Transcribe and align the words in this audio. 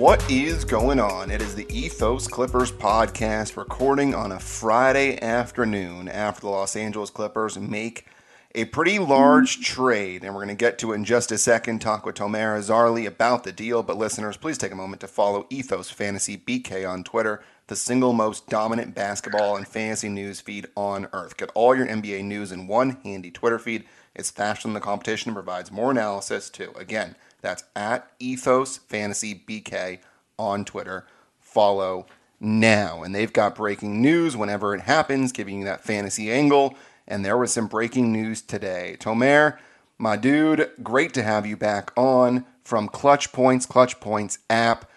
What 0.00 0.30
is 0.30 0.64
going 0.64 0.98
on? 0.98 1.30
It 1.30 1.42
is 1.42 1.54
the 1.54 1.66
Ethos 1.68 2.26
Clippers 2.26 2.72
podcast 2.72 3.58
recording 3.58 4.14
on 4.14 4.32
a 4.32 4.40
Friday 4.40 5.20
afternoon 5.20 6.08
after 6.08 6.40
the 6.40 6.48
Los 6.48 6.74
Angeles 6.74 7.10
Clippers 7.10 7.58
make 7.58 8.06
a 8.54 8.64
pretty 8.64 8.98
large 8.98 9.60
trade. 9.60 10.24
And 10.24 10.34
we're 10.34 10.46
going 10.46 10.56
to 10.56 10.58
get 10.58 10.78
to 10.78 10.92
it 10.92 10.94
in 10.94 11.04
just 11.04 11.30
a 11.32 11.36
second, 11.36 11.80
talk 11.80 12.06
with 12.06 12.14
Tomer 12.14 12.58
Azarly 12.58 13.06
about 13.06 13.44
the 13.44 13.52
deal. 13.52 13.82
But 13.82 13.98
listeners, 13.98 14.38
please 14.38 14.56
take 14.56 14.72
a 14.72 14.74
moment 14.74 15.02
to 15.02 15.06
follow 15.06 15.46
Ethos 15.50 15.90
Fantasy 15.90 16.38
BK 16.38 16.88
on 16.88 17.04
Twitter, 17.04 17.42
the 17.66 17.76
single 17.76 18.14
most 18.14 18.48
dominant 18.48 18.94
basketball 18.94 19.54
and 19.54 19.68
fantasy 19.68 20.08
news 20.08 20.40
feed 20.40 20.66
on 20.76 21.08
earth. 21.12 21.36
Get 21.36 21.50
all 21.54 21.76
your 21.76 21.86
NBA 21.86 22.24
news 22.24 22.52
in 22.52 22.66
one 22.66 22.96
handy 23.04 23.30
Twitter 23.30 23.58
feed. 23.58 23.84
It's 24.14 24.30
faster 24.30 24.66
than 24.66 24.72
the 24.72 24.80
competition 24.80 25.28
and 25.28 25.36
provides 25.36 25.70
more 25.70 25.90
analysis 25.90 26.48
too. 26.48 26.72
Again, 26.74 27.16
that's 27.40 27.64
at 27.74 28.10
Ethos 28.18 28.78
Fantasy 28.78 29.34
BK 29.34 30.00
on 30.38 30.64
Twitter. 30.64 31.06
Follow 31.38 32.06
now. 32.40 33.02
And 33.02 33.14
they've 33.14 33.32
got 33.32 33.54
breaking 33.54 34.00
news 34.00 34.36
whenever 34.36 34.74
it 34.74 34.82
happens, 34.82 35.32
giving 35.32 35.60
you 35.60 35.64
that 35.64 35.84
fantasy 35.84 36.30
angle. 36.30 36.74
And 37.06 37.24
there 37.24 37.36
was 37.36 37.52
some 37.52 37.66
breaking 37.66 38.12
news 38.12 38.40
today. 38.40 38.96
Tomer, 38.98 39.58
my 39.98 40.16
dude, 40.16 40.70
great 40.82 41.12
to 41.14 41.22
have 41.22 41.46
you 41.46 41.56
back 41.56 41.92
on 41.96 42.46
from 42.64 42.88
Clutch 42.88 43.32
Points, 43.32 43.66
Clutch 43.66 44.00
Points 44.00 44.38
app. 44.48 44.88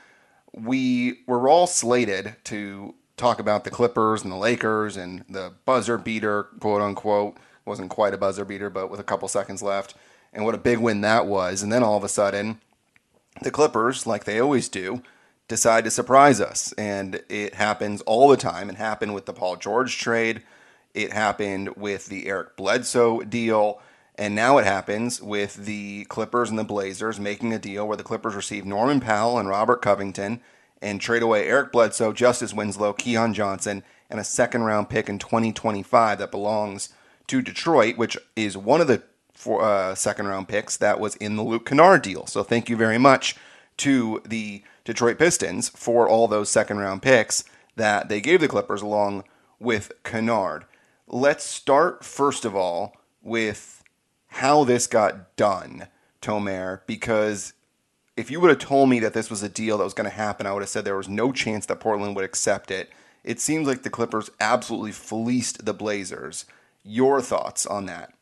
We 0.54 1.22
were 1.28 1.50
all 1.50 1.68
slated 1.68 2.36
to 2.46 2.94
talk 3.18 3.40
about 3.40 3.64
the 3.64 3.72
Clippers 3.72 4.24
and 4.24 4.32
the 4.32 4.38
Lakers 4.38 4.96
and 4.96 5.26
the 5.28 5.54
buzzer 5.66 5.98
beater, 5.98 6.44
quote 6.60 6.82
unquote. 6.82 7.38
Wasn't 7.66 7.90
quite 7.90 8.14
a 8.14 8.18
buzzer 8.18 8.46
beater, 8.46 8.70
but 8.70 8.92
with 8.92 9.00
a 9.00 9.04
couple 9.04 9.28
seconds 9.28 9.64
left 9.64 9.96
and 10.34 10.46
what 10.46 10.56
a 10.56 10.60
big 10.60 10.80
win 10.80 11.02
that 11.02 11.28
was. 11.28 11.64
And 11.64 11.72
then 11.72 11.84
all 11.84 11.98
of 11.98 12.04
a 12.04 12.10
sudden, 12.10 12.60
the 13.42 13.52
Clippers, 13.52 14.06
like 14.08 14.24
they 14.24 14.40
always 14.40 14.68
do, 14.70 15.04
decide 15.48 15.84
to 15.84 15.92
surprise 15.92 16.42
us. 16.42 16.74
And 16.74 17.24
it 17.30 17.56
happens 17.56 18.02
all 18.02 18.28
the 18.28 18.38
time. 18.38 18.70
It 18.70 18.76
happened 18.76 19.14
with 19.14 19.26
the 19.26 19.34
Paul 19.34 19.56
George 19.56 19.98
trade, 19.98 20.44
it 20.94 21.12
happened 21.12 21.76
with 21.76 22.08
the 22.08 22.28
Eric 22.28 22.56
Bledsoe 22.56 23.22
deal. 23.22 23.82
And 24.16 24.36
now 24.36 24.60
it 24.60 24.66
happens 24.66 25.22
with 25.24 25.66
the 25.66 26.06
Clippers 26.06 26.52
and 26.52 26.60
the 26.60 26.64
Blazers 26.64 27.20
making 27.20 27.52
a 27.52 27.58
deal 27.58 27.88
where 27.88 27.98
the 27.98 28.04
Clippers 28.04 28.36
receive 28.36 28.64
Norman 28.64 29.00
Powell 29.00 29.40
and 29.40 29.50
Robert 29.50 29.82
Covington 29.82 30.40
and 30.84 31.02
trade 31.02 31.24
away 31.24 31.48
Eric 31.48 31.72
Bledsoe, 31.72 32.14
Justice 32.14 32.54
Winslow, 32.54 32.94
Keon 32.94 33.34
Johnson, 33.34 33.84
and 34.12 34.20
a 34.20 34.24
second 34.24 34.64
round 34.64 34.90
pick 34.90 35.10
in 35.10 35.18
2025 35.18 36.20
that 36.20 36.30
belongs 36.30 36.90
to 37.26 37.42
Detroit, 37.42 37.98
which 37.98 38.16
is 38.36 38.56
one 38.56 38.82
of 38.82 38.88
the 38.88 39.02
for 39.44 39.62
uh, 39.62 39.94
second 39.94 40.28
round 40.28 40.48
picks 40.48 40.78
that 40.78 41.00
was 41.00 41.16
in 41.18 41.36
the 41.36 41.44
Luke 41.44 41.66
Kennard 41.66 42.02
deal. 42.02 42.26
So 42.26 42.44
thank 42.44 42.70
you 42.70 42.78
very 42.78 42.98
much 42.98 43.36
to 43.78 44.22
the 44.26 44.64
Detroit 44.86 45.20
Pistons 45.20 45.70
for 45.70 46.08
all 46.08 46.28
those 46.28 46.50
second 46.50 46.78
round 46.78 47.02
picks 47.02 47.44
that 47.76 48.08
they 48.08 48.22
gave 48.22 48.40
the 48.40 48.48
Clippers 48.48 48.82
along 48.82 49.26
with 49.60 49.92
Kennard. 50.04 50.66
Let's 51.08 51.44
start 51.44 52.06
first 52.06 52.46
of 52.46 52.56
all 52.56 52.96
with 53.22 53.84
how 54.28 54.64
this 54.64 54.88
got 54.88 55.36
done, 55.36 55.88
Tomer, 56.22 56.82
because 56.88 57.54
if 58.16 58.32
you 58.32 58.40
would 58.40 58.50
have 58.50 58.60
told 58.60 58.90
me 58.90 59.00
that 59.00 59.14
this 59.14 59.30
was 59.30 59.44
a 59.44 59.50
deal 59.50 59.78
that 59.78 59.84
was 59.84 59.94
going 59.94 60.10
to 60.10 60.16
happen, 60.16 60.46
I 60.48 60.54
would 60.54 60.62
have 60.62 60.70
said 60.70 60.86
there 60.86 60.96
was 60.96 61.10
no 61.10 61.32
chance 61.32 61.66
that 61.66 61.80
Portland 61.80 62.16
would 62.16 62.26
accept 62.26 62.72
it. 62.72 62.90
It 63.24 63.42
seems 63.42 63.68
like 63.68 63.84
the 63.84 63.90
Clippers 63.90 64.30
absolutely 64.40 64.92
fleeced 64.92 65.66
the 65.66 65.74
Blazers. 65.74 66.46
Your 66.84 67.22
thoughts 67.22 67.66
on 67.66 67.86
that? 67.88 68.14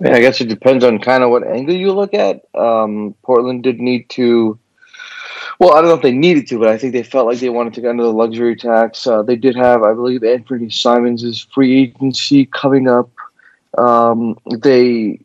Yeah, 0.00 0.14
I 0.14 0.20
guess 0.20 0.40
it 0.40 0.48
depends 0.48 0.84
on 0.84 0.98
kind 0.98 1.22
of 1.22 1.30
what 1.30 1.46
angle 1.46 1.74
you 1.74 1.92
look 1.92 2.12
at. 2.12 2.42
Um, 2.54 3.14
Portland 3.22 3.62
did 3.62 3.80
need 3.80 4.08
to. 4.10 4.58
Well, 5.58 5.72
I 5.72 5.80
don't 5.80 5.88
know 5.88 5.96
if 5.96 6.02
they 6.02 6.12
needed 6.12 6.46
to, 6.48 6.58
but 6.58 6.68
I 6.68 6.76
think 6.76 6.92
they 6.92 7.02
felt 7.02 7.26
like 7.26 7.38
they 7.38 7.48
wanted 7.48 7.74
to 7.74 7.80
get 7.80 7.90
under 7.90 8.02
the 8.02 8.12
luxury 8.12 8.56
tax. 8.56 9.06
Uh, 9.06 9.22
they 9.22 9.36
did 9.36 9.56
have, 9.56 9.82
I 9.82 9.94
believe, 9.94 10.20
Anfernee 10.20 10.72
Simons' 10.72 11.46
free 11.54 11.82
agency 11.84 12.46
coming 12.46 12.88
up. 12.88 13.10
Um, 13.78 14.38
they 14.62 15.18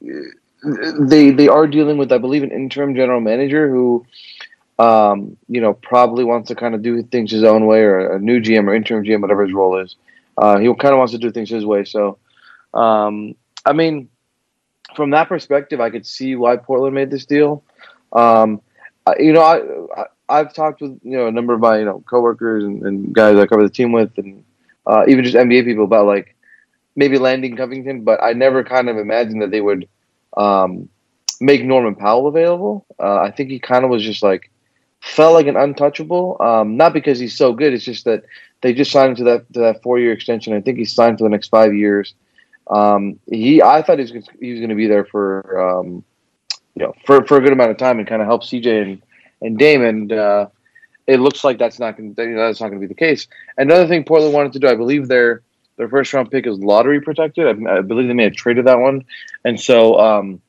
they 1.00 1.32
they 1.32 1.48
are 1.48 1.68
dealing 1.68 1.98
with, 1.98 2.12
I 2.12 2.18
believe, 2.18 2.44
an 2.44 2.52
interim 2.52 2.96
general 2.96 3.22
manager 3.22 3.70
who, 3.70 4.06
um, 4.80 5.38
you 5.48 5.62
know, 5.62 5.74
probably 5.74 6.24
wants 6.24 6.50
to 6.50 6.56
kind 6.56 6.76
of 6.76 6.82
do 6.84 7.04
things 7.04 7.32
his 7.32 7.44
own 7.44 7.66
way, 7.66 7.82
or 7.82 8.14
a 8.16 8.20
new 8.20 8.42
GM 8.42 8.68
or 8.68 8.76
interim 8.76 9.04
GM, 9.04 9.22
whatever 9.22 9.44
his 9.46 9.54
role 9.54 9.80
is. 9.80 9.96
Uh, 10.38 10.60
he 10.60 10.68
kind 10.76 10.94
of 10.94 11.00
wants 11.00 11.14
to 11.14 11.20
do 11.20 11.32
things 11.32 11.50
his 11.50 11.66
way. 11.66 11.84
So, 11.86 12.18
um, 12.74 13.36
I 13.66 13.74
mean 13.74 14.10
from 14.96 15.12
that 15.12 15.30
perspective, 15.30 15.80
I 15.80 15.90
could 15.90 16.06
see 16.06 16.36
why 16.36 16.58
Portland 16.58 16.96
made 16.96 17.12
this 17.12 17.26
deal. 17.26 17.64
Um, 18.14 18.62
you 19.20 19.34
know, 19.34 19.42
I, 20.30 20.38
have 20.38 20.54
talked 20.54 20.82
with 20.82 21.00
you 21.04 21.18
know 21.18 21.28
a 21.28 21.32
number 21.32 21.54
of 21.54 21.60
my 21.60 21.80
you 21.80 21.86
know 21.86 22.04
coworkers 22.10 22.64
and, 22.64 22.84
and 22.84 23.14
guys 23.14 23.38
I 23.38 23.48
cover 23.48 23.64
the 23.64 23.70
team 23.70 23.92
with, 23.92 24.18
and 24.18 24.44
uh, 24.86 25.04
even 25.08 25.24
just 25.24 25.36
NBA 25.36 25.66
people 25.66 25.84
about 25.84 26.06
like 26.06 26.36
maybe 26.96 27.18
landing 27.18 27.56
Covington, 27.56 28.04
but 28.04 28.22
I 28.22 28.34
never 28.34 28.64
kind 28.64 28.90
of 28.90 28.98
imagined 28.98 29.42
that 29.42 29.52
they 29.52 29.62
would 29.62 29.88
um, 30.38 30.90
make 31.40 31.64
Norman 31.64 31.96
Powell 31.96 32.28
available. 32.28 32.86
Uh, 33.00 33.20
I 33.20 33.32
think 33.32 33.50
he 33.50 33.60
kind 33.60 33.84
of 33.84 33.90
was 33.90 34.04
just 34.04 34.24
like 34.24 34.52
felt 35.02 35.34
like 35.34 35.48
an 35.48 35.58
untouchable. 35.58 36.38
Um, 36.40 36.78
not 36.78 36.94
because 36.94 37.20
he's 37.20 37.36
so 37.36 37.54
good, 37.54 37.74
it's 37.74 37.86
just 37.86 38.06
that 38.06 38.24
they 38.62 38.74
just 38.74 38.92
signed 38.92 39.12
him 39.12 39.16
to 39.18 39.24
that 39.26 39.54
to 39.54 39.60
that 39.62 39.84
four 39.84 40.00
year 40.00 40.12
extension. 40.12 40.54
I 40.54 40.62
think 40.62 40.78
he's 40.78 40.94
signed 40.94 41.18
for 41.18 41.24
the 41.24 41.30
next 41.30 41.50
five 41.50 41.74
years. 41.74 42.14
Um, 42.72 43.20
he, 43.30 43.62
I 43.62 43.82
thought 43.82 44.00
he 44.00 44.04
was 44.04 44.28
he 44.40 44.52
was 44.52 44.60
going 44.60 44.70
to 44.70 44.76
be 44.76 44.88
there 44.88 45.06
for 45.06 45.80
um, 45.80 46.04
you 46.76 46.86
know 46.86 46.94
for, 47.06 47.26
for 47.26 47.38
a 47.38 47.42
good 47.42 47.52
amount 47.52 47.72
of 47.72 47.78
time 47.78 48.00
and 48.00 48.08
kind 48.08 48.22
of 48.22 48.28
help 48.28 48.44
CJ 48.44 48.82
and 48.82 49.02
and 49.42 49.58
Damon. 49.58 50.12
Uh, 50.12 50.48
it 51.08 51.20
looks 51.20 51.44
like 51.44 51.58
that's 51.58 51.80
not 51.80 51.98
going 51.98 52.14
that's 52.14 52.62
not 52.62 52.70
going 52.70 52.82
to 52.82 52.88
be 52.88 52.94
the 52.94 52.98
case. 52.98 53.28
Another 53.58 53.88
thing 53.88 54.06
Portland 54.06 54.34
wanted 54.34 54.54
to 54.54 54.60
do, 54.60 54.68
I 54.68 54.76
believe 54.76 55.08
their 55.08 55.42
their 55.76 55.90
first 55.90 56.14
round 56.14 56.32
pick 56.32 56.48
is 56.48 56.60
lottery 56.60 57.02
protected. 57.02 57.48
I, 57.48 57.78
I 57.78 57.82
believe 57.82 58.08
they 58.08 58.14
may 58.14 58.24
have 58.24 58.36
traded 58.36 58.66
that 58.66 58.80
one, 58.80 59.04
and 59.44 59.60
so 59.60 60.00
um, 60.00 60.42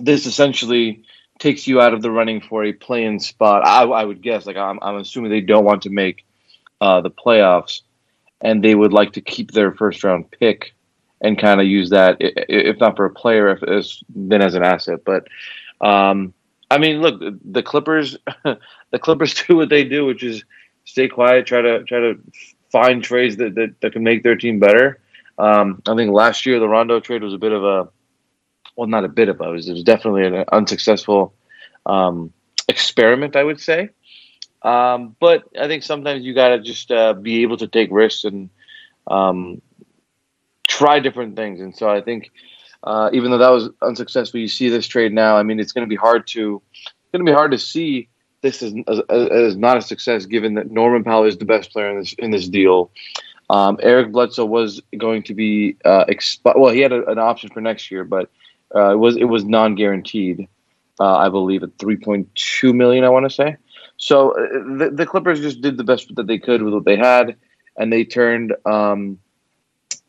this 0.00 0.26
essentially 0.26 1.04
takes 1.38 1.66
you 1.66 1.80
out 1.80 1.94
of 1.94 2.02
the 2.02 2.10
running 2.10 2.40
for 2.40 2.64
a 2.64 2.72
play-in 2.72 3.20
spot. 3.20 3.64
I, 3.64 3.84
I 3.84 4.04
would 4.04 4.22
guess, 4.22 4.46
like 4.46 4.56
I'm, 4.56 4.78
I'm 4.82 4.96
assuming 4.96 5.30
they 5.30 5.42
don't 5.42 5.64
want 5.64 5.82
to 5.82 5.90
make 5.90 6.24
uh, 6.80 7.00
the 7.00 7.10
playoffs, 7.10 7.82
and 8.40 8.62
they 8.62 8.74
would 8.74 8.92
like 8.92 9.14
to 9.14 9.20
keep 9.20 9.52
their 9.52 9.72
first 9.72 10.02
round 10.04 10.30
pick 10.30 10.74
and 11.20 11.38
kind 11.38 11.60
of 11.60 11.66
use 11.66 11.90
that, 11.90 12.16
if 12.20 12.78
not 12.78 12.96
for 12.96 13.06
a 13.06 13.10
player, 13.10 13.58
if 13.62 13.86
then 14.08 14.42
as 14.42 14.54
an 14.54 14.62
asset. 14.62 15.00
But 15.04 15.28
um, 15.80 16.34
I 16.70 16.78
mean, 16.78 17.00
look, 17.00 17.20
the 17.44 17.62
Clippers, 17.62 18.16
the 18.44 18.98
Clippers 18.98 19.34
do 19.34 19.56
what 19.56 19.68
they 19.68 19.84
do, 19.84 20.06
which 20.06 20.22
is 20.22 20.44
stay 20.84 21.08
quiet, 21.08 21.46
try 21.46 21.62
to 21.62 21.84
try 21.84 22.00
to 22.00 22.18
find 22.70 23.02
trades 23.02 23.36
that 23.36 23.54
that, 23.54 23.74
that 23.80 23.92
can 23.92 24.02
make 24.02 24.22
their 24.22 24.36
team 24.36 24.58
better. 24.58 25.00
Um, 25.38 25.82
I 25.86 25.94
think 25.94 26.12
last 26.12 26.46
year 26.46 26.58
the 26.58 26.68
Rondo 26.68 27.00
trade 27.00 27.22
was 27.22 27.34
a 27.34 27.38
bit 27.38 27.52
of 27.52 27.62
a, 27.62 27.88
well, 28.74 28.88
not 28.88 29.04
a 29.04 29.08
bit 29.08 29.28
of 29.28 29.40
a, 29.40 29.44
it 29.44 29.52
was, 29.52 29.68
it 29.68 29.72
was 29.72 29.82
definitely 29.82 30.26
an 30.26 30.44
unsuccessful 30.50 31.34
um, 31.84 32.32
experiment, 32.68 33.36
I 33.36 33.44
would 33.44 33.60
say. 33.60 33.90
Um, 34.62 35.14
but 35.20 35.44
I 35.60 35.68
think 35.68 35.82
sometimes 35.82 36.24
you 36.24 36.34
got 36.34 36.48
to 36.48 36.60
just 36.60 36.90
uh, 36.90 37.12
be 37.12 37.42
able 37.42 37.58
to 37.58 37.68
take 37.68 37.90
risks 37.92 38.24
and 38.24 38.50
um, 39.06 39.60
try 40.76 41.00
different 41.00 41.36
things. 41.36 41.60
And 41.60 41.74
so 41.74 41.88
I 41.88 42.00
think 42.00 42.30
uh, 42.84 43.10
even 43.12 43.30
though 43.30 43.38
that 43.38 43.48
was 43.48 43.70
unsuccessful, 43.82 44.40
you 44.40 44.48
see 44.48 44.68
this 44.68 44.86
trade 44.86 45.12
now. 45.12 45.36
I 45.36 45.42
mean, 45.42 45.58
it's 45.58 45.72
going 45.72 45.86
to 45.86 45.88
be 45.88 45.96
hard 45.96 46.26
to 46.28 46.62
it's 46.74 47.12
going 47.12 47.24
to 47.24 47.30
be 47.30 47.34
hard 47.34 47.50
to 47.52 47.58
see 47.58 48.08
this 48.42 48.62
as, 48.62 48.74
as, 48.88 49.00
as, 49.08 49.56
not 49.56 49.76
a 49.76 49.82
success, 49.82 50.26
given 50.26 50.54
that 50.54 50.70
Norman 50.70 51.02
Powell 51.02 51.24
is 51.24 51.38
the 51.38 51.44
best 51.44 51.72
player 51.72 51.90
in 51.90 51.98
this 51.98 52.12
in 52.18 52.30
this 52.30 52.48
deal. 52.48 52.90
Um, 53.48 53.78
Eric 53.80 54.12
Bledsoe 54.12 54.44
was 54.44 54.82
going 54.98 55.22
to 55.24 55.34
be 55.34 55.76
uh, 55.84 56.04
expi- 56.06 56.58
well, 56.58 56.72
he 56.72 56.80
had 56.80 56.92
a, 56.92 57.06
an 57.06 57.18
option 57.18 57.48
for 57.50 57.60
next 57.60 57.90
year, 57.90 58.04
but 58.04 58.30
uh, 58.74 58.92
it 58.92 58.98
was 58.98 59.16
it 59.16 59.24
was 59.24 59.44
non 59.44 59.74
guaranteed. 59.74 60.46
Uh, 60.98 61.16
I 61.16 61.28
believe 61.28 61.62
at 61.62 61.78
three 61.78 61.96
point 61.96 62.28
two 62.34 62.72
million. 62.72 63.04
I 63.04 63.08
want 63.08 63.24
to 63.24 63.34
say. 63.34 63.56
So 63.96 64.32
uh, 64.32 64.78
the, 64.78 64.90
the 64.92 65.06
Clippers 65.06 65.40
just 65.40 65.60
did 65.60 65.78
the 65.78 65.84
best 65.84 66.14
that 66.14 66.26
they 66.26 66.38
could 66.38 66.62
with 66.62 66.74
what 66.74 66.84
they 66.84 66.96
had, 66.96 67.36
and 67.78 67.92
they 67.92 68.04
turned 68.04 68.54
um, 68.66 69.18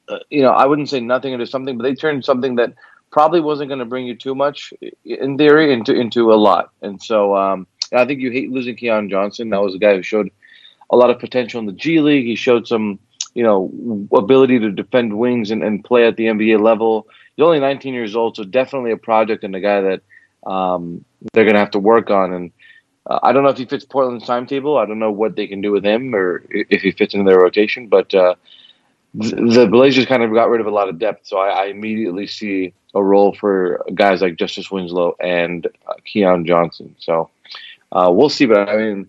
uh, 0.09 0.19
you 0.29 0.41
know, 0.41 0.51
I 0.51 0.65
wouldn't 0.65 0.89
say 0.89 0.99
nothing 0.99 1.33
into 1.33 1.47
something, 1.47 1.77
but 1.77 1.83
they 1.83 1.95
turned 1.95 2.23
something 2.23 2.55
that 2.55 2.73
probably 3.11 3.41
wasn't 3.41 3.69
going 3.69 3.79
to 3.79 3.85
bring 3.85 4.05
you 4.05 4.15
too 4.15 4.35
much 4.35 4.73
in 5.03 5.37
theory 5.37 5.73
into 5.73 5.93
into 5.93 6.31
a 6.31 6.35
lot. 6.35 6.71
And 6.81 7.01
so 7.01 7.35
um, 7.35 7.67
I 7.93 8.05
think 8.05 8.21
you 8.21 8.31
hate 8.31 8.51
losing 8.51 8.75
Keon 8.75 9.09
Johnson. 9.09 9.49
That 9.49 9.61
was 9.61 9.75
a 9.75 9.79
guy 9.79 9.95
who 9.95 10.03
showed 10.03 10.29
a 10.89 10.97
lot 10.97 11.09
of 11.09 11.19
potential 11.19 11.59
in 11.59 11.65
the 11.65 11.73
G 11.73 11.99
League. 11.99 12.25
He 12.25 12.35
showed 12.35 12.67
some, 12.67 12.99
you 13.33 13.43
know, 13.43 14.07
ability 14.15 14.59
to 14.59 14.71
defend 14.71 15.17
wings 15.17 15.51
and, 15.51 15.63
and 15.63 15.83
play 15.83 16.05
at 16.05 16.15
the 16.15 16.25
NBA 16.25 16.61
level. 16.61 17.07
He's 17.35 17.43
only 17.43 17.59
19 17.59 17.93
years 17.93 18.15
old, 18.15 18.35
so 18.35 18.43
definitely 18.43 18.91
a 18.91 18.97
project 18.97 19.43
and 19.43 19.55
a 19.55 19.59
guy 19.59 19.81
that 19.81 20.01
um, 20.49 21.03
they're 21.33 21.43
going 21.43 21.53
to 21.53 21.59
have 21.59 21.71
to 21.71 21.79
work 21.79 22.09
on. 22.09 22.33
And 22.33 22.51
uh, 23.09 23.19
I 23.21 23.31
don't 23.31 23.43
know 23.43 23.49
if 23.49 23.57
he 23.57 23.65
fits 23.65 23.85
Portland's 23.85 24.25
timetable. 24.25 24.77
I 24.77 24.85
don't 24.85 24.99
know 24.99 25.11
what 25.11 25.35
they 25.35 25.47
can 25.47 25.61
do 25.61 25.71
with 25.71 25.83
him 25.83 26.15
or 26.15 26.43
if 26.49 26.81
he 26.81 26.91
fits 26.91 27.13
into 27.13 27.29
their 27.29 27.39
rotation, 27.39 27.87
but 27.87 28.13
uh, 28.13 28.35
the 29.13 29.67
Blazers 29.69 30.05
kind 30.05 30.23
of 30.23 30.33
got 30.33 30.49
rid 30.49 30.61
of 30.61 30.67
a 30.67 30.71
lot 30.71 30.89
of 30.89 30.99
depth, 30.99 31.27
so 31.27 31.37
I, 31.37 31.49
I 31.49 31.65
immediately 31.65 32.27
see 32.27 32.73
a 32.93 33.03
role 33.03 33.33
for 33.33 33.83
guys 33.93 34.21
like 34.21 34.37
Justice 34.37 34.69
Winslow 34.69 35.15
and 35.19 35.67
uh, 35.87 35.93
Keon 36.05 36.45
Johnson. 36.45 36.95
So 36.99 37.29
uh, 37.91 38.11
we'll 38.13 38.29
see. 38.29 38.45
But 38.45 38.69
I 38.69 38.77
mean, 38.77 39.07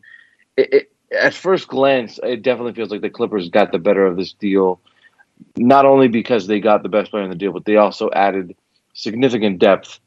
it, 0.57 0.73
it, 0.73 0.93
at 1.13 1.35
first 1.35 1.69
glance, 1.69 2.19
it 2.23 2.43
definitely 2.43 2.75
feels 2.75 2.91
like 2.91 3.01
the 3.01 3.11
Clippers 3.11 3.49
got 3.49 3.73
the 3.73 3.79
better 3.79 4.07
of 4.07 4.17
this 4.17 4.33
deal. 4.33 4.81
Not 5.57 5.85
only 5.85 6.09
because 6.09 6.47
they 6.47 6.61
got 6.61 6.83
the 6.83 6.89
best 6.89 7.11
player 7.11 7.23
in 7.23 7.31
the 7.31 7.37
deal, 7.37 7.53
but 7.53 7.65
they 7.65 7.77
also 7.77 8.11
added 8.13 8.57
significant 8.95 9.59
depth 9.59 10.01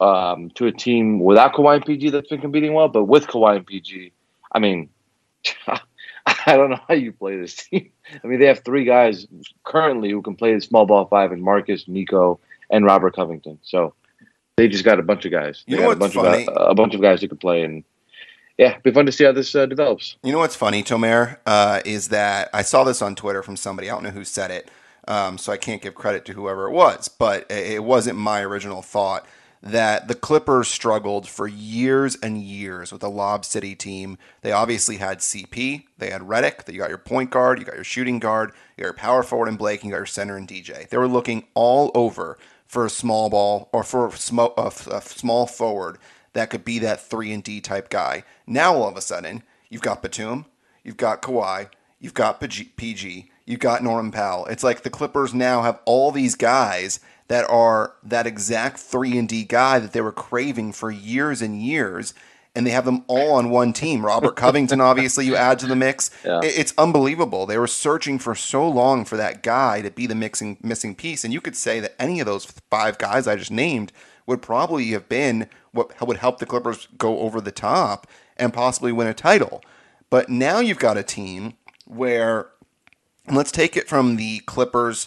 um, 0.00 0.50
to 0.54 0.66
a 0.66 0.72
team 0.72 1.20
without 1.20 1.54
Kawhi 1.54 1.76
and 1.76 1.86
PG 1.86 2.10
that's 2.10 2.28
been 2.28 2.40
competing 2.40 2.72
well, 2.72 2.88
but 2.88 3.04
with 3.04 3.26
Kawhi 3.26 3.56
and 3.56 3.66
PG, 3.66 4.12
I 4.52 4.58
mean, 4.58 4.88
I 6.46 6.56
don't 6.56 6.70
know 6.70 6.80
how 6.88 6.94
you 6.94 7.12
play 7.12 7.36
this 7.36 7.54
team. 7.54 7.90
I 8.22 8.26
mean, 8.26 8.40
they 8.40 8.46
have 8.46 8.60
three 8.64 8.84
guys 8.84 9.26
currently 9.64 10.10
who 10.10 10.22
can 10.22 10.36
play 10.36 10.54
the 10.54 10.60
small 10.60 10.86
ball 10.86 11.06
five, 11.06 11.32
and 11.32 11.42
Marcus, 11.42 11.86
Nico, 11.88 12.40
and 12.70 12.84
Robert 12.84 13.14
Covington. 13.16 13.58
So 13.62 13.94
they 14.56 14.68
just 14.68 14.84
got 14.84 14.98
a 14.98 15.02
bunch 15.02 15.24
of 15.24 15.32
guys. 15.32 15.64
They 15.66 15.74
You 15.74 15.80
know 15.82 15.88
got 15.88 15.96
a 15.96 16.00
bunch 16.00 16.14
funny? 16.14 16.42
of 16.46 16.54
guys, 16.54 16.56
a 16.68 16.74
bunch 16.74 16.94
of 16.94 17.00
guys 17.00 17.20
who 17.20 17.28
can 17.28 17.38
play, 17.38 17.62
and 17.62 17.84
yeah, 18.58 18.72
it'd 18.72 18.82
be 18.82 18.90
fun 18.90 19.06
to 19.06 19.12
see 19.12 19.24
how 19.24 19.32
this 19.32 19.54
uh, 19.54 19.66
develops. 19.66 20.16
You 20.22 20.32
know 20.32 20.38
what's 20.38 20.56
funny, 20.56 20.82
Tomer, 20.82 21.38
uh, 21.46 21.80
is 21.84 22.08
that 22.08 22.50
I 22.52 22.62
saw 22.62 22.84
this 22.84 23.00
on 23.02 23.14
Twitter 23.14 23.42
from 23.42 23.56
somebody. 23.56 23.88
I 23.88 23.94
don't 23.94 24.02
know 24.04 24.10
who 24.10 24.24
said 24.24 24.50
it, 24.50 24.70
um, 25.08 25.38
so 25.38 25.52
I 25.52 25.56
can't 25.56 25.80
give 25.80 25.94
credit 25.94 26.24
to 26.26 26.32
whoever 26.34 26.66
it 26.68 26.72
was, 26.72 27.08
but 27.08 27.50
it 27.50 27.84
wasn't 27.84 28.18
my 28.18 28.42
original 28.42 28.82
thought 28.82 29.26
that 29.62 30.08
the 30.08 30.14
Clippers 30.14 30.68
struggled 30.68 31.28
for 31.28 31.46
years 31.46 32.16
and 32.22 32.42
years 32.42 32.92
with 32.92 33.02
the 33.02 33.10
Lob 33.10 33.44
City 33.44 33.74
team. 33.74 34.16
They 34.40 34.52
obviously 34.52 34.96
had 34.96 35.18
CP, 35.18 35.84
they 35.98 36.10
had 36.10 36.22
Redick, 36.22 36.64
that 36.64 36.72
you 36.72 36.78
got 36.78 36.88
your 36.88 36.98
point 36.98 37.30
guard, 37.30 37.58
you 37.58 37.64
got 37.64 37.74
your 37.74 37.84
shooting 37.84 38.18
guard, 38.18 38.52
you 38.76 38.82
got 38.82 38.88
your 38.88 38.94
power 38.94 39.22
forward 39.22 39.48
and 39.48 39.58
Blake, 39.58 39.82
and 39.82 39.88
you 39.88 39.92
got 39.92 39.98
your 39.98 40.06
center 40.06 40.36
and 40.36 40.48
DJ. 40.48 40.88
They 40.88 40.96
were 40.96 41.08
looking 41.08 41.44
all 41.54 41.90
over 41.94 42.38
for 42.66 42.86
a 42.86 42.90
small 42.90 43.28
ball 43.28 43.68
or 43.72 43.82
for 43.82 44.06
a 44.06 44.12
a 44.12 45.00
small 45.02 45.46
forward 45.46 45.98
that 46.32 46.50
could 46.50 46.64
be 46.64 46.78
that 46.78 47.00
three 47.00 47.32
and 47.32 47.42
D 47.42 47.60
type 47.60 47.90
guy. 47.90 48.24
Now 48.46 48.74
all 48.74 48.88
of 48.88 48.96
a 48.96 49.00
sudden, 49.00 49.42
you've 49.68 49.82
got 49.82 50.02
Batum, 50.02 50.46
you've 50.84 50.96
got 50.96 51.22
Kawhi, 51.22 51.68
you've 51.98 52.14
got 52.14 52.40
PG, 52.40 52.72
PG 52.76 53.30
you've 53.50 53.60
got 53.60 53.82
Norman 53.82 54.12
Powell. 54.12 54.46
It's 54.46 54.62
like 54.62 54.82
the 54.82 54.90
Clippers 54.90 55.34
now 55.34 55.62
have 55.62 55.80
all 55.84 56.12
these 56.12 56.36
guys 56.36 57.00
that 57.30 57.48
are 57.48 57.94
that 58.02 58.26
exact 58.26 58.78
three 58.80 59.16
and 59.16 59.28
D 59.28 59.44
guy 59.44 59.78
that 59.78 59.92
they 59.92 60.00
were 60.00 60.10
craving 60.12 60.72
for 60.72 60.90
years 60.90 61.40
and 61.40 61.62
years. 61.62 62.12
And 62.52 62.66
they 62.66 62.70
have 62.72 62.84
them 62.84 63.04
all 63.06 63.34
on 63.34 63.48
one 63.50 63.72
team. 63.72 64.04
Robert 64.04 64.34
Covington, 64.44 64.80
obviously, 64.80 65.24
you 65.24 65.36
add 65.36 65.60
to 65.60 65.68
the 65.68 65.76
mix. 65.76 66.10
Yeah. 66.24 66.40
It- 66.42 66.58
It's 66.58 66.74
unbelievable. 66.76 67.46
They 67.46 67.56
were 67.56 67.68
searching 67.68 68.18
for 68.18 68.34
so 68.34 68.68
long 68.68 69.04
for 69.04 69.16
that 69.16 69.44
guy 69.44 69.80
to 69.82 69.90
be 69.92 70.08
the 70.08 70.16
mixing 70.16 70.58
missing 70.60 70.96
piece. 70.96 71.22
And 71.22 71.32
you 71.32 71.40
could 71.40 71.54
say 71.54 71.78
that 71.78 71.94
any 72.00 72.18
of 72.18 72.26
those 72.26 72.46
five 72.68 72.98
guys 72.98 73.28
I 73.28 73.36
just 73.36 73.52
named 73.52 73.92
would 74.26 74.42
probably 74.42 74.86
have 74.88 75.08
been 75.08 75.46
what 75.70 75.92
would 76.04 76.16
help 76.16 76.40
the 76.40 76.46
Clippers 76.46 76.88
go 76.98 77.20
over 77.20 77.40
the 77.40 77.52
top 77.52 78.08
and 78.36 78.52
possibly 78.52 78.90
win 78.90 79.06
a 79.06 79.14
title. 79.14 79.62
But 80.10 80.28
now 80.28 80.58
you've 80.58 80.80
got 80.80 80.98
a 80.98 81.04
team 81.04 81.54
where, 81.86 82.48
let's 83.30 83.52
take 83.52 83.76
it 83.76 83.88
from 83.88 84.16
the 84.16 84.40
Clippers 84.40 85.06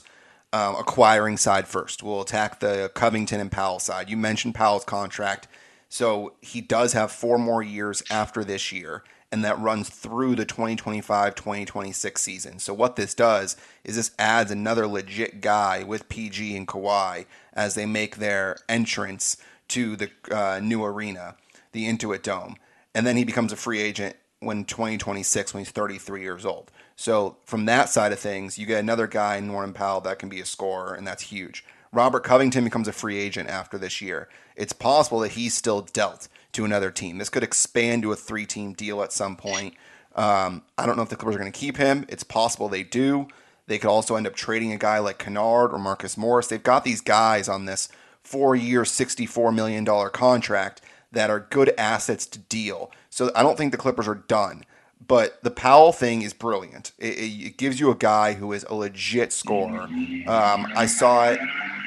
um, 0.54 0.76
acquiring 0.76 1.36
side 1.36 1.68
first. 1.68 2.04
We'll 2.04 2.22
attack 2.22 2.60
the 2.60 2.92
Covington 2.94 3.42
and 3.42 3.52
Powell 3.52 3.80
side. 3.80 4.10
You 4.10 4.16
mentioned 4.16 4.56
Powell's 4.56 4.86
contract. 4.86 5.48
So 5.90 6.34
he 6.42 6.62
does 6.62 6.94
have 6.94 7.12
four 7.12 7.38
more 7.38 7.62
years 7.62 8.04
after 8.10 8.44
this 8.44 8.72
year, 8.72 9.04
and 9.32 9.44
that 9.44 9.60
runs 9.60 9.90
through 9.90 10.36
the 10.36 10.46
2025 10.46 11.36
2026 11.36 12.22
season. 12.22 12.60
So, 12.60 12.74
what 12.74 12.96
this 12.96 13.14
does 13.14 13.56
is 13.84 13.96
this 13.96 14.12
adds 14.18 14.50
another 14.50 14.88
legit 14.88 15.42
guy 15.42 15.84
with 15.84 16.10
PG 16.10 16.56
and 16.56 16.68
Kawhi 16.68 17.26
as 17.54 17.76
they 17.76 17.86
make 17.86 18.18
their 18.18 18.58
entrance 18.68 19.38
to 19.70 19.96
the 19.96 20.10
uh, 20.32 20.60
new 20.64 20.84
arena, 20.84 21.36
the 21.74 21.86
Intuit 21.86 22.24
Dome. 22.24 22.56
And 22.96 23.06
then 23.06 23.18
he 23.18 23.24
becomes 23.24 23.52
a 23.52 23.56
free 23.56 23.80
agent 23.80 24.16
when 24.40 24.66
2026 24.66 25.54
when 25.54 25.62
he's 25.62 25.72
33 25.72 26.22
years 26.22 26.46
old. 26.46 26.72
So 27.04 27.36
from 27.44 27.66
that 27.66 27.90
side 27.90 28.14
of 28.14 28.20
things, 28.20 28.58
you 28.58 28.66
get 28.66 28.80
another 28.80 29.08
guy, 29.08 29.38
Norman 29.42 29.74
Powell, 29.74 30.00
that 30.00 30.20
can 30.20 30.30
be 30.30 30.40
a 30.40 30.46
scorer, 30.46 30.94
and 30.94 31.06
that's 31.06 31.24
huge. 31.24 31.66
Robert 31.92 32.24
Covington 32.24 32.64
becomes 32.64 32.88
a 32.88 32.94
free 32.94 33.20
agent 33.20 33.50
after 33.50 33.78
this 33.78 34.00
year. 34.00 34.30
It's 34.56 34.72
possible 34.72 35.20
that 35.20 35.34
he's 35.34 35.54
still 35.54 35.82
dealt 35.82 36.30
to 36.54 36.64
another 36.64 36.92
team. 36.92 37.18
This 37.18 37.28
could 37.28 37.44
expand 37.44 38.04
to 38.04 38.14
a 38.14 38.16
three-team 38.16 38.72
deal 38.72 39.04
at 39.04 39.12
some 39.12 39.36
point. 39.36 39.74
Um, 40.16 40.64
I 40.78 40.86
don't 40.86 40.96
know 40.96 41.04
if 41.04 41.10
the 41.10 41.18
Clippers 41.18 41.36
are 41.36 41.40
going 41.40 41.52
to 41.52 41.60
keep 41.60 41.76
him. 41.76 42.06
It's 42.08 42.24
possible 42.24 42.70
they 42.70 42.84
do. 42.84 43.28
They 43.68 43.80
could 43.80 43.90
also 43.90 44.16
end 44.16 44.26
up 44.26 44.34
trading 44.34 44.72
a 44.72 44.78
guy 44.78 45.00
like 45.00 45.20
Kennard 45.20 45.74
or 45.74 45.80
Marcus 45.80 46.16
Morris. 46.16 46.48
They've 46.48 46.64
got 46.64 46.86
these 46.86 47.02
guys 47.02 47.50
on 47.50 47.66
this 47.66 47.90
four-year, 48.24 48.84
$64 48.84 49.54
million 49.54 49.86
contract 50.12 50.80
that 51.12 51.30
are 51.30 51.42
good 51.42 51.74
assets 51.78 52.26
to 52.28 52.40
deal. 52.40 52.92
So 53.10 53.30
I 53.36 53.44
don't 53.44 53.58
think 53.58 53.74
the 53.74 53.78
Clippers 53.78 54.08
are 54.08 54.16
done. 54.16 54.64
But 55.08 55.44
the 55.44 55.52
Powell 55.52 55.92
thing 55.92 56.22
is 56.22 56.34
brilliant. 56.34 56.92
It, 56.98 57.18
it, 57.18 57.46
it 57.48 57.58
gives 57.58 57.80
you 57.80 57.90
a 57.92 57.96
guy 57.96 58.34
who 58.34 58.54
is 58.54 58.64
a 58.70 58.76
legit 58.76 59.34
scorer. 59.34 59.84
Um, 60.28 60.68
I 60.76 60.86
saw 60.86 61.30
it 61.30 61.40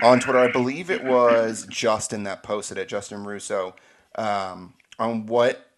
on 0.02 0.20
Twitter. 0.20 0.38
I 0.38 0.50
believe 0.50 0.90
it 0.90 1.04
was 1.04 1.66
Justin 1.70 2.24
that 2.24 2.42
posted 2.42 2.78
it, 2.78 2.88
Justin 2.88 3.24
Russo, 3.24 3.74
um, 4.16 4.74
on 4.98 5.26
what 5.26 5.70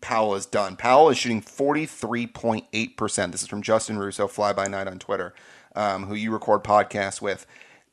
Powell 0.00 0.34
has 0.34 0.46
done. 0.46 0.76
Powell 0.76 1.10
is 1.10 1.18
shooting 1.18 1.42
43.8%. 1.42 3.32
This 3.32 3.42
is 3.42 3.48
from 3.48 3.62
Justin 3.62 3.98
Russo, 3.98 4.26
Fly 4.26 4.52
By 4.52 4.66
Night 4.66 4.88
on 4.88 4.98
Twitter, 4.98 5.34
um, 5.76 6.06
who 6.06 6.14
you 6.14 6.32
record 6.32 6.64
podcasts 6.64 7.20
with. 7.20 7.46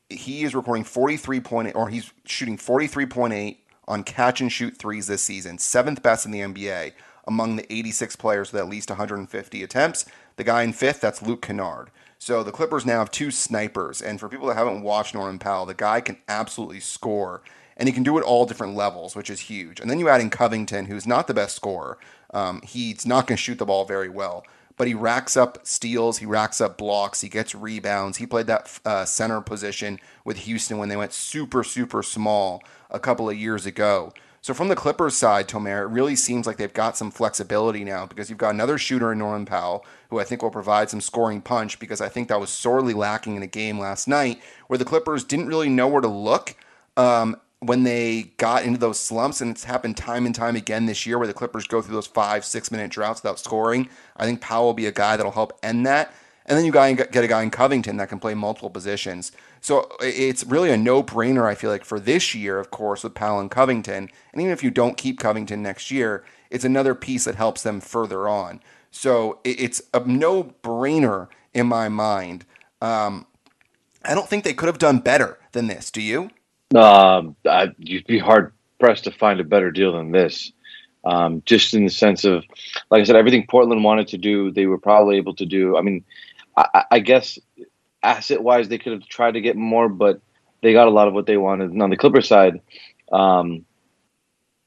He 0.08 0.44
is 0.44 0.54
recording 0.54 0.84
43.8, 0.84 1.74
or 1.74 1.90
he's 1.90 2.12
shooting 2.24 2.56
43.8 2.56 3.58
on 3.86 4.02
catch 4.02 4.40
and 4.40 4.50
shoot 4.50 4.76
threes 4.78 5.06
this 5.06 5.22
season, 5.22 5.58
seventh 5.58 6.02
best 6.02 6.24
in 6.26 6.32
the 6.32 6.40
NBA 6.40 6.92
among 7.28 7.56
the 7.56 7.72
86 7.72 8.16
players 8.16 8.50
with 8.50 8.60
at 8.60 8.68
least 8.68 8.88
150 8.88 9.62
attempts. 9.62 10.06
The 10.36 10.44
guy 10.44 10.62
in 10.62 10.72
fifth, 10.72 11.00
that's 11.00 11.22
Luke 11.22 11.42
Kennard. 11.42 11.90
So 12.18 12.42
the 12.42 12.50
Clippers 12.50 12.84
now 12.84 12.98
have 12.98 13.12
two 13.12 13.30
snipers, 13.30 14.02
and 14.02 14.18
for 14.18 14.28
people 14.28 14.48
that 14.48 14.56
haven't 14.56 14.82
watched 14.82 15.14
Norman 15.14 15.38
Powell, 15.38 15.66
the 15.66 15.74
guy 15.74 16.00
can 16.00 16.16
absolutely 16.26 16.80
score, 16.80 17.42
and 17.76 17.88
he 17.88 17.92
can 17.92 18.02
do 18.02 18.18
it 18.18 18.24
all 18.24 18.44
different 18.44 18.74
levels, 18.74 19.14
which 19.14 19.30
is 19.30 19.40
huge. 19.40 19.78
And 19.78 19.88
then 19.88 20.00
you 20.00 20.08
add 20.08 20.20
in 20.20 20.30
Covington, 20.30 20.86
who's 20.86 21.06
not 21.06 21.28
the 21.28 21.34
best 21.34 21.54
scorer. 21.54 21.96
Um, 22.34 22.60
he's 22.62 23.06
not 23.06 23.28
going 23.28 23.36
to 23.36 23.42
shoot 23.42 23.58
the 23.58 23.66
ball 23.66 23.84
very 23.84 24.08
well, 24.08 24.44
but 24.76 24.88
he 24.88 24.94
racks 24.94 25.36
up 25.36 25.64
steals, 25.64 26.18
he 26.18 26.26
racks 26.26 26.60
up 26.60 26.76
blocks, 26.76 27.20
he 27.20 27.28
gets 27.28 27.54
rebounds. 27.54 28.18
He 28.18 28.26
played 28.26 28.46
that 28.46 28.80
uh, 28.84 29.04
center 29.04 29.40
position 29.40 30.00
with 30.24 30.38
Houston 30.38 30.78
when 30.78 30.88
they 30.88 30.96
went 30.96 31.12
super, 31.12 31.62
super 31.62 32.02
small 32.02 32.62
a 32.90 32.98
couple 32.98 33.28
of 33.28 33.36
years 33.36 33.64
ago. 33.64 34.12
So 34.40 34.54
from 34.54 34.68
the 34.68 34.76
Clippers 34.76 35.16
side, 35.16 35.48
Tomer, 35.48 35.82
it 35.82 35.88
really 35.88 36.16
seems 36.16 36.46
like 36.46 36.56
they've 36.56 36.72
got 36.72 36.96
some 36.96 37.10
flexibility 37.10 37.84
now 37.84 38.06
because 38.06 38.30
you've 38.30 38.38
got 38.38 38.54
another 38.54 38.78
shooter 38.78 39.12
in 39.12 39.18
Norman 39.18 39.46
Powell, 39.46 39.84
who 40.10 40.20
I 40.20 40.24
think 40.24 40.42
will 40.42 40.50
provide 40.50 40.90
some 40.90 41.00
scoring 41.00 41.40
punch 41.40 41.78
because 41.78 42.00
I 42.00 42.08
think 42.08 42.28
that 42.28 42.40
was 42.40 42.50
sorely 42.50 42.94
lacking 42.94 43.36
in 43.36 43.42
a 43.42 43.48
game 43.48 43.78
last 43.78 44.06
night 44.08 44.40
where 44.68 44.78
the 44.78 44.84
Clippers 44.84 45.24
didn't 45.24 45.48
really 45.48 45.68
know 45.68 45.88
where 45.88 46.00
to 46.00 46.08
look 46.08 46.54
um, 46.96 47.36
when 47.60 47.82
they 47.82 48.32
got 48.36 48.64
into 48.64 48.78
those 48.78 49.00
slumps. 49.00 49.40
And 49.40 49.50
it's 49.50 49.64
happened 49.64 49.96
time 49.96 50.24
and 50.24 50.34
time 50.34 50.56
again 50.56 50.86
this 50.86 51.04
year 51.04 51.18
where 51.18 51.26
the 51.26 51.34
Clippers 51.34 51.66
go 51.66 51.82
through 51.82 51.94
those 51.94 52.06
five, 52.06 52.44
six 52.44 52.70
minute 52.70 52.90
droughts 52.90 53.22
without 53.22 53.40
scoring. 53.40 53.88
I 54.16 54.24
think 54.24 54.40
Powell 54.40 54.66
will 54.66 54.74
be 54.74 54.86
a 54.86 54.92
guy 54.92 55.16
that'll 55.16 55.32
help 55.32 55.58
end 55.62 55.84
that. 55.86 56.12
And 56.48 56.56
then 56.56 56.64
you 56.64 56.72
get 56.72 57.14
a 57.14 57.28
guy 57.28 57.42
in 57.42 57.50
Covington 57.50 57.98
that 57.98 58.08
can 58.08 58.18
play 58.18 58.32
multiple 58.32 58.70
positions. 58.70 59.32
So 59.60 59.86
it's 60.00 60.44
really 60.44 60.70
a 60.70 60.78
no 60.78 61.02
brainer, 61.02 61.46
I 61.46 61.54
feel 61.54 61.70
like, 61.70 61.84
for 61.84 62.00
this 62.00 62.34
year, 62.34 62.58
of 62.58 62.70
course, 62.70 63.04
with 63.04 63.14
Powell 63.14 63.38
and 63.38 63.50
Covington. 63.50 64.08
And 64.32 64.40
even 64.40 64.52
if 64.52 64.64
you 64.64 64.70
don't 64.70 64.96
keep 64.96 65.20
Covington 65.20 65.62
next 65.62 65.90
year, 65.90 66.24
it's 66.50 66.64
another 66.64 66.94
piece 66.94 67.26
that 67.26 67.34
helps 67.34 67.62
them 67.62 67.80
further 67.80 68.26
on. 68.26 68.62
So 68.90 69.40
it's 69.44 69.82
a 69.92 70.00
no 70.00 70.54
brainer 70.62 71.28
in 71.52 71.66
my 71.66 71.90
mind. 71.90 72.46
Um, 72.80 73.26
I 74.02 74.14
don't 74.14 74.28
think 74.28 74.44
they 74.44 74.54
could 74.54 74.68
have 74.68 74.78
done 74.78 75.00
better 75.00 75.38
than 75.52 75.66
this. 75.66 75.90
Do 75.90 76.00
you? 76.00 76.30
Um, 76.74 77.36
I, 77.46 77.74
you'd 77.78 78.06
be 78.06 78.18
hard 78.18 78.52
pressed 78.80 79.04
to 79.04 79.10
find 79.10 79.38
a 79.38 79.44
better 79.44 79.70
deal 79.70 79.92
than 79.92 80.12
this. 80.12 80.52
Um, 81.04 81.42
just 81.44 81.74
in 81.74 81.84
the 81.84 81.90
sense 81.90 82.24
of, 82.24 82.44
like 82.90 83.00
I 83.00 83.04
said, 83.04 83.16
everything 83.16 83.46
Portland 83.48 83.84
wanted 83.84 84.08
to 84.08 84.18
do, 84.18 84.50
they 84.50 84.66
were 84.66 84.78
probably 84.78 85.16
able 85.16 85.34
to 85.36 85.46
do. 85.46 85.76
I 85.76 85.82
mean, 85.82 86.04
I, 86.58 86.84
I 86.92 86.98
guess 87.00 87.38
asset 88.02 88.42
wise, 88.42 88.68
they 88.68 88.78
could 88.78 88.92
have 88.92 89.06
tried 89.08 89.32
to 89.32 89.40
get 89.40 89.56
more, 89.56 89.88
but 89.88 90.20
they 90.62 90.72
got 90.72 90.88
a 90.88 90.90
lot 90.90 91.08
of 91.08 91.14
what 91.14 91.26
they 91.26 91.36
wanted. 91.36 91.70
And 91.70 91.82
on 91.82 91.90
the 91.90 91.96
Clipper 91.96 92.20
side, 92.20 92.60
um, 93.12 93.64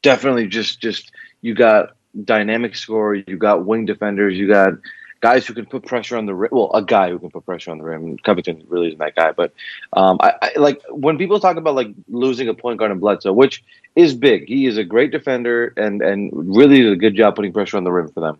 definitely 0.01 0.47
just 0.47 0.81
just 0.81 1.11
you 1.41 1.53
got 1.53 1.95
dynamic 2.23 2.75
score, 2.75 3.15
you 3.15 3.37
got 3.37 3.65
wing 3.65 3.85
defenders, 3.85 4.37
you 4.37 4.47
got 4.47 4.73
guys 5.21 5.45
who 5.45 5.53
can 5.53 5.65
put 5.65 5.85
pressure 5.85 6.17
on 6.17 6.25
the 6.25 6.33
rim. 6.33 6.49
Well, 6.51 6.71
a 6.73 6.83
guy 6.83 7.09
who 7.09 7.19
can 7.19 7.29
put 7.29 7.45
pressure 7.45 7.71
on 7.71 7.77
the 7.77 7.83
rim. 7.83 8.17
Covington 8.17 8.63
really 8.67 8.87
isn't 8.87 8.99
that 8.99 9.15
guy, 9.15 9.31
but 9.31 9.53
um, 9.93 10.17
I, 10.19 10.33
I 10.41 10.51
like 10.59 10.81
when 10.89 11.17
people 11.17 11.39
talk 11.39 11.57
about 11.57 11.75
like 11.75 11.89
losing 12.07 12.49
a 12.49 12.53
point 12.53 12.79
guard 12.79 12.91
in 12.91 12.99
Bledsoe, 12.99 13.33
which 13.33 13.63
is 13.95 14.13
big. 14.13 14.47
He 14.47 14.65
is 14.65 14.77
a 14.77 14.83
great 14.83 15.11
defender 15.11 15.73
and 15.77 16.01
and 16.01 16.31
really 16.33 16.81
did 16.81 16.93
a 16.93 16.97
good 16.97 17.15
job 17.15 17.35
putting 17.35 17.53
pressure 17.53 17.77
on 17.77 17.83
the 17.83 17.91
rim 17.91 18.09
for 18.09 18.21
them. 18.21 18.37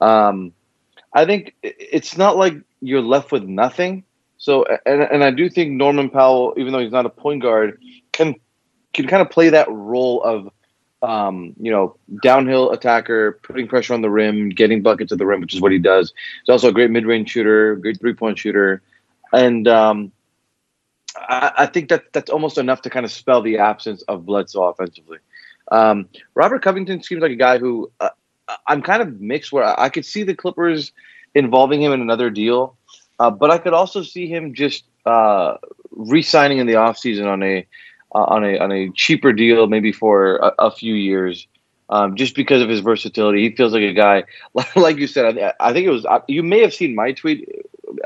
Um, 0.00 0.52
I 1.14 1.24
think 1.24 1.54
it's 1.62 2.16
not 2.16 2.36
like 2.36 2.54
you're 2.80 3.00
left 3.00 3.32
with 3.32 3.44
nothing. 3.44 4.04
So, 4.36 4.64
and 4.84 5.02
and 5.02 5.24
I 5.24 5.30
do 5.30 5.48
think 5.48 5.72
Norman 5.72 6.10
Powell, 6.10 6.54
even 6.56 6.72
though 6.72 6.80
he's 6.80 6.92
not 6.92 7.06
a 7.06 7.10
point 7.10 7.42
guard, 7.42 7.80
can 8.12 8.34
can 8.92 9.06
kind 9.06 9.22
of 9.22 9.30
play 9.30 9.48
that 9.48 9.70
role 9.70 10.22
of 10.22 10.50
um, 11.04 11.54
you 11.60 11.70
know, 11.70 11.96
downhill 12.22 12.70
attacker, 12.70 13.38
putting 13.42 13.68
pressure 13.68 13.92
on 13.92 14.00
the 14.00 14.08
rim, 14.08 14.48
getting 14.48 14.82
buckets 14.82 15.12
at 15.12 15.18
the 15.18 15.26
rim, 15.26 15.40
which 15.40 15.54
is 15.54 15.60
what 15.60 15.70
he 15.70 15.78
does. 15.78 16.14
He's 16.42 16.52
also 16.52 16.68
a 16.68 16.72
great 16.72 16.90
mid 16.90 17.04
range 17.04 17.30
shooter, 17.30 17.76
great 17.76 18.00
three 18.00 18.14
point 18.14 18.38
shooter, 18.38 18.82
and 19.32 19.68
um, 19.68 20.12
I, 21.16 21.52
I, 21.58 21.66
think 21.66 21.90
that 21.90 22.12
that's 22.12 22.30
almost 22.30 22.56
enough 22.56 22.82
to 22.82 22.90
kind 22.90 23.04
of 23.04 23.12
spell 23.12 23.42
the 23.42 23.58
absence 23.58 24.02
of 24.02 24.24
Bledsoe 24.24 24.64
offensively. 24.64 25.18
Um, 25.70 26.08
Robert 26.34 26.62
Covington 26.62 27.02
seems 27.02 27.20
like 27.20 27.32
a 27.32 27.36
guy 27.36 27.58
who 27.58 27.92
uh, 28.00 28.10
I'm 28.66 28.82
kind 28.82 29.02
of 29.02 29.20
mixed 29.20 29.52
where 29.52 29.78
I, 29.78 29.88
could 29.88 30.04
see 30.04 30.22
the 30.22 30.34
Clippers 30.34 30.92
involving 31.34 31.82
him 31.82 31.92
in 31.92 32.00
another 32.00 32.30
deal, 32.30 32.76
uh, 33.18 33.30
but 33.30 33.50
I 33.50 33.58
could 33.58 33.74
also 33.74 34.02
see 34.02 34.26
him 34.26 34.54
just 34.54 34.84
uh, 35.06 35.56
re-signing 35.90 36.58
in 36.58 36.66
the 36.66 36.74
offseason 36.74 37.26
on 37.26 37.42
a 37.42 37.66
uh, 38.14 38.24
on 38.24 38.44
a 38.44 38.58
on 38.58 38.72
a 38.72 38.90
cheaper 38.90 39.32
deal, 39.32 39.66
maybe 39.66 39.92
for 39.92 40.36
a, 40.36 40.52
a 40.60 40.70
few 40.70 40.94
years, 40.94 41.46
um, 41.90 42.16
just 42.16 42.34
because 42.34 42.62
of 42.62 42.68
his 42.68 42.80
versatility. 42.80 43.42
He 43.48 43.56
feels 43.56 43.72
like 43.72 43.82
a 43.82 43.92
guy, 43.92 44.24
like 44.76 44.98
you 44.98 45.06
said. 45.06 45.38
I, 45.38 45.52
I 45.60 45.72
think 45.72 45.86
it 45.86 45.90
was 45.90 46.06
you 46.28 46.42
may 46.42 46.60
have 46.60 46.74
seen 46.74 46.94
my 46.94 47.12
tweet. 47.12 47.48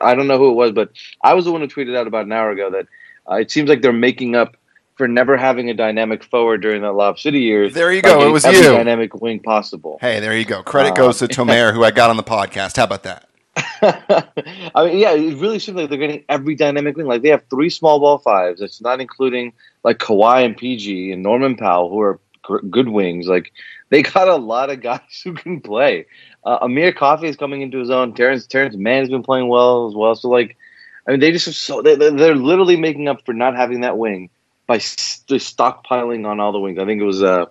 I 0.02 0.14
don't 0.14 0.26
know 0.26 0.38
who 0.38 0.50
it 0.50 0.54
was, 0.54 0.72
but 0.72 0.90
I 1.22 1.34
was 1.34 1.44
the 1.44 1.52
one 1.52 1.60
who 1.60 1.68
tweeted 1.68 1.96
out 1.96 2.06
about 2.06 2.26
an 2.26 2.32
hour 2.32 2.50
ago 2.50 2.70
that 2.70 2.86
uh, 3.30 3.36
it 3.36 3.50
seems 3.50 3.68
like 3.68 3.82
they're 3.82 3.92
making 3.92 4.34
up 4.34 4.56
for 4.98 5.06
never 5.06 5.36
having 5.36 5.70
a 5.70 5.74
dynamic 5.74 6.24
forward 6.24 6.60
during 6.60 6.82
the 6.82 6.92
Lob 6.92 7.18
City 7.20 7.40
years. 7.40 7.72
There 7.72 7.92
you 7.92 8.02
go. 8.02 8.28
It 8.28 8.32
was 8.32 8.44
you. 8.44 8.62
Dynamic 8.62 9.14
wing 9.14 9.38
possible. 9.38 9.96
Hey, 10.00 10.18
there 10.18 10.36
you 10.36 10.44
go. 10.44 10.62
Credit 10.64 10.92
uh, 10.92 10.96
goes 10.96 11.18
to 11.20 11.28
Tomer, 11.28 11.72
who 11.72 11.84
I 11.84 11.92
got 11.92 12.10
on 12.10 12.16
the 12.16 12.24
podcast. 12.24 12.76
How 12.76 12.84
about 12.84 13.04
that? 13.04 13.28
I 14.74 14.84
mean, 14.84 14.98
yeah, 14.98 15.12
it 15.12 15.38
really 15.38 15.60
seems 15.60 15.76
like 15.76 15.88
they're 15.88 15.98
getting 15.98 16.24
every 16.28 16.56
dynamic 16.56 16.96
wing. 16.96 17.06
Like 17.06 17.22
they 17.22 17.28
have 17.30 17.44
three 17.48 17.70
small 17.70 18.00
ball 18.00 18.18
fives. 18.18 18.60
It's 18.60 18.80
not 18.80 19.00
including 19.00 19.52
like 19.84 19.98
Kawhi 19.98 20.44
and 20.44 20.56
PG 20.56 21.12
and 21.12 21.22
Norman 21.22 21.56
Powell, 21.56 21.88
who 21.88 22.00
are 22.00 22.20
good 22.70 22.88
wings. 22.88 23.28
Like 23.28 23.52
they 23.90 24.02
got 24.02 24.28
a 24.28 24.36
lot 24.36 24.70
of 24.70 24.80
guys 24.80 25.00
who 25.24 25.32
can 25.32 25.60
play. 25.60 26.06
Uh, 26.44 26.58
Amir 26.62 26.92
Coffey 26.92 27.28
is 27.28 27.36
coming 27.36 27.62
into 27.62 27.78
his 27.78 27.90
own. 27.90 28.14
Terance 28.14 28.46
Terance 28.46 28.76
Mann 28.76 29.00
has 29.00 29.10
been 29.10 29.22
playing 29.22 29.48
well 29.48 29.88
as 29.88 29.94
well. 29.94 30.16
So 30.16 30.28
like, 30.28 30.56
I 31.06 31.12
mean, 31.12 31.20
they 31.20 31.30
just 31.30 31.46
have 31.46 31.54
so 31.54 31.82
they, 31.82 31.94
they're 31.94 32.34
literally 32.34 32.76
making 32.76 33.06
up 33.06 33.24
for 33.24 33.32
not 33.32 33.54
having 33.54 33.82
that 33.82 33.96
wing 33.96 34.30
by 34.68 34.78
st- 34.78 35.40
stockpiling 35.40 36.24
on 36.26 36.38
all 36.38 36.52
the 36.52 36.60
wings. 36.60 36.78
I 36.78 36.84
think 36.84 37.00
it 37.00 37.04
was 37.04 37.22
uh, 37.22 37.46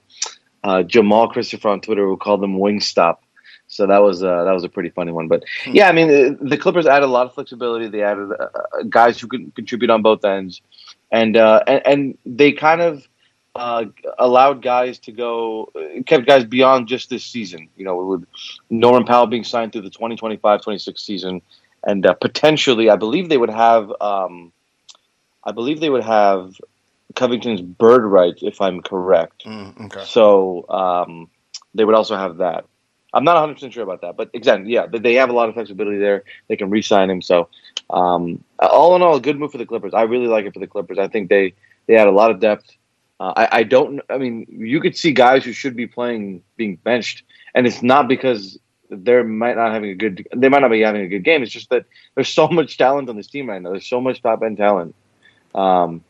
uh, 0.64 0.84
Jamal 0.84 1.28
Christopher 1.28 1.68
on 1.68 1.82
Twitter 1.82 2.06
who 2.06 2.16
called 2.16 2.42
them 2.42 2.58
wing 2.58 2.80
stop. 2.80 3.24
So 3.68 3.86
that 3.88 4.02
was 4.02 4.24
uh, 4.24 4.46
that 4.46 4.54
was 4.54 4.64
a 4.64 4.70
pretty 4.70 4.90
funny 4.90 5.12
one. 5.12 5.28
But 5.28 5.44
hmm. 5.66 5.72
yeah, 5.74 5.90
I 5.90 5.92
mean, 5.92 6.08
the, 6.08 6.38
the, 6.40 6.58
Clippers 6.58 6.86
added 6.86 7.06
a 7.06 7.12
lot 7.12 7.26
of 7.26 7.34
flexibility. 7.34 7.90
They 7.90 8.02
added 8.02 8.32
uh, 8.32 8.44
uh 8.44 8.84
guys 8.90 9.20
who 9.20 9.28
could 9.28 9.54
contribute 9.56 9.90
on 9.90 10.02
both 10.02 10.24
ends, 10.24 10.62
and 11.12 11.36
uh, 11.36 11.64
and, 11.68 11.82
and 11.86 12.18
they 12.26 12.54
kind 12.54 12.80
of 12.80 13.06
uh, 13.56 13.86
allowed 14.20 14.62
guys 14.62 15.00
to 15.00 15.12
go, 15.12 15.70
kept 16.06 16.26
guys 16.26 16.46
beyond 16.46 16.88
just 16.88 17.10
this 17.10 17.26
season. 17.26 17.68
You 17.76 17.84
know, 17.84 17.98
with 17.98 18.26
Norman 18.70 19.04
Powell 19.04 19.28
being 19.28 19.44
signed 19.44 19.74
through 19.74 19.82
the 19.82 19.90
2025-26 19.90 21.00
season, 21.00 21.42
and 21.84 22.06
uh, 22.06 22.14
potentially, 22.14 22.90
I 22.90 22.96
believe 22.96 23.28
they 23.28 23.38
would 23.38 23.50
have, 23.50 23.92
um, 24.00 24.54
I 25.44 25.52
believe 25.52 25.82
they 25.82 25.90
would 25.90 26.06
have 26.06 26.54
Covington's 27.16 27.62
bird 27.62 28.06
rights, 28.06 28.42
if 28.44 28.62
I'm 28.62 28.82
correct. 28.82 29.46
Mm, 29.46 29.86
okay. 29.86 30.04
So 30.06 30.68
um, 30.70 31.30
they 31.74 31.86
would 31.86 31.96
also 31.96 32.16
have 32.16 32.38
that. 32.38 32.66
I'm 33.14 33.24
not 33.24 33.36
100 33.36 33.54
percent 33.54 33.74
sure 33.74 33.84
about 33.84 34.02
that, 34.02 34.18
but 34.18 34.30
again, 34.34 34.66
yeah, 34.68 34.86
they 34.86 35.16
have 35.16 35.30
a 35.30 35.34
lot 35.34 35.48
of 35.48 35.56
flexibility 35.56 35.98
there. 35.98 36.24
They 36.50 36.58
can 36.58 36.70
re-sign 36.70 37.10
him. 37.10 37.22
So, 37.22 37.48
um, 37.90 38.44
all 38.60 38.96
in 38.96 39.02
all, 39.02 39.16
a 39.16 39.22
good 39.22 39.40
move 39.40 39.52
for 39.52 39.58
the 39.58 39.66
Clippers. 39.66 39.94
I 39.94 40.04
really 40.04 40.28
like 40.28 40.46
it 40.46 40.54
for 40.54 40.60
the 40.60 40.68
Clippers. 40.68 41.00
I 41.00 41.08
think 41.08 41.30
they 41.30 41.54
they 41.88 41.94
had 41.94 42.08
a 42.08 42.12
lot 42.12 42.32
of 42.32 42.40
depth. 42.40 42.70
Uh, 43.20 43.34
I, 43.36 43.60
I 43.60 43.64
don't. 43.64 44.02
I 44.10 44.18
mean, 44.18 44.46
you 44.50 44.82
could 44.82 44.96
see 44.96 45.12
guys 45.12 45.44
who 45.46 45.54
should 45.54 45.76
be 45.76 45.88
playing 45.88 46.44
being 46.58 46.76
benched, 46.76 47.24
and 47.56 47.66
it's 47.66 47.82
not 47.82 48.08
because 48.08 48.60
they're 48.90 49.24
might 49.24 49.56
not 49.56 49.72
having 49.72 49.90
a 49.90 49.96
good. 49.96 50.28
They 50.36 50.50
might 50.50 50.60
not 50.60 50.72
be 50.72 50.82
having 50.82 51.02
a 51.02 51.08
good 51.08 51.24
game. 51.24 51.42
It's 51.44 51.52
just 51.52 51.70
that 51.70 51.86
there's 52.16 52.30
so 52.30 52.48
much 52.50 52.78
talent 52.78 53.10
on 53.10 53.16
this 53.16 53.28
team 53.28 53.50
right 53.50 53.62
now. 53.62 53.72
There's 53.72 53.88
so 53.88 54.02
much 54.02 54.22
top 54.22 54.44
end 54.44 54.58
talent. 54.58 54.96
Um, 55.56 56.04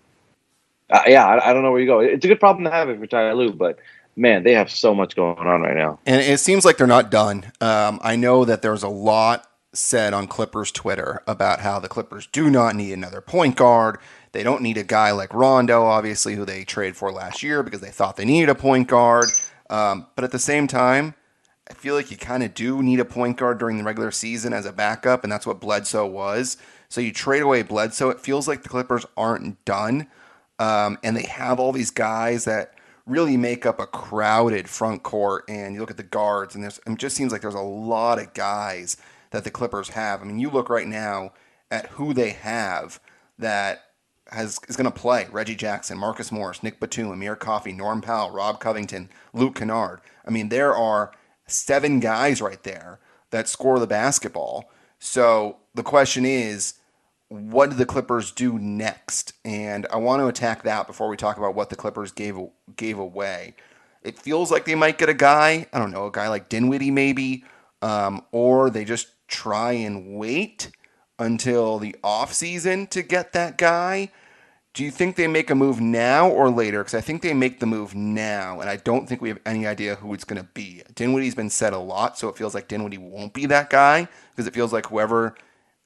uh, 0.90 1.02
yeah, 1.08 1.26
I, 1.26 1.50
I, 1.50 1.54
don't 1.54 1.64
know 1.64 1.72
where 1.72 1.82
you 1.82 1.88
go. 1.88 2.00
It's 2.00 2.24
a 2.24 2.28
good 2.28 2.40
problem 2.40 2.64
to 2.66 2.72
have 2.72 2.90
if 2.90 2.98
you're 2.98 3.08
Ty 3.08 3.34
Lue, 3.34 3.54
but 3.54 3.80
man, 4.16 4.44
they 4.44 4.54
have 4.54 4.70
so 4.72 4.96
much 4.96 5.16
going 5.16 5.38
on 5.38 5.62
right 5.62 5.76
now. 5.76 6.00
And 6.06 6.22
it 6.22 6.40
seems 6.40 6.66
like 6.66 6.78
they're 6.78 6.88
not 6.88 7.12
done. 7.12 7.52
Um, 7.62 8.00
I 8.02 8.16
know 8.16 8.46
that 8.46 8.62
there's 8.62 8.84
a 8.84 8.90
lot 8.90 9.48
said 9.74 10.14
on 10.14 10.28
Clippers 10.28 10.72
Twitter 10.72 11.22
about 11.28 11.60
how 11.60 11.80
the 11.80 11.88
Clippers 11.88 12.28
do 12.28 12.50
not 12.50 12.76
need 12.76 12.94
another 12.94 13.22
point 13.22 13.56
guard. 13.56 14.00
They 14.32 14.44
don't 14.44 14.62
need 14.62 14.78
a 14.78 14.84
guy 14.84 15.12
like 15.12 15.34
Rondo, 15.34 15.84
obviously, 15.84 16.36
who 16.36 16.46
they 16.46 16.64
traded 16.64 16.96
for 16.96 17.12
last 17.12 17.44
year 17.44 17.64
because 17.64 17.82
they 17.82 17.90
thought 17.90 18.18
they 18.18 18.26
needed 18.26 18.50
a 18.50 18.56
point 18.56 18.88
guard. 18.88 19.26
Um, 19.70 20.08
but 20.16 20.24
at 20.24 20.32
the 20.32 20.40
same 20.40 20.68
time, 20.68 21.14
I 21.70 21.74
feel 21.74 21.96
like 21.96 22.12
you 22.12 22.18
kind 22.18 22.44
of 22.44 22.54
do 22.54 22.82
need 22.82 23.00
a 23.00 23.06
point 23.06 23.38
guard 23.38 23.60
during 23.60 23.78
the 23.78 23.84
regular 23.84 24.12
season 24.12 24.54
as 24.54 24.66
a 24.66 24.72
backup, 24.72 25.24
and 25.24 25.32
that's 25.32 25.46
what 25.46 25.60
Bledsoe 25.60 26.06
was. 26.06 26.58
So 26.90 27.02
you 27.02 27.12
trade 27.12 27.42
away 27.42 27.64
Bledsoe. 27.64 28.10
It 28.10 28.22
feels 28.22 28.48
like 28.48 28.64
the 28.64 28.70
Clippers 28.70 29.06
aren't 29.18 29.64
done, 29.66 30.08
um, 30.60 30.98
and 31.04 31.16
they 31.16 31.24
have 31.24 31.60
all 31.60 31.72
these 31.72 31.92
guys 31.92 32.46
that 32.46 32.74
really 33.06 33.38
make 33.38 33.66
up 33.66 33.80
a 33.80 33.88
crowded 33.88 34.70
front 34.70 35.04
court. 35.04 35.46
And 35.48 35.74
you 35.74 35.80
look 35.80 35.92
at 35.92 35.98
the 35.98 36.04
guards, 36.04 36.56
and 36.56 36.64
there's 36.64 36.80
it 36.86 36.98
just 36.98 37.16
seems 37.16 37.32
like 37.32 37.42
there's 37.42 37.54
a 37.54 37.60
lot 37.60 38.20
of 38.20 38.34
guys 38.34 38.98
that 39.32 39.44
the 39.44 39.52
Clippers 39.52 39.90
have. 39.90 40.22
I 40.22 40.26
mean, 40.26 40.40
you 40.40 40.50
look 40.50 40.70
right 40.70 40.88
now 40.88 41.34
at 41.72 41.88
who 41.88 42.14
they 42.14 42.32
have 42.32 43.00
that 43.40 43.84
has 44.32 44.60
is 44.68 44.76
going 44.76 44.92
to 44.92 45.00
play: 45.00 45.28
Reggie 45.32 45.56
Jackson, 45.56 45.98
Marcus 45.98 46.32
Morris, 46.32 46.64
Nick 46.64 46.80
Batum, 46.80 47.12
Amir 47.12 47.36
Coffey, 47.36 47.72
Norm 47.72 48.02
Powell, 48.02 48.32
Rob 48.32 48.60
Covington, 48.60 49.10
Luke 49.34 49.56
Kennard. 49.56 50.02
I 50.26 50.30
mean, 50.30 50.50
there 50.50 50.76
are 50.76 51.12
seven 51.48 52.00
guys 52.00 52.42
right 52.42 52.62
there 52.64 53.00
that 53.32 53.48
score 53.48 53.80
the 53.80 53.88
basketball. 53.88 54.70
So 55.00 55.58
the 55.74 55.84
question 55.84 56.26
is, 56.26 56.74
what 57.30 57.70
do 57.70 57.76
the 57.76 57.86
Clippers 57.86 58.32
do 58.32 58.58
next? 58.58 59.34
And 59.44 59.86
I 59.92 59.98
want 59.98 60.22
to 60.22 60.28
attack 60.28 60.64
that 60.64 60.88
before 60.88 61.10
we 61.10 61.18
talk 61.18 61.38
about 61.38 61.56
what 61.56 61.70
the 61.70 61.76
Clippers 61.76 62.12
gave 62.12 62.38
gave 62.76 62.98
away. 62.98 63.56
It 64.02 64.18
feels 64.18 64.52
like 64.52 64.66
they 64.66 64.76
might 64.76 64.98
get 64.98 65.10
a 65.10 65.14
guy, 65.14 65.68
I 65.74 65.80
don't 65.80 65.92
know, 65.92 66.06
a 66.06 66.12
guy 66.12 66.30
like 66.30 66.50
Dinwiddie 66.50 66.92
maybe, 66.92 67.44
um, 67.82 68.24
or 68.32 68.70
they 68.70 68.86
just 68.86 69.08
try 69.28 69.74
and 69.74 70.16
wait 70.18 70.72
until 71.20 71.80
the 71.80 71.96
off 72.04 72.32
season 72.34 72.88
to 72.88 73.02
get 73.02 73.34
that 73.34 73.58
guy. 73.58 74.12
Do 74.74 74.84
you 74.84 74.92
think 74.92 75.16
they 75.16 75.28
make 75.28 75.50
a 75.50 75.56
move 75.56 75.82
now 75.82 76.30
or 76.30 76.52
later? 76.52 76.80
Because 76.80 76.94
I 76.94 77.02
think 77.02 77.24
they 77.24 77.34
make 77.34 77.60
the 77.60 77.66
move 77.66 77.96
now, 77.96 78.62
and 78.62 78.70
I 78.70 78.76
don't 78.76 79.10
think 79.10 79.22
we 79.22 79.30
have 79.30 79.40
any 79.44 79.66
idea 79.66 79.96
who 79.96 80.14
it's 80.14 80.24
going 80.24 80.40
to 80.40 80.48
be. 80.54 80.84
Dinwiddie's 80.94 81.34
been 81.34 81.50
said 81.50 81.74
a 81.74 81.80
lot, 81.80 82.18
so 82.18 82.30
it 82.30 82.38
feels 82.38 82.54
like 82.54 82.68
Dinwiddie 82.68 83.00
won't 83.00 83.34
be 83.34 83.48
that 83.48 83.72
guy 83.72 84.08
because 84.30 84.46
it 84.46 84.54
feels 84.54 84.72
like 84.72 84.86
whoever 84.86 85.36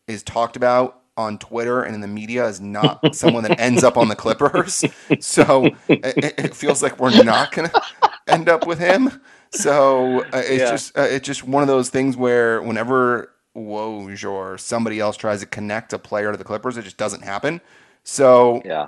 is 0.08 0.24
talked 0.24 0.58
about 0.58 1.01
on 1.18 1.38
Twitter 1.38 1.84
and 1.84 1.94
in 1.94 2.02
the 2.02 2.08
media 2.08 2.46
is 2.46 2.62
not 2.62 3.16
someone 3.16 3.44
that 3.44 3.60
ends 3.60 3.84
up 3.84 3.98
on 3.98 4.08
the 4.08 4.16
Clippers. 4.16 4.84
So 5.20 5.66
it, 5.88 6.34
it 6.38 6.56
feels 6.56 6.82
like 6.82 7.00
we're 7.00 7.24
not 7.24 7.52
going 7.52 7.70
to 7.70 7.82
end 8.28 8.50
up 8.50 8.66
with 8.66 8.80
him. 8.80 9.22
So 9.52 10.22
uh, 10.22 10.38
it's 10.38 10.62
yeah. 10.62 10.72
just 10.72 10.98
uh, 10.98 11.02
it's 11.02 11.26
just 11.26 11.44
one 11.44 11.62
of 11.62 11.68
those 11.68 11.90
things 11.90 12.16
where 12.16 12.62
whenever 12.62 13.32
Woj 13.56 14.30
or 14.30 14.58
somebody 14.58 15.00
else 15.00 15.18
tries 15.18 15.42
to 15.42 15.46
connect 15.46 15.94
a 15.94 16.00
player 16.00 16.32
to 16.32 16.38
the 16.38 16.44
Clippers, 16.44 16.78
it 16.78 16.84
just 16.84 16.98
doesn't 16.98 17.24
happen. 17.24 17.62
So 18.04 18.62
yeah. 18.64 18.88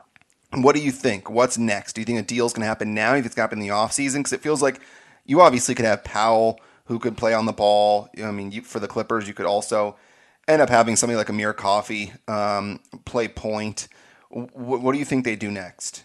What 0.56 0.76
do 0.76 0.82
you 0.82 0.92
think? 0.92 1.30
What's 1.30 1.58
next? 1.58 1.94
Do 1.94 2.02
you 2.02 2.06
think 2.06 2.20
a 2.20 2.22
deal's 2.22 2.54
going 2.54 2.62
to 2.62 2.68
happen 2.68 2.94
now? 2.94 3.14
Think 3.14 3.26
it's 3.26 3.34
going 3.34 3.48
to 3.48 3.56
happen 3.56 3.60
in 3.60 3.68
the 3.68 3.74
offseason? 3.74 4.18
Because 4.18 4.34
it 4.34 4.42
feels 4.42 4.62
like 4.62 4.80
you 5.26 5.42
obviously 5.42 5.74
could 5.74 5.86
have 5.86 6.04
Powell 6.04 6.60
who 6.86 7.00
could 7.00 7.18
play 7.18 7.34
on 7.34 7.46
the 7.46 7.54
ball. 7.54 8.10
I 8.24 8.32
mean, 8.32 8.52
you, 8.52 8.62
for 8.62 8.80
the 8.80 8.88
Clippers, 8.88 9.28
you 9.28 9.34
could 9.34 9.46
also 9.46 9.96
end 10.48 10.62
up 10.62 10.70
having 10.70 10.96
somebody 10.96 11.18
like 11.18 11.30
Amir 11.30 11.54
Coffey 11.54 12.14
um, 12.28 12.80
play 13.06 13.28
point. 13.28 13.88
W- 14.32 14.50
what 14.80 14.92
do 14.94 15.00
you 15.00 15.06
think 15.06 15.26
they 15.26 15.36
do 15.36 15.52
next? 15.52 16.04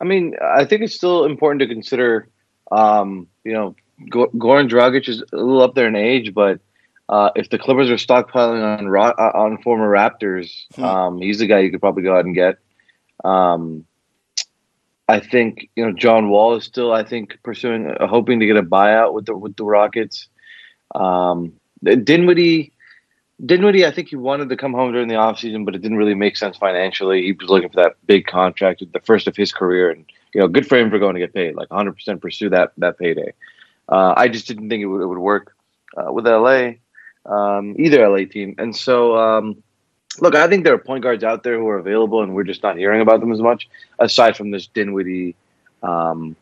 I 0.00 0.04
mean, 0.04 0.34
I 0.42 0.64
think 0.64 0.82
it's 0.82 0.94
still 0.94 1.24
important 1.24 1.60
to 1.60 1.66
consider. 1.66 2.28
Um, 2.72 3.26
you 3.44 3.52
know, 3.52 3.74
Goran 4.10 4.70
Dragic 4.70 5.08
is 5.08 5.22
a 5.32 5.36
little 5.36 5.62
up 5.62 5.74
there 5.74 5.88
in 5.88 5.96
age, 5.96 6.32
but 6.32 6.60
uh, 7.08 7.30
if 7.34 7.50
the 7.50 7.58
Clippers 7.58 7.90
are 7.90 7.94
stockpiling 7.94 8.78
on 8.78 8.86
uh, 8.86 9.38
on 9.38 9.60
former 9.62 9.90
Raptors, 9.90 10.66
hmm. 10.74 10.84
um, 10.84 11.18
he's 11.18 11.40
the 11.40 11.46
guy 11.46 11.58
you 11.58 11.70
could 11.70 11.80
probably 11.80 12.02
go 12.02 12.16
out 12.16 12.24
and 12.24 12.34
get. 12.34 12.58
Um, 13.24 13.84
I 15.08 15.18
think 15.18 15.68
you 15.74 15.84
know 15.84 15.92
John 15.92 16.30
Wall 16.30 16.54
is 16.54 16.64
still, 16.64 16.92
I 16.92 17.02
think, 17.02 17.36
pursuing, 17.42 17.90
uh, 17.90 18.06
hoping 18.06 18.38
to 18.40 18.46
get 18.46 18.56
a 18.56 18.62
buyout 18.62 19.12
with 19.12 19.26
the 19.26 19.36
with 19.36 19.56
the 19.56 19.64
Rockets. 19.64 20.28
Um, 20.94 21.54
Dinwiddie, 21.82 22.72
Dinwiddie, 23.44 23.86
I 23.86 23.90
think 23.90 24.08
he 24.08 24.16
wanted 24.16 24.48
to 24.50 24.56
come 24.56 24.72
home 24.72 24.92
during 24.92 25.08
the 25.08 25.14
offseason, 25.14 25.64
but 25.64 25.74
it 25.74 25.80
didn't 25.82 25.96
really 25.96 26.14
make 26.14 26.36
sense 26.36 26.56
financially. 26.56 27.22
He 27.22 27.32
was 27.32 27.48
looking 27.48 27.70
for 27.70 27.76
that 27.76 27.96
big 28.06 28.26
contract, 28.26 28.82
the 28.92 29.00
first 29.00 29.26
of 29.26 29.36
his 29.36 29.52
career, 29.52 29.90
and 29.90 30.04
you 30.34 30.40
know, 30.40 30.48
good 30.48 30.66
for 30.66 30.76
him 30.76 30.90
for 30.90 30.98
going 30.98 31.14
to 31.14 31.20
get 31.20 31.32
paid, 31.32 31.54
like 31.54 31.68
100% 31.68 32.20
pursue 32.20 32.50
that 32.50 32.72
that 32.78 32.98
payday. 32.98 33.32
Uh, 33.88 34.14
I 34.16 34.28
just 34.28 34.46
didn't 34.46 34.68
think 34.68 34.82
it 34.82 34.86
would, 34.86 35.02
it 35.02 35.06
would 35.06 35.18
work 35.18 35.56
uh, 35.96 36.12
with 36.12 36.26
LA, 36.26 36.72
um, 37.26 37.74
either 37.78 38.06
LA 38.08 38.24
team, 38.26 38.54
and 38.58 38.76
so 38.76 39.16
um, 39.16 39.62
look, 40.20 40.34
I 40.34 40.46
think 40.46 40.64
there 40.64 40.74
are 40.74 40.78
point 40.78 41.02
guards 41.02 41.24
out 41.24 41.42
there 41.42 41.58
who 41.58 41.68
are 41.68 41.78
available, 41.78 42.22
and 42.22 42.34
we're 42.34 42.44
just 42.44 42.62
not 42.62 42.76
hearing 42.76 43.00
about 43.00 43.20
them 43.20 43.32
as 43.32 43.40
much. 43.40 43.68
Aside 43.98 44.36
from 44.36 44.50
this 44.50 44.66
Dinwiddie, 44.66 45.34
um, 45.82 46.36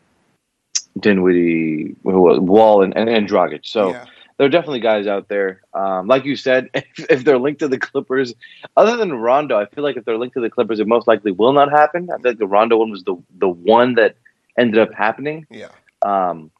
Dinwiddie, 0.99 1.95
Wall, 2.03 2.83
and, 2.83 2.95
and, 2.97 3.09
and 3.09 3.27
Dragic. 3.27 3.61
So 3.63 3.91
yeah. 3.91 4.05
There 4.39 4.45
are 4.45 4.49
definitely 4.49 4.79
guys 4.79 5.05
out 5.05 5.27
there. 5.27 5.61
Um, 5.73 6.07
like 6.07 6.23
you 6.23 6.37
said, 6.37 6.69
if, 6.73 6.85
if, 7.09 7.23
they're 7.25 7.37
linked 7.37 7.59
to 7.59 7.67
the 7.67 7.77
Clippers, 7.77 8.33
other 8.77 8.95
than 8.95 9.11
Rondo, 9.11 9.59
I 9.59 9.65
feel 9.65 9.83
like 9.83 9.97
if 9.97 10.05
they're 10.05 10.17
linked 10.17 10.35
to 10.35 10.39
the 10.39 10.49
Clippers, 10.49 10.79
it 10.79 10.87
most 10.87 11.07
likely 11.09 11.31
will 11.31 11.51
not 11.51 11.69
happen. 11.69 12.09
I 12.09 12.17
think 12.19 12.39
the 12.39 12.47
Rondo 12.47 12.77
one 12.77 12.89
was 12.89 13.03
the 13.03 13.21
the 13.37 13.49
one 13.49 13.95
that 13.95 14.15
ended 14.57 14.79
up 14.79 14.93
happening. 14.93 15.45
Yeah. 15.51 15.67
Um, 16.01 16.51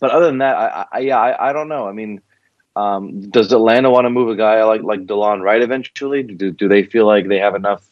but 0.00 0.10
other 0.10 0.26
than 0.26 0.38
that, 0.38 0.56
I, 0.56 0.86
I 0.90 0.98
yeah, 0.98 1.18
I, 1.18 1.50
I 1.50 1.52
don't 1.52 1.68
know. 1.68 1.86
I 1.86 1.92
mean, 1.92 2.20
um, 2.74 3.30
does 3.30 3.52
Atlanta 3.52 3.90
want 3.90 4.06
to 4.06 4.10
move 4.10 4.28
a 4.28 4.36
guy 4.36 4.64
like 4.64 4.82
like 4.82 5.06
Delon 5.06 5.40
Wright 5.40 5.62
eventually? 5.62 6.24
Do 6.24 6.50
do 6.50 6.66
they 6.66 6.82
feel 6.82 7.06
like 7.06 7.28
they 7.28 7.38
have 7.38 7.54
enough 7.54 7.86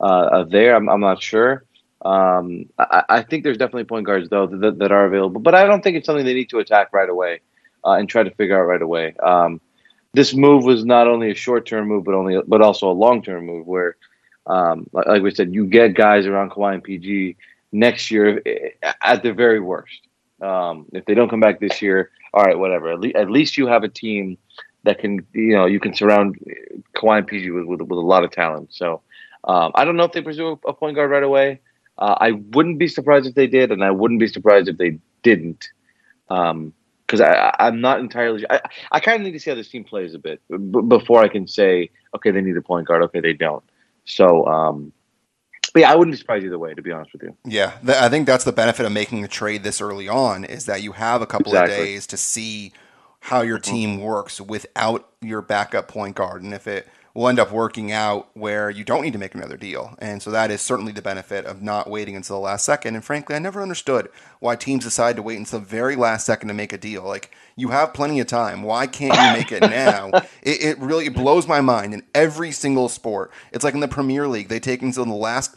uh, 0.00 0.42
there? 0.42 0.74
I'm 0.74 0.88
I'm 0.88 1.00
not 1.00 1.22
sure. 1.22 1.64
Um, 2.02 2.64
I, 2.78 3.04
I, 3.10 3.22
think 3.22 3.44
there's 3.44 3.58
definitely 3.58 3.84
point 3.84 4.06
guards 4.06 4.30
though 4.30 4.46
that, 4.46 4.78
that, 4.78 4.90
are 4.90 5.04
available, 5.04 5.38
but 5.38 5.54
I 5.54 5.66
don't 5.66 5.84
think 5.84 5.98
it's 5.98 6.06
something 6.06 6.24
they 6.24 6.32
need 6.32 6.48
to 6.48 6.58
attack 6.58 6.94
right 6.94 7.10
away 7.10 7.42
uh, 7.84 7.92
and 7.92 8.08
try 8.08 8.22
to 8.22 8.30
figure 8.32 8.58
out 8.58 8.66
right 8.66 8.82
away. 8.82 9.14
Um, 9.22 9.60
this 10.12 10.34
move 10.34 10.64
was 10.64 10.84
not 10.84 11.06
only 11.06 11.30
a 11.30 11.34
short 11.34 11.66
term 11.66 11.88
move, 11.88 12.04
but 12.04 12.14
only 12.14 12.40
but 12.46 12.62
also 12.62 12.90
a 12.90 12.92
long 12.92 13.22
term 13.22 13.46
move 13.46 13.66
where, 13.66 13.96
um, 14.46 14.88
like, 14.92 15.06
like, 15.06 15.22
we 15.22 15.30
said, 15.30 15.54
you 15.54 15.66
get 15.66 15.94
guys 15.94 16.26
around 16.26 16.50
Kawhi 16.50 16.74
and 16.74 16.84
PG 16.84 17.36
next 17.72 18.10
year 18.10 18.42
eh, 18.44 18.70
at 19.02 19.22
the 19.22 19.32
very 19.32 19.60
worst. 19.60 20.00
Um, 20.40 20.86
if 20.92 21.04
they 21.04 21.14
don't 21.14 21.28
come 21.28 21.40
back 21.40 21.60
this 21.60 21.80
year, 21.82 22.10
all 22.32 22.42
right, 22.42 22.58
whatever. 22.58 22.92
At, 22.92 23.00
le- 23.00 23.20
at, 23.20 23.30
least 23.30 23.56
you 23.56 23.66
have 23.66 23.84
a 23.84 23.88
team 23.88 24.38
that 24.84 24.98
can, 24.98 25.26
you 25.32 25.54
know, 25.54 25.66
you 25.66 25.78
can 25.78 25.94
surround 25.94 26.38
Kawhi 26.96 27.18
and 27.18 27.26
PG 27.26 27.50
with, 27.50 27.66
with, 27.66 27.80
with 27.82 27.98
a 27.98 28.00
lot 28.00 28.24
of 28.24 28.30
talent. 28.30 28.72
So 28.72 29.02
um, 29.44 29.72
I 29.74 29.84
don't 29.84 29.96
know 29.96 30.04
if 30.04 30.12
they 30.12 30.22
pursue 30.22 30.58
a 30.66 30.72
point 30.72 30.96
guard 30.96 31.10
right 31.10 31.22
away. 31.22 31.60
Uh, 31.98 32.16
I 32.18 32.32
wouldn't 32.32 32.78
be 32.78 32.88
surprised 32.88 33.26
if 33.26 33.34
they 33.34 33.46
did, 33.46 33.70
and 33.70 33.84
I 33.84 33.90
wouldn't 33.90 34.20
be 34.20 34.26
surprised 34.26 34.68
if 34.68 34.78
they 34.78 34.98
didn't. 35.22 35.68
Um, 36.30 36.72
because 37.10 37.20
I, 37.20 37.52
I'm 37.58 37.80
not 37.80 37.98
entirely. 37.98 38.44
I, 38.48 38.60
I 38.92 39.00
kind 39.00 39.16
of 39.16 39.22
need 39.22 39.32
to 39.32 39.40
see 39.40 39.50
how 39.50 39.56
this 39.56 39.68
team 39.68 39.82
plays 39.82 40.14
a 40.14 40.18
bit 40.18 40.40
b- 40.48 40.82
before 40.86 41.22
I 41.22 41.28
can 41.28 41.48
say, 41.48 41.90
okay, 42.14 42.30
they 42.30 42.40
need 42.40 42.56
a 42.56 42.62
point 42.62 42.86
guard. 42.86 43.02
Okay, 43.04 43.20
they 43.20 43.32
don't. 43.32 43.64
So, 44.04 44.46
um, 44.46 44.92
but 45.74 45.80
yeah, 45.80 45.92
I 45.92 45.96
wouldn't 45.96 46.14
be 46.14 46.18
surprised 46.18 46.44
either 46.44 46.58
way, 46.58 46.72
to 46.74 46.82
be 46.82 46.92
honest 46.92 47.12
with 47.12 47.22
you. 47.22 47.36
Yeah, 47.44 47.72
th- 47.84 47.98
I 47.98 48.08
think 48.08 48.26
that's 48.26 48.44
the 48.44 48.52
benefit 48.52 48.86
of 48.86 48.92
making 48.92 49.24
a 49.24 49.28
trade 49.28 49.64
this 49.64 49.80
early 49.80 50.08
on 50.08 50.44
is 50.44 50.66
that 50.66 50.82
you 50.82 50.92
have 50.92 51.20
a 51.20 51.26
couple 51.26 51.52
exactly. 51.52 51.74
of 51.74 51.84
days 51.84 52.06
to 52.08 52.16
see 52.16 52.72
how 53.18 53.40
your 53.40 53.58
mm-hmm. 53.58 53.72
team 53.72 54.00
works 54.00 54.40
without 54.40 55.10
your 55.20 55.42
backup 55.42 55.88
point 55.88 56.14
guard, 56.14 56.42
and 56.42 56.54
if 56.54 56.68
it 56.68 56.86
will 57.20 57.28
end 57.28 57.38
up 57.38 57.52
working 57.52 57.92
out 57.92 58.30
where 58.32 58.70
you 58.70 58.82
don't 58.82 59.02
need 59.02 59.12
to 59.12 59.18
make 59.18 59.34
another 59.34 59.58
deal. 59.58 59.94
And 59.98 60.22
so 60.22 60.30
that 60.30 60.50
is 60.50 60.62
certainly 60.62 60.90
the 60.90 61.02
benefit 61.02 61.44
of 61.44 61.60
not 61.60 61.90
waiting 61.90 62.16
until 62.16 62.36
the 62.36 62.40
last 62.40 62.64
second. 62.64 62.94
And 62.94 63.04
frankly, 63.04 63.36
I 63.36 63.38
never 63.40 63.60
understood 63.60 64.08
why 64.38 64.56
teams 64.56 64.84
decide 64.84 65.16
to 65.16 65.22
wait 65.22 65.36
until 65.36 65.58
the 65.58 65.66
very 65.66 65.96
last 65.96 66.24
second 66.24 66.48
to 66.48 66.54
make 66.54 66.72
a 66.72 66.78
deal. 66.78 67.02
Like, 67.02 67.30
you 67.56 67.68
have 67.68 67.92
plenty 67.92 68.20
of 68.20 68.26
time. 68.26 68.62
Why 68.62 68.86
can't 68.86 69.14
you 69.14 69.38
make 69.38 69.52
it 69.52 69.60
now? 69.60 70.08
it, 70.42 70.62
it, 70.64 70.78
really 70.78 71.04
it 71.08 71.14
blows 71.14 71.46
my 71.46 71.60
mind 71.60 71.92
in 71.92 72.04
every 72.14 72.52
single 72.52 72.88
sport. 72.88 73.30
It's 73.52 73.64
like 73.64 73.74
in 73.74 73.80
the 73.80 73.88
Premier 73.88 74.26
League, 74.26 74.48
they 74.48 74.58
take 74.58 74.80
until 74.80 75.04
the 75.04 75.12
last 75.12 75.56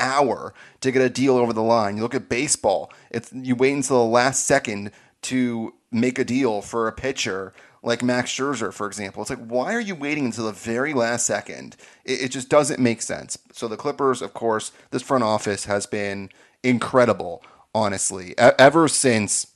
hour 0.00 0.52
to 0.80 0.90
get 0.90 1.00
a 1.00 1.08
deal 1.08 1.36
over 1.36 1.52
the 1.52 1.62
line. 1.62 1.96
You 1.96 2.02
look 2.02 2.16
at 2.16 2.28
baseball, 2.28 2.92
it's 3.12 3.32
you 3.32 3.54
wait 3.54 3.74
until 3.74 3.98
the 3.98 4.10
last 4.10 4.48
second 4.48 4.90
to 5.22 5.74
make 5.92 6.18
a 6.18 6.24
deal 6.24 6.60
for 6.60 6.88
a 6.88 6.92
pitcher 6.92 7.52
like 7.84 8.02
Max 8.02 8.30
Scherzer, 8.30 8.72
for 8.72 8.86
example. 8.86 9.22
It's 9.22 9.30
like, 9.30 9.46
why 9.46 9.74
are 9.74 9.80
you 9.80 9.94
waiting 9.94 10.24
until 10.24 10.46
the 10.46 10.52
very 10.52 10.94
last 10.94 11.26
second? 11.26 11.76
It, 12.04 12.22
it, 12.22 12.28
just 12.30 12.48
doesn't 12.48 12.80
make 12.80 13.02
sense. 13.02 13.38
So 13.52 13.68
the 13.68 13.76
Clippers, 13.76 14.22
of 14.22 14.32
course, 14.32 14.72
this 14.90 15.02
front 15.02 15.22
office 15.22 15.66
has 15.66 15.84
been 15.84 16.30
incredible, 16.62 17.44
honestly. 17.74 18.30
E- 18.30 18.56
ever 18.58 18.88
since 18.88 19.48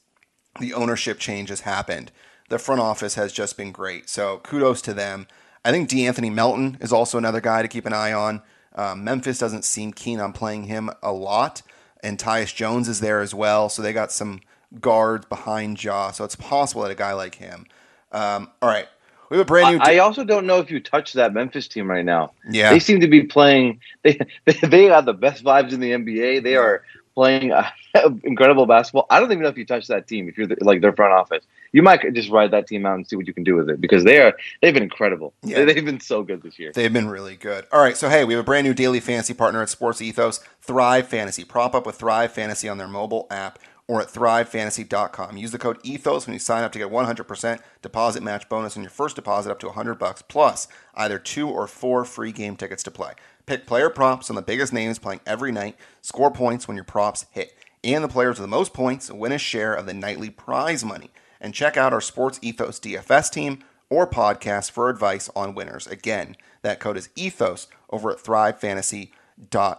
the 0.61 0.75
ownership 0.75 1.19
change 1.19 1.49
has 1.49 1.62
happened, 1.62 2.12
the 2.51 2.59
front 2.59 2.83
office 2.83 3.14
has 3.14 3.33
just 3.33 3.57
been 3.57 3.73
great. 3.73 4.11
So 4.11 4.38
kudos 4.45 4.83
to 4.83 4.95
them. 4.95 5.27
I 5.64 5.71
think 5.71 5.88
De'Anthony 5.88 6.33
Melton 6.33 6.77
is 6.81 6.93
also 6.93 7.17
another 7.17 7.41
guy 7.41 7.62
to 7.62 7.69
keep 7.69 7.87
an 7.87 7.95
eye 7.95 8.12
on. 8.12 8.43
Um, 8.75 9.05
Memphis 9.05 9.38
doesn't 9.38 9.64
seem 9.64 9.93
keen 9.93 10.21
on 10.21 10.33
playing 10.33 10.64
him 10.64 10.91
a 11.03 11.12
lot, 11.12 11.62
and 12.03 12.19
Tyus 12.19 12.55
Jones 12.55 12.88
is 12.88 13.01
there 13.01 13.21
as 13.21 13.35
well. 13.35 13.69
So 13.71 13.83
they 13.83 13.93
got 13.93 14.12
some 14.12 14.41
guards 14.81 15.27
behind 15.27 15.83
Ja. 15.83 16.11
So 16.11 16.25
it's 16.25 16.37
possible 16.37 16.83
that 16.83 16.91
a 16.91 16.95
guy 16.95 17.12
like 17.14 17.37
him 17.37 17.67
um, 18.12 18.51
all 18.62 18.68
right. 18.68 18.88
We 19.31 19.37
have 19.37 19.47
a 19.47 19.47
brand 19.47 19.77
new. 19.77 19.85
T- 19.85 19.90
I 19.90 19.99
also 19.99 20.25
don't 20.25 20.47
know 20.47 20.59
if 20.59 20.71
you 20.71 20.81
touch 20.81 21.12
that 21.12 21.35
Memphis 21.35 21.68
team 21.68 21.90
right 21.90 22.05
now. 22.05 22.33
Yeah, 22.51 22.71
they 22.71 22.79
seem 22.79 23.01
to 23.01 23.09
be 23.09 23.25
playing. 23.25 23.81
They 24.03 24.18
they, 24.47 24.55
they 24.55 24.85
have 24.85 25.05
the 25.05 25.12
best 25.12 25.44
vibes 25.44 25.73
in 25.73 25.81
the 25.81 25.92
NBA. 25.92 26.42
They 26.42 26.57
are 26.57 26.83
playing 27.14 27.53
uh, 27.53 27.68
incredible 28.23 28.64
basketball. 28.64 29.07
I 29.11 29.18
don't 29.21 29.31
even 29.33 29.42
know 29.42 29.49
if 29.49 29.59
you 29.59 29.66
touch 29.66 29.88
that 29.88 30.07
team. 30.07 30.29
If 30.29 30.38
you're 30.38 30.47
the, 30.47 30.57
like 30.61 30.81
their 30.81 30.92
front 30.92 31.12
office, 31.12 31.44
you 31.73 31.83
might 31.83 32.01
just 32.14 32.31
ride 32.31 32.53
that 32.53 32.66
team 32.68 32.87
out 32.87 32.94
and 32.94 33.07
see 33.07 33.16
what 33.16 33.27
you 33.27 33.35
can 33.35 33.44
do 33.44 33.57
with 33.57 33.68
it 33.68 33.81
because 33.81 34.05
they 34.05 34.18
are 34.18 34.35
they've 34.62 34.73
been 34.73 34.83
incredible. 34.83 35.35
Yeah. 35.42 35.64
They've 35.64 35.85
been 35.85 36.01
so 36.01 36.23
good 36.23 36.42
this 36.42 36.59
year. 36.59 36.73
They've 36.73 36.92
been 36.92 37.09
really 37.09 37.37
good. 37.37 37.66
All 37.71 37.83
right, 37.83 37.97
so 37.97 38.09
hey, 38.09 38.25
we 38.25 38.33
have 38.35 38.40
a 38.40 38.44
brand 38.44 38.66
new 38.66 38.73
daily 38.73 39.01
fantasy 39.01 39.35
partner 39.35 39.61
at 39.61 39.68
Sports 39.68 40.01
Ethos, 40.01 40.40
Thrive 40.62 41.07
Fantasy. 41.09 41.44
Prop 41.44 41.75
up 41.75 41.85
with 41.85 41.97
Thrive 41.97 42.33
Fantasy 42.33 42.68
on 42.68 42.79
their 42.79 42.88
mobile 42.88 43.27
app 43.31 43.59
or 43.88 44.03
at 44.03 44.09
thrivefantasy.com. 44.09 45.38
Use 45.38 45.51
the 45.51 45.59
code 45.59 45.83
ETHOS 45.83 46.27
when 46.27 46.35
you 46.35 46.38
sign 46.38 46.62
up 46.62 46.70
to 46.72 46.79
get 46.79 46.90
100% 46.90 47.61
deposit 47.81 48.22
match 48.22 48.46
bonus 48.48 48.77
on 48.77 48.83
your 48.83 48.90
first 48.90 49.16
deposit 49.16 49.51
up 49.51 49.59
to 49.59 49.66
100 49.66 49.98
bucks 49.98 50.22
plus 50.22 50.68
either 50.94 51.18
two 51.18 51.48
or 51.48 51.66
four 51.66 52.05
free 52.05 52.31
game 52.31 52.55
tickets 52.55 52.83
to 52.83 52.90
play. 52.90 53.14
Pick 53.46 53.66
player 53.66 53.88
props 53.88 54.29
on 54.29 54.37
the 54.37 54.42
biggest 54.42 54.74
names 54.74 54.98
playing 54.98 55.22
every 55.27 55.51
night, 55.51 55.74
score 56.03 56.31
points 56.31 56.68
when 56.68 56.77
your 56.77 56.85
props 56.85 57.24
hit, 57.31 57.55
and 57.83 58.05
the 58.05 58.09
players 58.09 58.38
with 58.38 58.44
the 58.44 58.57
most 58.57 58.74
points 58.74 59.11
win 59.11 59.33
a 59.33 59.38
share 59.38 59.72
of 59.72 59.87
the 59.87 59.94
nightly 59.94 60.29
prize 60.29 60.85
money. 60.85 61.11
And 61.40 61.55
check 61.55 61.79
out 61.79 61.94
our 61.94 62.03
Sports 62.03 62.38
Ethos 62.42 62.79
DFS 62.79 63.33
team 63.33 63.61
or 63.88 64.07
podcast 64.07 64.70
for 64.70 64.90
advice 64.90 65.31
on 65.35 65.55
winners. 65.55 65.87
Again, 65.87 66.37
that 66.61 66.79
code 66.79 66.98
is 66.98 67.09
ETHOS 67.16 67.68
over 67.88 68.11
at 68.11 68.18
thrivefantasy.com. 68.18 69.79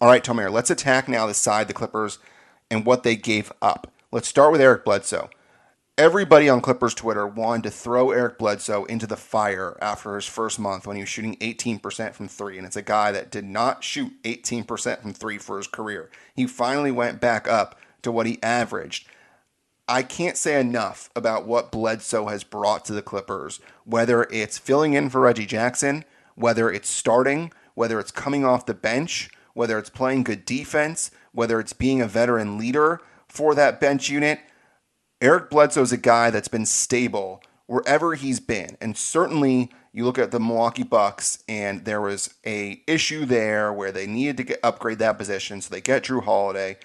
All 0.00 0.08
right, 0.08 0.24
Tomer, 0.24 0.50
let's 0.50 0.70
attack 0.70 1.06
now 1.08 1.26
the 1.26 1.34
side 1.34 1.68
the 1.68 1.74
Clippers– 1.74 2.18
and 2.70 2.84
what 2.84 3.02
they 3.02 3.16
gave 3.16 3.52
up. 3.60 3.90
Let's 4.10 4.28
start 4.28 4.52
with 4.52 4.60
Eric 4.60 4.84
Bledsoe. 4.84 5.30
Everybody 5.96 6.48
on 6.48 6.60
Clippers 6.60 6.94
Twitter 6.94 7.26
wanted 7.26 7.64
to 7.64 7.70
throw 7.70 8.12
Eric 8.12 8.38
Bledsoe 8.38 8.84
into 8.84 9.06
the 9.06 9.16
fire 9.16 9.76
after 9.82 10.14
his 10.14 10.26
first 10.26 10.60
month 10.60 10.86
when 10.86 10.96
he 10.96 11.02
was 11.02 11.08
shooting 11.08 11.36
18% 11.38 12.14
from 12.14 12.28
three. 12.28 12.56
And 12.56 12.64
it's 12.64 12.76
a 12.76 12.82
guy 12.82 13.10
that 13.10 13.32
did 13.32 13.44
not 13.44 13.82
shoot 13.82 14.12
18% 14.22 15.02
from 15.02 15.12
three 15.12 15.38
for 15.38 15.56
his 15.56 15.66
career. 15.66 16.08
He 16.36 16.46
finally 16.46 16.92
went 16.92 17.20
back 17.20 17.48
up 17.48 17.78
to 18.02 18.12
what 18.12 18.26
he 18.26 18.40
averaged. 18.42 19.08
I 19.88 20.02
can't 20.02 20.36
say 20.36 20.60
enough 20.60 21.10
about 21.16 21.46
what 21.46 21.72
Bledsoe 21.72 22.28
has 22.28 22.44
brought 22.44 22.84
to 22.84 22.92
the 22.92 23.02
Clippers, 23.02 23.58
whether 23.84 24.24
it's 24.24 24.58
filling 24.58 24.92
in 24.92 25.10
for 25.10 25.22
Reggie 25.22 25.46
Jackson, 25.46 26.04
whether 26.34 26.70
it's 26.70 26.88
starting, 26.88 27.52
whether 27.74 27.98
it's 27.98 28.10
coming 28.10 28.44
off 28.44 28.66
the 28.66 28.74
bench, 28.74 29.30
whether 29.58 29.76
it's 29.76 29.90
playing 29.90 30.22
good 30.22 30.44
defense, 30.44 31.10
whether 31.32 31.58
it's 31.58 31.72
being 31.72 32.00
a 32.00 32.06
veteran 32.06 32.56
leader 32.56 33.00
for 33.26 33.56
that 33.56 33.80
bench 33.80 34.08
unit. 34.08 34.38
Eric 35.20 35.50
Bledsoe 35.50 35.82
is 35.82 35.90
a 35.90 35.96
guy 35.96 36.30
that's 36.30 36.46
been 36.46 36.64
stable 36.64 37.42
wherever 37.66 38.14
he's 38.14 38.38
been. 38.38 38.76
And 38.80 38.96
certainly 38.96 39.72
you 39.92 40.04
look 40.04 40.16
at 40.16 40.30
the 40.30 40.38
Milwaukee 40.38 40.84
Bucks 40.84 41.42
and 41.48 41.84
there 41.84 42.00
was 42.00 42.32
a 42.46 42.84
issue 42.86 43.24
there 43.24 43.72
where 43.72 43.90
they 43.90 44.06
needed 44.06 44.36
to 44.36 44.44
get, 44.44 44.60
upgrade 44.62 45.00
that 45.00 45.18
position, 45.18 45.60
so 45.60 45.74
they 45.74 45.80
get 45.80 46.04
Jrue 46.04 46.22
Holiday. 46.22 46.78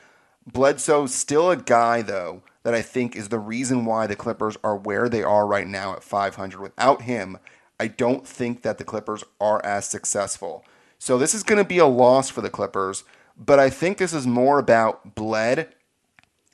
Bledsoe's 0.51 1.13
still 1.13 1.51
a 1.51 1.55
guy 1.55 2.01
though 2.01 2.41
that 2.63 2.73
I 2.73 2.81
think 2.81 3.15
is 3.15 3.29
the 3.29 3.37
reason 3.37 3.85
why 3.85 4.07
the 4.07 4.15
Clippers 4.15 4.57
are 4.63 4.77
where 4.77 5.09
they 5.09 5.21
are 5.21 5.45
right 5.45 5.67
now 5.67 5.93
at 5.93 6.03
500. 6.03 6.59
Without 6.59 7.03
him, 7.03 7.37
I 7.79 7.85
don't 7.85 8.25
think 8.27 8.63
that 8.63 8.79
the 8.79 8.83
Clippers 8.83 9.23
are 9.39 9.63
as 9.63 9.85
successful. 9.85 10.65
So 11.03 11.17
this 11.17 11.33
is 11.33 11.43
going 11.43 11.57
to 11.57 11.67
be 11.67 11.79
a 11.79 11.85
loss 11.85 12.29
for 12.29 12.39
the 12.39 12.49
Clippers. 12.49 13.03
But 13.37 13.59
I 13.59 13.69
think 13.69 13.97
this 13.97 14.13
is 14.13 14.25
more 14.25 14.57
about 14.57 15.15
Bled 15.15 15.75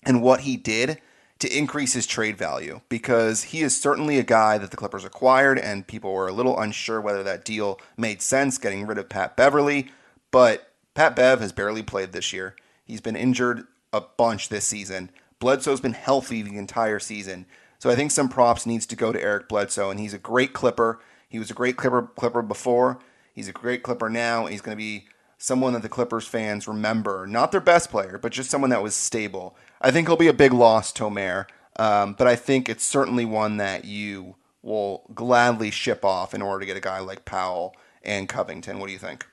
and 0.01 0.23
what 0.23 0.39
he 0.39 0.57
did 0.57 0.99
to 1.37 1.55
increase 1.55 1.93
his 1.93 2.07
trade 2.07 2.35
value 2.35 2.81
because 2.89 3.43
he 3.43 3.61
is 3.61 3.79
certainly 3.79 4.17
a 4.17 4.23
guy 4.23 4.57
that 4.57 4.71
the 4.71 4.75
Clippers 4.75 5.05
acquired, 5.05 5.59
and 5.59 5.85
people 5.85 6.11
were 6.11 6.27
a 6.27 6.33
little 6.33 6.59
unsure 6.59 6.99
whether 6.99 7.21
that 7.21 7.45
deal 7.45 7.79
made 7.95 8.23
sense 8.23 8.57
getting 8.57 8.87
rid 8.87 8.97
of 8.97 9.07
Pat 9.07 9.37
Beverley. 9.37 9.91
But 10.31 10.71
Pat 10.95 11.15
Bev 11.15 11.41
has 11.41 11.51
barely 11.51 11.83
played 11.83 12.11
this 12.11 12.33
year. 12.33 12.55
He's 12.83 13.01
been 13.01 13.15
injured 13.15 13.67
a 13.93 14.01
bunch 14.01 14.49
this 14.49 14.65
season. 14.65 15.11
Bledsoe's 15.37 15.79
been 15.79 15.93
healthy 15.93 16.41
the 16.41 16.57
entire 16.57 16.97
season. 16.97 17.45
So 17.77 17.91
I 17.91 17.95
think 17.95 18.09
some 18.09 18.29
props 18.29 18.65
needs 18.65 18.87
to 18.87 18.95
go 18.95 19.13
to 19.13 19.21
Eric 19.21 19.47
Bledsoe, 19.47 19.91
and 19.91 19.99
he's 19.99 20.15
a 20.15 20.17
great 20.17 20.53
Clipper. 20.53 20.99
He 21.29 21.37
was 21.37 21.51
a 21.51 21.53
great 21.53 21.77
Clipper 21.77 22.09
Clipper 22.15 22.41
before. 22.41 22.97
He's 23.39 23.47
a 23.47 23.53
great 23.53 23.83
Clipper 23.83 24.09
now. 24.09 24.47
He's 24.47 24.59
going 24.59 24.75
to 24.75 24.77
be 24.77 25.05
someone 25.37 25.71
that 25.71 25.81
the 25.81 25.87
Clippers 25.87 26.27
fans 26.27 26.67
remember. 26.67 27.25
Not 27.25 27.53
their 27.53 27.61
best 27.61 27.89
player, 27.89 28.19
but 28.21 28.33
just 28.33 28.49
someone 28.49 28.69
that 28.71 28.83
was 28.83 28.93
stable. 28.93 29.55
I 29.79 29.91
think 29.91 30.09
he'll 30.09 30.17
be 30.17 30.27
a 30.27 30.33
big 30.33 30.51
loss, 30.51 30.91
Tomer, 30.91 31.45
um, 31.77 32.15
but 32.17 32.27
I 32.27 32.35
think 32.35 32.67
it's 32.67 32.83
certainly 32.83 33.23
one 33.23 33.55
that 33.55 33.85
you 33.85 34.35
will 34.61 35.09
gladly 35.13 35.71
ship 35.71 36.03
off 36.03 36.33
in 36.33 36.41
order 36.41 36.59
to 36.59 36.65
get 36.65 36.75
a 36.75 36.81
guy 36.81 36.99
like 36.99 37.23
Powell 37.23 37.77
and 38.03 38.27
Covington. 38.27 38.77
What 38.77 38.87
do 38.87 38.91
you 38.91 38.99
think? 38.99 39.25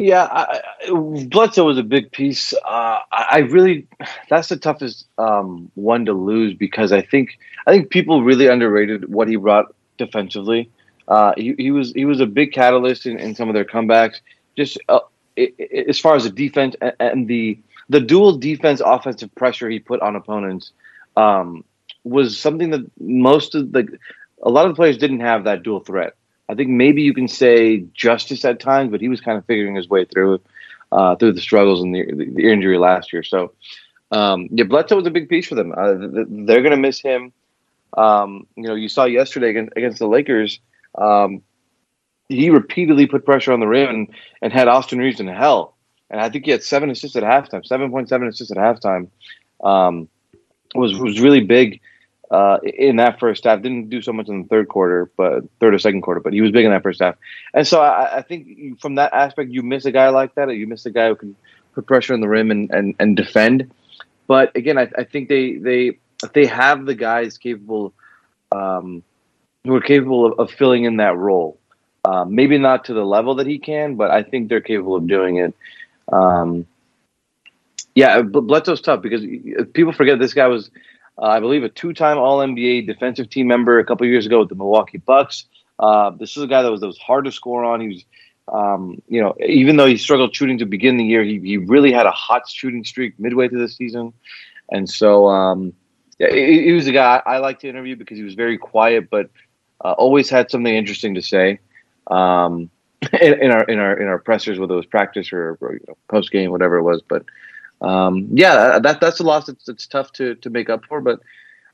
Yeah, 0.00 0.24
I, 0.24 0.60
Bledsoe 0.90 1.66
was 1.66 1.78
a 1.78 1.84
big 1.84 2.10
piece. 2.10 2.52
Uh, 2.52 2.98
I 3.12 3.46
really, 3.48 3.86
that's 4.28 4.48
the 4.48 4.56
toughest 4.56 5.06
um, 5.18 5.70
one 5.76 6.04
to 6.06 6.14
lose 6.14 6.52
because 6.52 6.90
I 6.90 7.00
think 7.00 7.38
I 7.68 7.70
think 7.70 7.90
people 7.90 8.24
really 8.24 8.48
underrated 8.48 9.08
what 9.08 9.28
he 9.28 9.36
brought 9.36 9.72
defensively. 9.98 10.68
Uh, 11.06 11.34
he, 11.36 11.54
he 11.58 11.70
was 11.70 11.92
he 11.92 12.04
was 12.04 12.20
a 12.20 12.26
big 12.26 12.52
catalyst 12.52 13.06
in, 13.06 13.18
in 13.18 13.34
some 13.34 13.48
of 13.48 13.54
their 13.54 13.64
comebacks. 13.64 14.20
Just 14.56 14.78
uh, 14.88 15.00
as 15.88 15.98
far 15.98 16.16
as 16.16 16.24
the 16.24 16.30
defense 16.30 16.76
and, 16.80 16.94
and, 17.00 17.28
the 17.28 17.58
the 17.88 18.00
dual 18.00 18.36
defense 18.36 18.80
offensive 18.84 19.34
pressure 19.34 19.68
he 19.68 19.78
put 19.78 20.00
on 20.00 20.16
opponents 20.16 20.72
um, 21.16 21.64
was 22.04 22.38
something 22.38 22.70
that 22.70 22.90
most 23.00 23.54
of 23.54 23.72
the 23.72 23.98
a 24.42 24.50
lot 24.50 24.66
of 24.66 24.72
the 24.72 24.76
players 24.76 24.96
didn't 24.96 25.20
have 25.20 25.44
that 25.44 25.62
dual 25.62 25.80
threat. 25.80 26.14
I 26.48 26.54
think 26.54 26.70
maybe 26.70 27.02
you 27.02 27.14
can 27.14 27.28
say 27.28 27.84
Justice 27.94 28.44
at 28.44 28.60
times, 28.60 28.90
but 28.90 29.00
he 29.00 29.08
was 29.08 29.20
kind 29.20 29.38
of 29.38 29.46
figuring 29.46 29.74
his 29.74 29.88
way 29.88 30.04
through 30.04 30.40
uh, 30.92 31.16
through 31.16 31.32
the 31.32 31.40
struggles 31.40 31.82
and 31.82 31.94
the, 31.94 32.04
the, 32.34 32.50
injury 32.50 32.78
last 32.78 33.12
year. 33.12 33.24
So, 33.24 33.52
um, 34.12 34.48
yeah, 34.52 34.64
Bledsoe 34.64 34.96
was 34.96 35.06
a 35.06 35.10
big 35.10 35.28
piece 35.28 35.48
for 35.48 35.56
them. 35.56 35.72
Uh, 35.76 35.94
they're 36.46 36.62
going 36.62 36.70
to 36.70 36.76
miss 36.76 37.00
him. 37.00 37.32
Um, 37.96 38.46
you 38.54 38.64
know, 38.64 38.74
you 38.74 38.88
saw 38.88 39.04
yesterday 39.04 39.50
against, 39.50 39.72
against 39.76 39.98
the 39.98 40.06
Lakers. 40.06 40.60
Um, 40.96 41.42
he 42.28 42.50
repeatedly 42.50 43.06
put 43.06 43.24
pressure 43.24 43.52
on 43.52 43.60
the 43.60 43.66
rim 43.66 43.88
and, 43.88 44.08
and 44.40 44.52
had 44.52 44.68
Austin 44.68 44.98
Reaves 44.98 45.20
in 45.20 45.26
hell. 45.26 45.76
And 46.10 46.20
I 46.20 46.28
think 46.30 46.44
he 46.44 46.50
had 46.50 46.62
seven 46.62 46.90
assists 46.90 47.16
at 47.16 47.22
halftime, 47.22 47.66
seven 47.66 47.90
point 47.90 48.08
seven 48.08 48.28
assists 48.28 48.52
at 48.52 48.58
halftime. 48.58 49.08
Um, 49.62 50.08
was 50.74 50.98
was 50.98 51.20
really 51.20 51.40
big 51.40 51.80
uh, 52.30 52.58
in 52.62 52.96
that 52.96 53.18
first 53.20 53.44
half. 53.44 53.62
Didn't 53.62 53.90
do 53.90 54.02
so 54.02 54.12
much 54.12 54.28
in 54.28 54.42
the 54.42 54.48
third 54.48 54.68
quarter, 54.68 55.10
but 55.16 55.44
third 55.60 55.74
or 55.74 55.78
second 55.78 56.02
quarter, 56.02 56.20
but 56.20 56.32
he 56.32 56.40
was 56.40 56.50
big 56.50 56.64
in 56.64 56.70
that 56.70 56.82
first 56.82 57.00
half. 57.00 57.16
And 57.52 57.66
so 57.66 57.80
I, 57.80 58.18
I 58.18 58.22
think 58.22 58.80
from 58.80 58.96
that 58.96 59.12
aspect, 59.12 59.50
you 59.50 59.62
miss 59.62 59.84
a 59.84 59.92
guy 59.92 60.08
like 60.10 60.34
that. 60.34 60.54
You 60.54 60.66
miss 60.66 60.86
a 60.86 60.90
guy 60.90 61.08
who 61.08 61.16
can 61.16 61.36
put 61.74 61.86
pressure 61.86 62.14
on 62.14 62.20
the 62.20 62.28
rim 62.28 62.50
and, 62.50 62.70
and, 62.70 62.94
and 62.98 63.16
defend. 63.16 63.72
But 64.26 64.56
again, 64.56 64.78
I, 64.78 64.88
I 64.96 65.04
think 65.04 65.28
they 65.28 65.56
they 65.56 65.98
they 66.32 66.46
have 66.46 66.86
the 66.86 66.94
guys 66.94 67.38
capable 67.38 67.92
um, 68.52 69.02
who 69.64 69.74
are 69.74 69.80
capable 69.80 70.26
of, 70.26 70.38
of 70.38 70.50
filling 70.50 70.84
in 70.84 70.98
that 70.98 71.16
role. 71.16 71.58
Um, 72.04 72.34
maybe 72.34 72.58
not 72.58 72.84
to 72.86 72.94
the 72.94 73.04
level 73.04 73.34
that 73.36 73.46
he 73.46 73.58
can, 73.58 73.96
but 73.96 74.10
I 74.10 74.22
think 74.22 74.48
they're 74.48 74.60
capable 74.60 74.96
of 74.96 75.06
doing 75.06 75.36
it. 75.36 75.54
Um, 76.12 76.66
yeah, 77.94 78.20
Bledsoe's 78.22 78.80
tough 78.80 79.00
because 79.00 79.22
people 79.72 79.92
forget 79.92 80.18
this 80.18 80.34
guy 80.34 80.48
was 80.48 80.70
uh, 81.16 81.26
I 81.26 81.40
believe 81.40 81.62
a 81.62 81.68
two-time 81.68 82.18
All 82.18 82.38
NBA 82.38 82.86
defensive 82.86 83.30
team 83.30 83.46
member 83.46 83.78
a 83.78 83.84
couple 83.84 84.06
years 84.06 84.26
ago 84.26 84.40
with 84.40 84.48
the 84.48 84.54
Milwaukee 84.54 84.98
Bucks. 84.98 85.46
Uh, 85.78 86.10
this 86.10 86.36
is 86.36 86.42
a 86.42 86.46
guy 86.46 86.62
that 86.62 86.70
was 86.70 86.80
that 86.80 86.86
was 86.86 86.98
hard 86.98 87.24
to 87.24 87.32
score 87.32 87.64
on. 87.64 87.80
He 87.80 87.88
was, 87.88 88.04
um, 88.52 89.00
you 89.08 89.20
know, 89.20 89.34
even 89.44 89.76
though 89.76 89.86
he 89.86 89.96
struggled 89.96 90.34
shooting 90.34 90.58
to 90.58 90.66
begin 90.66 90.96
the 90.96 91.04
year, 91.04 91.22
he 91.22 91.38
he 91.38 91.56
really 91.56 91.92
had 91.92 92.06
a 92.06 92.10
hot 92.10 92.48
shooting 92.48 92.84
streak 92.84 93.18
midway 93.18 93.48
through 93.48 93.60
the 93.60 93.68
season, 93.68 94.12
and 94.70 94.90
so 94.90 95.28
um, 95.28 95.72
yeah, 96.18 96.32
he, 96.32 96.64
he, 96.64 96.72
was 96.72 96.86
a 96.86 96.92
guy 96.92 97.22
I, 97.24 97.36
I 97.36 97.38
like 97.38 97.60
to 97.60 97.68
interview 97.68 97.96
because 97.96 98.18
he 98.18 98.24
was 98.24 98.34
very 98.34 98.58
quiet, 98.58 99.08
but 99.10 99.30
uh, 99.84 99.92
always 99.92 100.30
had 100.30 100.50
something 100.50 100.74
interesting 100.74 101.14
to 101.14 101.22
say. 101.22 101.60
Um, 102.08 102.70
in, 103.20 103.34
in, 103.34 103.50
our 103.50 103.64
in 103.64 103.78
our 103.78 103.94
in 104.00 104.06
our 104.08 104.18
pressers, 104.18 104.58
whether 104.58 104.72
it 104.72 104.78
was 104.78 104.86
practice 104.86 105.32
or, 105.32 105.58
or 105.60 105.74
you 105.74 105.84
know, 105.86 105.96
post 106.08 106.30
game, 106.30 106.50
whatever 106.50 106.76
it 106.76 106.82
was, 106.82 107.02
but 107.06 107.24
um, 107.82 108.28
yeah, 108.32 108.78
that 108.78 109.00
that's 109.00 109.20
a 109.20 109.22
loss 109.22 109.46
that's, 109.46 109.64
that's 109.64 109.86
tough 109.86 110.12
to 110.12 110.34
to 110.36 110.50
make 110.50 110.70
up 110.70 110.84
for. 110.86 111.00
But 111.00 111.20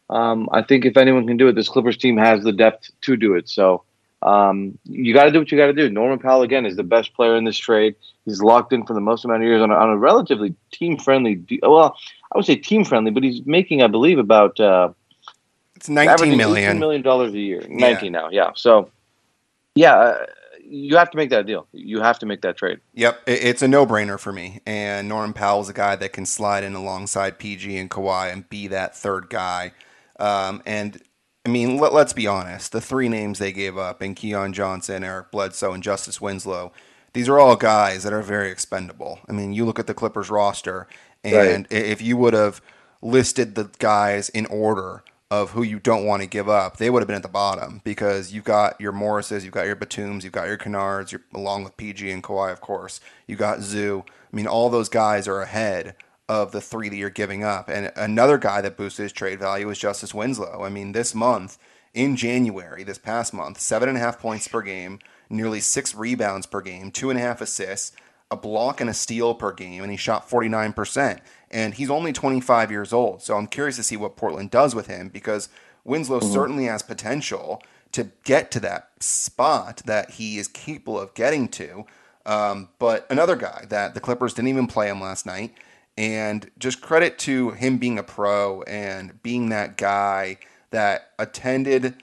um, 0.09 0.49
I 0.53 0.63
think 0.63 0.85
if 0.85 0.97
anyone 0.97 1.27
can 1.27 1.37
do 1.37 1.49
it, 1.49 1.55
this 1.55 1.69
Clippers 1.69 1.97
team 1.97 2.17
has 2.17 2.43
the 2.43 2.53
depth 2.53 2.91
to 3.03 3.17
do 3.17 3.35
it. 3.35 3.49
So 3.49 3.85
um, 4.23 4.79
you 4.85 5.15
got 5.15 5.25
to 5.25 5.31
do 5.31 5.39
what 5.39 5.51
you 5.51 5.59
got 5.59 5.67
to 5.67 5.73
do. 5.73 5.89
Norman 5.89 6.19
Powell 6.19 6.43
again 6.43 6.67
is 6.67 6.77
the 6.77 6.83
best 6.83 7.15
player 7.15 7.37
in 7.37 7.45
this 7.45 7.57
trade. 7.57 7.95
He's 8.25 8.43
locked 8.43 8.73
in 8.73 8.85
for 8.85 8.93
the 8.93 9.01
most 9.01 9.25
amount 9.25 9.43
of 9.43 9.49
years 9.49 9.63
on 9.63 9.71
a, 9.71 9.75
on 9.75 9.91
a 9.91 9.97
relatively 9.97 10.55
team 10.73 10.99
friendly. 10.99 11.43
Well, 11.63 11.97
I 12.33 12.37
would 12.37 12.45
say 12.45 12.57
team 12.57 12.85
friendly, 12.85 13.13
but 13.13 13.23
he's 13.23 13.45
making, 13.47 13.83
I 13.83 13.87
believe, 13.87 14.19
about 14.19 14.59
uh, 14.61 14.91
it's 15.81 15.89
nineteen 15.89 16.37
million 16.37 16.79
million 16.79 17.01
dollars 17.01 17.33
a 17.33 17.39
year. 17.39 17.65
Nineteen 17.69 18.13
yeah. 18.13 18.21
now, 18.21 18.29
yeah. 18.31 18.51
So 18.55 18.91
yeah. 19.75 19.95
Uh, 19.95 20.27
you 20.63 20.97
have 20.97 21.11
to 21.11 21.17
make 21.17 21.31
that 21.31 21.47
deal. 21.47 21.67
You 21.73 22.01
have 22.01 22.21
to 22.21 22.27
make 22.27 22.43
that 22.43 22.57
trade. 22.57 22.79
Yep, 22.95 23.23
it's 23.27 23.61
a 23.61 23.67
no-brainer 23.67 24.21
for 24.21 24.33
me. 24.33 24.61
And 24.65 25.09
Norman 25.09 25.33
Powell's 25.33 25.69
a 25.69 25.73
guy 25.73 25.97
that 25.97 26.13
can 26.13 26.25
slide 26.25 26.63
in 26.63 26.75
alongside 26.77 27.41
PG 27.41 27.77
and 27.77 27.91
Kawhi 27.91 28.33
and 28.33 28.49
be 28.49 28.69
that 28.69 28.97
third 28.97 29.29
guy. 29.31 29.73
Um, 30.21 30.63
and 30.65 31.03
I 31.45 31.49
mean, 31.49 31.79
let, 31.79 31.93
us 31.93 32.13
be 32.13 32.29
honest. 32.29 32.71
The 32.71 32.81
three 32.81 33.09
names 33.09 33.41
they 33.41 33.51
gave 33.51 33.77
up, 33.77 34.01
in 34.01 34.15
Keon 34.15 34.53
Johnson, 34.53 35.03
Eric 35.03 35.33
Bledsoe, 35.33 35.73
and 35.73 35.83
Justice 35.83 36.21
Winslow, 36.21 36.73
these 37.15 37.29
are 37.29 37.41
all 37.41 37.57
guys 37.57 38.05
that 38.05 38.13
are 38.13 38.23
very 38.23 38.53
expendable. 38.53 39.19
I 39.29 39.33
mean, 39.33 39.53
you 39.53 39.65
look 39.65 39.81
at 39.81 39.89
the 39.89 39.95
Clippers 39.95 40.31
roster, 40.31 40.87
and 41.25 41.67
right. 41.69 41.73
if 41.73 42.01
you 42.01 42.17
would 42.17 42.35
have 42.35 42.63
listed 43.03 43.57
the 43.57 43.71
guys 43.81 44.29
in 44.29 44.47
order 44.47 45.03
of 45.31 45.51
who 45.51 45.63
you 45.63 45.79
don't 45.79 46.05
want 46.05 46.23
to 46.23 46.29
give 46.29 46.49
up, 46.49 46.77
they 46.77 46.91
would 46.91 47.01
have 47.01 47.07
been 47.07 47.17
at 47.17 47.23
the 47.23 47.29
bottom 47.29 47.81
because 47.85 48.33
you've 48.33 48.45
got 48.45 48.81
your 48.81 48.93
Morrises, 48.93 49.45
you've 49.45 49.55
got 49.55 49.67
your 49.67 49.77
Batums, 49.77 50.25
you've 50.25 50.33
got 50.33 50.49
your 50.49 50.59
Kennards, 50.59 51.17
along 51.33 51.63
with 51.63 51.77
PG 51.77 52.11
and 52.11 52.23
Kawhi, 52.23 52.53
of 52.53 52.61
course. 52.61 53.01
You 53.27 53.37
got 53.37 53.61
Zoo. 53.61 54.05
I 54.09 54.37
mean, 54.37 54.49
all 54.49 54.71
those 54.71 54.89
guys 54.89 55.29
are 55.29 55.41
ahead 55.41 55.95
of 56.29 56.53
the 56.53 56.61
three 56.61 56.89
that 56.89 56.97
you're 56.97 57.11
giving 57.11 57.45
up. 57.45 57.69
And 57.69 57.93
another 57.97 58.39
guy 58.39 58.61
that 58.61 58.77
boosted 58.77 59.05
his 59.05 59.13
trade 59.13 59.39
value 59.39 59.71
is 59.71 59.79
Justice 59.79 60.15
Winslow. 60.15 60.63
I 60.65 60.69
mean, 60.69 60.93
this 60.93 61.15
month, 61.15 61.59
in 61.95 62.17
January, 62.17 62.85
this 62.85 62.99
past 62.99 63.33
month, 63.35 63.61
seven 63.61 63.89
and 63.89 63.99
a 63.99 64.01
half 64.01 64.21
points 64.21 64.47
per 64.47 64.63
game, 64.63 64.99
nearly 65.29 65.61
six 65.61 65.95
rebounds 65.95 66.47
per 66.47 66.61
game, 66.61 66.91
two 66.91 67.11
and 67.11 67.19
a 67.19 67.23
half 67.23 67.41
assists, 67.41 67.93
a 68.31 68.37
block 68.37 68.81
and 68.81 68.89
a 68.89 68.95
steal 68.95 69.35
per 69.35 69.53
game, 69.53 69.83
and 69.83 69.91
he 69.91 69.97
shot 69.97 70.29
49% 70.29 71.21
and 71.51 71.75
he's 71.75 71.91
only 71.91 72.13
25 72.13 72.71
years 72.71 72.93
old. 72.93 73.23
So 73.23 73.37
I'm 73.37 73.47
curious 73.47 73.77
to 73.77 73.83
see 73.83 73.97
what 73.97 74.17
Portland 74.17 74.51
does 74.51 74.75
with 74.75 74.87
him 74.87 75.09
because 75.09 75.49
Winslow 75.85 76.21
mm-hmm. 76.21 76.33
certainly 76.33 76.65
has 76.67 76.83
potential 76.83 77.63
to 77.93 78.11
get 78.25 78.51
to 78.53 78.61
that 78.61 78.91
spot 79.01 79.83
that 79.87 80.13
he 80.13 80.39
is 80.39 80.47
capable 80.47 80.99
of 80.99 81.15
getting 81.15 81.49
to. 81.49 81.85
Um, 82.25 82.69
but 82.79 83.07
another 83.11 83.35
guy 83.35 83.65
that 83.69 83.95
the 83.95 84.01
Clippers 84.01 84.35
didn't 84.35 84.49
even 84.49 84.69
play 84.69 84.89
him 84.89 85.01
last 85.01 85.27
night, 85.27 85.53
and 85.97 86.49
just 86.59 86.81
credit 86.81 87.19
to 87.21 87.51
him 87.51 87.79
being 87.79 87.99
a 87.99 88.03
pro 88.03 88.63
and 88.63 89.21
being 89.23 89.49
that 89.49 89.77
guy 89.77 90.39
that 90.71 91.11
attended. 91.19 91.97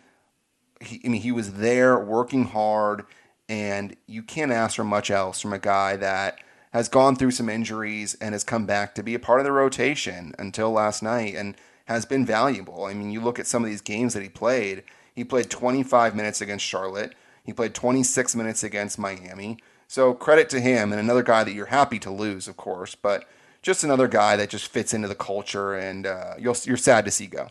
He, 0.82 1.02
I 1.06 1.08
mean, 1.08 1.22
he 1.22 1.32
was 1.32 1.54
there 1.54 1.98
working 1.98 2.46
hard, 2.46 3.06
and 3.50 3.96
you 4.08 4.24
can't 4.24 4.52
ask 4.52 4.76
for 4.76 4.84
much 4.84 5.10
else 5.10 5.42
from 5.42 5.54
a 5.54 5.60
guy 5.60 5.96
that 5.98 6.40
has 6.74 6.90
gone 6.90 7.16
through 7.16 7.32
some 7.32 7.50
injuries 7.50 8.16
and 8.20 8.34
has 8.34 8.44
come 8.44 8.66
back 8.66 8.94
to 8.96 9.04
be 9.04 9.16
a 9.16 9.20
part 9.20 9.40
of 9.40 9.46
the 9.46 9.52
rotation 9.52 10.34
until 10.38 10.72
last 10.72 11.02
night 11.02 11.36
and 11.36 11.56
has 11.86 12.06
been 12.06 12.26
valuable. 12.26 12.86
I 12.86 12.94
mean, 12.94 13.12
you 13.12 13.22
look 13.22 13.40
at 13.40 13.48
some 13.48 13.64
of 13.64 13.70
these 13.70 13.82
games 13.82 14.14
that 14.14 14.24
he 14.24 14.30
played. 14.30 14.84
He 15.16 15.24
played 15.24 15.50
25 15.50 16.16
minutes 16.16 16.42
against 16.42 16.66
Charlotte. 16.66 17.16
He 17.44 17.54
played 17.54 17.74
26 17.74 18.36
minutes 18.36 18.64
against 18.64 19.00
Miami. 19.00 19.58
So 19.88 20.14
credit 20.14 20.50
to 20.50 20.60
him 20.60 20.92
and 20.92 21.00
another 21.00 21.24
guy 21.24 21.46
that 21.46 21.54
you're 21.54 21.68
happy 21.68 21.98
to 22.00 22.12
lose, 22.12 22.48
of 22.50 22.58
course, 22.58 22.94
but 22.96 23.26
just 23.62 23.86
another 23.86 24.08
guy 24.10 24.36
that 24.36 24.50
just 24.50 24.68
fits 24.68 24.94
into 24.94 25.08
the 25.08 25.16
culture 25.16 25.74
and 25.76 26.06
uh, 26.06 26.34
you're 26.38 26.54
sad 26.54 27.06
to 27.06 27.12
see 27.12 27.28
go. 27.28 27.50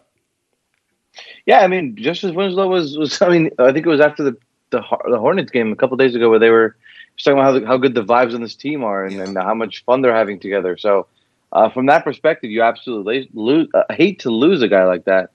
Yeah, 1.47 1.61
I 1.61 1.67
mean, 1.67 1.97
Justice 1.97 2.33
Winslow 2.33 2.69
was 2.69 2.99
was. 2.99 3.21
I 3.23 3.29
mean, 3.31 3.51
I 3.59 3.73
think 3.73 3.87
it 3.87 3.89
was 3.89 4.01
after 4.01 4.23
the 4.23 4.37
the, 4.71 4.83
the 5.09 5.19
Hornets 5.19 5.51
game 5.51 5.73
a 5.73 5.77
couple 5.77 5.97
days 5.97 6.15
ago 6.15 6.31
where 6.31 6.39
they 6.39 6.51
were 6.51 6.77
talking 7.23 7.39
about 7.39 7.63
how, 7.63 7.67
how 7.67 7.77
good 7.77 7.95
the 7.95 8.05
vibes 8.05 8.35
on 8.35 8.43
this 8.43 8.55
team 8.55 8.85
are 8.85 9.05
and, 9.05 9.17
yeah. 9.17 9.25
and 9.25 9.37
how 9.37 9.55
much 9.55 9.85
fun 9.85 10.03
they're 10.03 10.15
having 10.15 10.39
together. 10.39 10.77
So, 10.77 11.07
uh, 11.53 11.71
from 11.71 11.87
that 11.87 12.05
perspective, 12.05 12.51
you 12.51 12.63
absolutely 12.63 13.31
lose, 13.33 13.69
uh, 13.73 13.85
hate 13.91 14.21
to 14.21 14.31
lose 14.31 14.63
a 14.63 14.69
guy 14.69 14.85
like 14.85 15.05
that. 15.05 15.31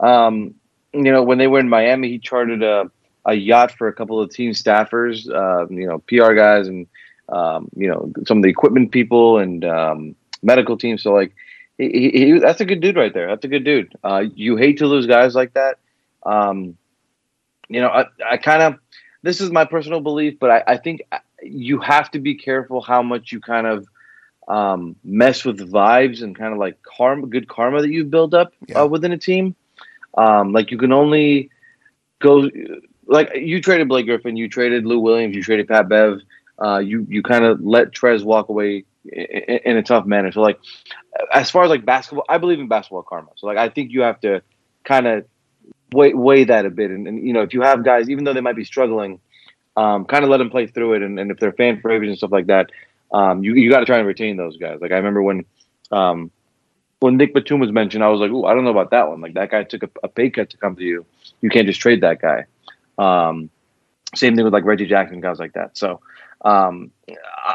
Um, 0.00 0.54
you 0.92 1.12
know, 1.12 1.22
when 1.22 1.38
they 1.38 1.48
were 1.48 1.58
in 1.58 1.68
Miami, 1.68 2.08
he 2.08 2.18
chartered 2.18 2.62
a, 2.62 2.90
a 3.26 3.34
yacht 3.34 3.72
for 3.72 3.88
a 3.88 3.92
couple 3.92 4.20
of 4.20 4.30
team 4.30 4.52
staffers, 4.52 5.28
uh, 5.28 5.66
you 5.68 5.86
know, 5.86 5.98
PR 6.06 6.34
guys 6.34 6.68
and, 6.68 6.86
um, 7.28 7.68
you 7.76 7.88
know, 7.88 8.10
some 8.26 8.38
of 8.38 8.42
the 8.44 8.48
equipment 8.48 8.92
people 8.92 9.38
and 9.38 9.64
um, 9.64 10.14
medical 10.42 10.78
teams. 10.78 11.02
So, 11.02 11.12
like, 11.12 11.34
he, 11.76 11.88
he, 11.90 12.10
he, 12.10 12.38
that's 12.38 12.60
a 12.60 12.64
good 12.64 12.80
dude 12.80 12.96
right 12.96 13.12
there. 13.12 13.26
That's 13.26 13.44
a 13.44 13.48
good 13.48 13.64
dude. 13.64 13.92
Uh, 14.02 14.24
you 14.34 14.56
hate 14.56 14.78
to 14.78 14.86
lose 14.86 15.06
guys 15.06 15.34
like 15.34 15.54
that. 15.54 15.78
Um, 16.24 16.76
you 17.68 17.80
know, 17.80 17.88
I, 17.88 18.06
I 18.24 18.36
kind 18.36 18.62
of, 18.62 18.78
this 19.22 19.40
is 19.40 19.50
my 19.50 19.64
personal 19.64 20.00
belief, 20.00 20.38
but 20.38 20.50
I, 20.50 20.62
I 20.66 20.76
think 20.76 21.02
you 21.42 21.80
have 21.80 22.10
to 22.12 22.18
be 22.18 22.34
careful 22.34 22.80
how 22.80 23.02
much 23.02 23.32
you 23.32 23.40
kind 23.40 23.66
of 23.66 23.86
um, 24.48 24.96
mess 25.02 25.44
with 25.44 25.58
vibes 25.58 26.22
and 26.22 26.36
kind 26.36 26.52
of 26.52 26.58
like 26.58 26.82
karma, 26.82 27.26
good 27.26 27.48
karma 27.48 27.82
that 27.82 27.90
you've 27.90 28.10
built 28.10 28.34
up 28.34 28.52
yeah. 28.68 28.82
uh, 28.82 28.86
within 28.86 29.12
a 29.12 29.18
team. 29.18 29.54
Um, 30.16 30.52
like 30.52 30.70
you 30.70 30.78
can 30.78 30.92
only 30.92 31.50
go 32.20 32.48
like 33.06 33.30
you 33.34 33.60
traded 33.60 33.88
Blake 33.88 34.06
Griffin, 34.06 34.36
you 34.36 34.48
traded 34.48 34.86
Lou 34.86 34.98
Williams, 34.98 35.34
you 35.34 35.42
traded 35.42 35.68
Pat 35.68 35.88
Bev. 35.88 36.20
Uh, 36.58 36.78
you 36.78 37.06
you 37.10 37.22
kind 37.22 37.44
of 37.44 37.60
let 37.60 37.92
Trez 37.92 38.24
walk 38.24 38.48
away 38.48 38.84
in, 39.04 39.58
in, 39.64 39.76
a 39.76 39.82
tough 39.82 40.06
manner. 40.06 40.32
So 40.32 40.40
like 40.40 40.58
as 41.30 41.50
far 41.50 41.64
as 41.64 41.70
like 41.70 41.84
basketball, 41.84 42.24
I 42.30 42.38
believe 42.38 42.58
in 42.58 42.68
basketball 42.68 43.02
karma. 43.02 43.28
So 43.36 43.46
like 43.46 43.58
I 43.58 43.68
think 43.68 43.92
you 43.92 44.00
have 44.02 44.20
to 44.20 44.42
kind 44.84 45.06
of 45.06 45.26
weigh 45.92 46.14
weigh 46.14 46.44
that 46.44 46.66
a 46.66 46.70
bit. 46.70 46.90
And, 46.90 47.06
and 47.06 47.26
you 47.26 47.32
know 47.32 47.42
if 47.42 47.54
you 47.54 47.62
have 47.62 47.84
guys, 47.84 48.08
even 48.10 48.24
though 48.24 48.34
they 48.34 48.40
might 48.40 48.56
be 48.56 48.64
struggling 48.64 49.20
um, 49.76 50.06
kind 50.06 50.24
of 50.24 50.30
let 50.30 50.38
them 50.38 50.50
play 50.50 50.66
through 50.66 50.94
it. 50.94 51.02
And, 51.02 51.18
and 51.20 51.30
if 51.30 51.38
they're 51.38 51.52
fan 51.52 51.76
favorites 51.76 52.08
and 52.08 52.16
stuff 52.18 52.32
like 52.32 52.46
that, 52.46 52.70
um, 53.12 53.44
you 53.44 53.54
you 53.54 53.70
got 53.70 53.80
to 53.80 53.86
try 53.86 53.98
and 53.98 54.06
retain 54.06 54.36
those 54.36 54.56
guys. 54.56 54.78
Like 54.80 54.90
I 54.90 54.96
remember 54.96 55.22
when 55.22 55.44
um, 55.92 56.30
when 57.00 57.16
Nick 57.16 57.34
Batum 57.34 57.60
was 57.60 57.70
mentioned, 57.70 58.02
I 58.02 58.08
was 58.08 58.20
like, 58.20 58.30
"Ooh, 58.30 58.44
I 58.44 58.54
don't 58.54 58.64
know 58.64 58.70
about 58.70 58.90
that 58.90 59.08
one." 59.08 59.20
Like 59.20 59.34
that 59.34 59.50
guy 59.50 59.62
took 59.62 59.84
a, 59.84 59.90
a 60.02 60.08
pay 60.08 60.30
cut 60.30 60.50
to 60.50 60.56
come 60.56 60.74
to 60.76 60.82
you. 60.82 61.06
You 61.40 61.50
can't 61.50 61.66
just 61.66 61.80
trade 61.80 62.00
that 62.00 62.20
guy. 62.20 62.46
Um, 62.98 63.50
same 64.14 64.34
thing 64.34 64.44
with 64.44 64.52
like 64.52 64.64
Reggie 64.64 64.86
Jackson, 64.86 65.20
guys 65.20 65.38
like 65.38 65.52
that. 65.52 65.76
So 65.76 66.00
um, 66.44 66.90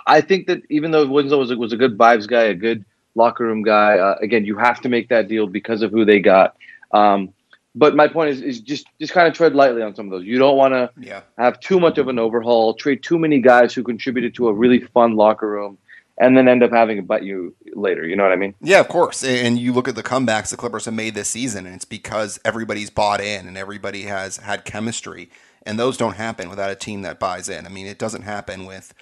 I 0.08 0.22
think 0.22 0.48
that 0.48 0.62
even 0.70 0.92
though 0.92 1.08
Winslow 1.08 1.40
was 1.40 1.52
a, 1.52 1.58
was 1.58 1.74
a 1.74 1.78
good 1.78 1.98
vibes 1.98 2.28
guy, 2.28 2.44
a 2.44 2.54
good 2.54 2.86
locker 3.16 3.44
room 3.44 3.64
guy, 3.64 3.98
uh, 3.98 4.16
again, 4.22 4.46
you 4.46 4.58
have 4.58 4.80
to 4.82 4.90
make 4.90 5.10
that 5.10 5.28
deal 5.28 5.48
because 5.48 5.82
of 5.82 5.92
who 5.92 6.06
they 6.06 6.20
got. 6.20 6.56
Um, 6.94 7.34
but 7.76 7.96
my 7.96 8.08
point 8.08 8.30
is, 8.30 8.42
is 8.42 8.60
just 8.60 8.88
just 9.00 9.14
kind 9.14 9.28
of 9.28 9.34
tread 9.34 9.56
lightly 9.56 9.82
on 9.82 9.96
some 9.96 10.06
of 10.08 10.12
those. 10.12 10.26
You 10.26 10.38
don't 10.40 10.58
want 10.58 10.74
to 10.74 10.90
Yeah. 11.00 11.22
have 11.38 11.60
too 11.60 11.80
much 11.80 11.98
of 11.98 12.08
an 12.08 12.20
overhaul, 12.20 12.74
trade 12.74 13.04
too 13.04 13.18
many 13.20 13.40
guys 13.40 13.74
who 13.74 13.84
contributed 13.84 14.36
to 14.36 14.48
a 14.48 14.54
really 14.54 14.80
fun 14.80 15.16
locker 15.16 15.50
room, 15.50 15.78
and 16.18 16.38
then 16.38 16.48
end 16.48 16.64
up 16.64 16.72
having 16.72 17.00
a 17.00 17.02
bite 17.02 17.24
you 17.24 17.56
later. 17.74 18.06
You 18.06 18.16
know 18.16 18.24
what 18.24 18.32
I 18.34 18.36
mean? 18.38 18.54
Yeah, 18.62 18.80
of 18.80 18.88
course. 18.88 19.24
And 19.24 19.58
you 19.58 19.74
look 19.74 19.88
at 19.88 19.96
the 19.96 20.04
comebacks 20.04 20.50
the 20.50 20.58
Clippers 20.58 20.86
have 20.86 20.94
made 20.94 21.16
this 21.16 21.30
season, 21.30 21.66
and 21.66 21.76
it's 21.76 21.86
because 21.86 22.40
everybody's 22.44 22.90
bought 22.90 23.22
in 23.22 23.48
and 23.48 23.58
everybody 23.58 24.04
has 24.04 24.38
had 24.38 24.66
chemistry. 24.66 25.30
And 25.64 25.80
those 25.80 25.96
don't 25.96 26.16
happen 26.16 26.50
without 26.50 26.72
a 26.72 26.76
team 26.76 27.04
that 27.04 27.20
buys 27.20 27.48
in. 27.48 27.66
I 27.68 27.70
mean, 27.70 27.86
it 27.86 28.00
doesn't 28.00 28.24
happen 28.24 28.66
with 28.66 28.94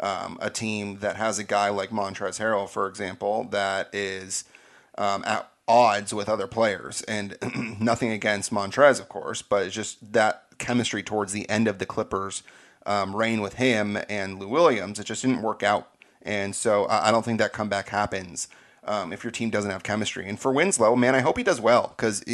um, 0.00 0.36
a 0.40 0.50
team 0.50 0.98
that 0.98 1.16
has 1.16 1.38
a 1.38 1.44
guy 1.44 1.68
like 1.68 1.90
Montrezl 1.90 2.40
Harrell, 2.40 2.68
for 2.68 2.88
example, 2.88 3.44
that 3.50 3.88
is 3.92 4.44
um, 4.96 5.22
at 5.24 5.48
odds 5.68 6.12
with 6.14 6.28
other 6.28 6.46
players. 6.46 7.02
And 7.02 7.36
nothing 7.80 8.10
against 8.10 8.52
Montrez, 8.52 8.98
of 8.98 9.08
course, 9.08 9.42
but 9.42 9.66
it's 9.66 9.74
just 9.74 10.12
that 10.12 10.44
chemistry 10.58 11.02
towards 11.02 11.32
the 11.32 11.48
end 11.48 11.68
of 11.68 11.78
the 11.78 11.86
Clippers' 11.86 12.42
um, 12.86 13.14
reign 13.14 13.40
with 13.40 13.54
him 13.54 13.98
and 14.08 14.40
Lou 14.40 14.48
Williams. 14.48 14.98
It 14.98 15.04
just 15.04 15.22
didn't 15.22 15.42
work 15.42 15.62
out. 15.62 15.90
And 16.22 16.56
so 16.56 16.86
I 16.86 17.08
I 17.08 17.10
don't 17.12 17.24
think 17.24 17.38
that 17.38 17.52
comeback 17.52 17.90
happens 17.90 18.48
um, 18.84 19.12
if 19.12 19.22
your 19.22 19.30
team 19.30 19.50
doesn't 19.50 19.70
have 19.70 19.82
chemistry. 19.82 20.28
And 20.28 20.40
for 20.40 20.52
Winslow, 20.52 20.96
man, 20.96 21.14
I 21.14 21.20
hope 21.20 21.36
he 21.36 21.44
does 21.44 21.60
well 21.60 21.94
because 21.96 22.24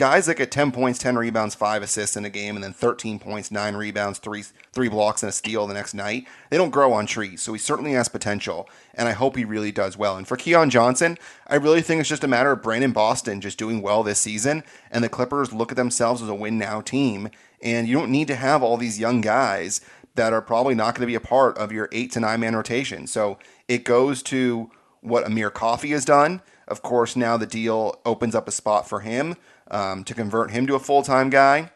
guys 0.00 0.24
that 0.24 0.36
get 0.36 0.50
10 0.50 0.72
points, 0.72 0.98
10 0.98 1.16
rebounds, 1.16 1.54
5 1.54 1.82
assists 1.82 2.16
in 2.16 2.24
a 2.24 2.30
game, 2.30 2.54
and 2.54 2.64
then 2.64 2.72
13 2.72 3.18
points, 3.18 3.50
9 3.50 3.76
rebounds, 3.76 4.18
3, 4.18 4.42
three 4.72 4.88
blocks, 4.88 5.22
and 5.22 5.28
a 5.28 5.32
steal 5.32 5.66
the 5.66 5.74
next 5.74 5.92
night, 5.92 6.26
they 6.48 6.56
don't 6.56 6.70
grow 6.70 6.94
on 6.94 7.04
trees. 7.04 7.42
So 7.42 7.52
he 7.52 7.58
certainly 7.58 7.92
has 7.92 8.08
potential, 8.08 8.66
and 8.94 9.08
I 9.08 9.12
hope 9.12 9.36
he 9.36 9.44
really 9.44 9.70
does 9.70 9.98
well. 9.98 10.16
And 10.16 10.26
for 10.26 10.38
Keon 10.38 10.70
Johnson, 10.70 11.18
I 11.46 11.56
really 11.56 11.82
think 11.82 12.00
it's 12.00 12.08
just 12.08 12.24
a 12.24 12.28
matter 12.28 12.50
of 12.50 12.62
Brandon 12.62 12.92
Boston 12.92 13.42
just 13.42 13.58
doing 13.58 13.82
well 13.82 14.02
this 14.02 14.18
season, 14.18 14.64
and 14.90 15.04
the 15.04 15.10
Clippers 15.10 15.52
look 15.52 15.70
at 15.70 15.76
themselves 15.76 16.22
as 16.22 16.30
a 16.30 16.34
win 16.34 16.56
now 16.56 16.80
team. 16.80 17.28
And 17.62 17.86
you 17.86 17.98
don't 17.98 18.10
need 18.10 18.28
to 18.28 18.36
have 18.36 18.62
all 18.62 18.78
these 18.78 18.98
young 18.98 19.20
guys 19.20 19.82
that 20.14 20.32
are 20.32 20.40
probably 20.40 20.74
not 20.74 20.94
going 20.94 21.02
to 21.02 21.06
be 21.06 21.14
a 21.14 21.20
part 21.20 21.58
of 21.58 21.72
your 21.72 21.90
eight 21.92 22.10
to 22.12 22.20
nine 22.20 22.40
man 22.40 22.56
rotation. 22.56 23.06
So 23.06 23.38
it 23.68 23.84
goes 23.84 24.22
to 24.24 24.70
what 25.02 25.26
Amir 25.26 25.50
Coffey 25.50 25.90
has 25.90 26.06
done. 26.06 26.40
Of 26.66 26.80
course, 26.80 27.16
now 27.16 27.36
the 27.36 27.46
deal 27.46 28.00
opens 28.06 28.34
up 28.34 28.48
a 28.48 28.52
spot 28.52 28.88
for 28.88 29.00
him 29.00 29.36
um, 29.70 30.04
to 30.04 30.14
convert 30.14 30.50
him 30.50 30.66
to 30.66 30.74
a 30.74 30.80
full 30.80 31.02
time 31.02 31.30
guy. 31.30 31.70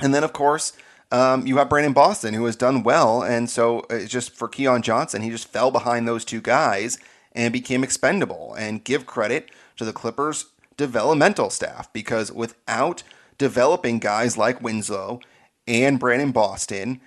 And 0.00 0.14
then, 0.14 0.24
of 0.24 0.32
course, 0.32 0.72
um, 1.10 1.46
you 1.46 1.58
have 1.58 1.68
Brandon 1.68 1.92
Boston, 1.92 2.34
who 2.34 2.46
has 2.46 2.56
done 2.56 2.82
well. 2.82 3.22
And 3.22 3.48
so 3.48 3.84
it's 3.90 4.10
just 4.10 4.32
for 4.32 4.48
Keon 4.48 4.82
Johnson, 4.82 5.22
he 5.22 5.30
just 5.30 5.48
fell 5.48 5.70
behind 5.70 6.08
those 6.08 6.24
two 6.24 6.40
guys 6.40 6.98
and 7.32 7.52
became 7.52 7.84
expendable. 7.84 8.54
And 8.58 8.82
give 8.82 9.06
credit 9.06 9.50
to 9.76 9.84
the 9.84 9.92
Clippers 9.92 10.46
developmental 10.76 11.50
staff 11.50 11.92
because 11.92 12.32
without 12.32 13.02
developing 13.38 13.98
guys 13.98 14.38
like 14.38 14.62
Winslow 14.62 15.20
and 15.66 16.00
Brandon 16.00 16.32
Boston 16.32 17.00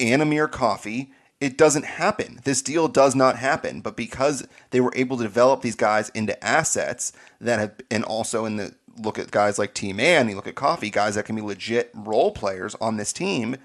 and 0.00 0.22
Amir 0.22 0.48
Coffey, 0.48 1.12
it 1.40 1.56
doesn't 1.56 1.84
happen. 1.84 2.40
This 2.44 2.62
deal 2.62 2.88
does 2.88 3.14
not 3.14 3.36
happen. 3.36 3.80
But 3.80 3.96
because 3.96 4.46
they 4.70 4.80
were 4.80 4.92
able 4.94 5.16
to 5.16 5.22
develop 5.22 5.62
these 5.62 5.76
guys 5.76 6.10
into 6.10 6.42
assets 6.44 7.12
that 7.40 7.58
have, 7.58 7.74
and 7.90 8.04
also 8.04 8.44
in 8.44 8.56
the 8.56 8.74
look 8.98 9.18
at 9.18 9.30
guys 9.30 9.58
like 9.58 9.74
T 9.74 9.92
Man, 9.92 10.28
you 10.28 10.36
look 10.36 10.46
at 10.46 10.54
Coffey, 10.54 10.90
guys 10.90 11.14
that 11.14 11.24
can 11.24 11.36
be 11.36 11.42
legit 11.42 11.90
role 11.94 12.30
players 12.32 12.74
on 12.80 12.96
this 12.96 13.12
team, 13.12 13.56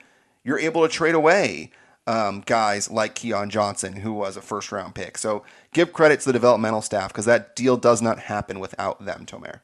you're 0.44 0.60
able 0.60 0.82
to 0.82 0.90
trade 0.90 1.16
away 1.16 1.72
um, 2.06 2.42
guys 2.46 2.90
like 2.90 3.16
Keon 3.16 3.50
Johnson, 3.50 3.94
who 3.94 4.14
was 4.14 4.36
a 4.38 4.42
first 4.42 4.72
round 4.72 4.96
pick. 4.96 5.18
So 5.18 5.44
give 5.74 5.94
credit 5.94 6.20
to 6.22 6.26
the 6.28 6.34
developmental 6.34 6.82
staff 6.82 7.10
because 7.10 7.26
that 7.26 7.56
deal 7.56 7.78
does 7.78 8.02
not 8.02 8.20
happen 8.20 8.60
without 8.60 9.04
them, 9.06 9.26
Tomer. 9.26 9.60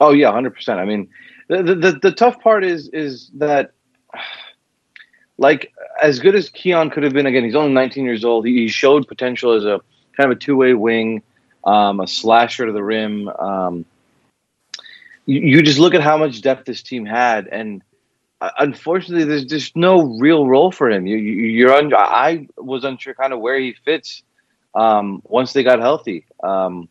Oh 0.00 0.12
yeah, 0.12 0.32
hundred 0.32 0.54
percent. 0.54 0.80
I 0.80 0.84
mean, 0.84 1.08
the, 1.48 1.62
the 1.62 1.98
the 2.02 2.12
tough 2.12 2.40
part 2.40 2.64
is 2.64 2.88
is 2.88 3.30
that 3.34 3.72
like 5.38 5.72
as 6.02 6.18
good 6.18 6.34
as 6.34 6.50
Keon 6.50 6.90
could 6.90 7.04
have 7.04 7.12
been. 7.12 7.26
Again, 7.26 7.44
he's 7.44 7.54
only 7.54 7.72
19 7.72 8.04
years 8.04 8.24
old. 8.24 8.46
He, 8.46 8.54
he 8.54 8.68
showed 8.68 9.06
potential 9.06 9.52
as 9.52 9.64
a 9.64 9.80
kind 10.16 10.30
of 10.30 10.36
a 10.36 10.40
two 10.40 10.56
way 10.56 10.74
wing, 10.74 11.22
um, 11.64 12.00
a 12.00 12.06
slasher 12.08 12.66
to 12.66 12.72
the 12.72 12.82
rim. 12.82 13.28
Um, 13.28 13.84
you, 15.26 15.62
just 15.62 15.78
look 15.78 15.94
at 15.94 16.02
how 16.02 16.16
much 16.16 16.40
depth 16.42 16.66
this 16.66 16.82
team 16.82 17.06
had, 17.06 17.46
and 17.48 17.82
uh, 18.40 18.50
unfortunately, 18.58 19.24
there's 19.24 19.44
just 19.44 19.76
no 19.76 20.18
real 20.18 20.46
role 20.46 20.70
for 20.70 20.90
him. 20.90 21.06
You, 21.06 21.16
you're 21.16 21.72
un- 21.72 21.94
I 21.94 22.46
was 22.56 22.84
unsure 22.84 23.14
kind 23.14 23.32
of 23.32 23.40
where 23.40 23.58
he 23.58 23.74
fits 23.84 24.22
um, 24.74 25.22
once 25.24 25.52
they 25.52 25.62
got 25.62 25.80
healthy. 25.80 26.26
Um, 26.42 26.88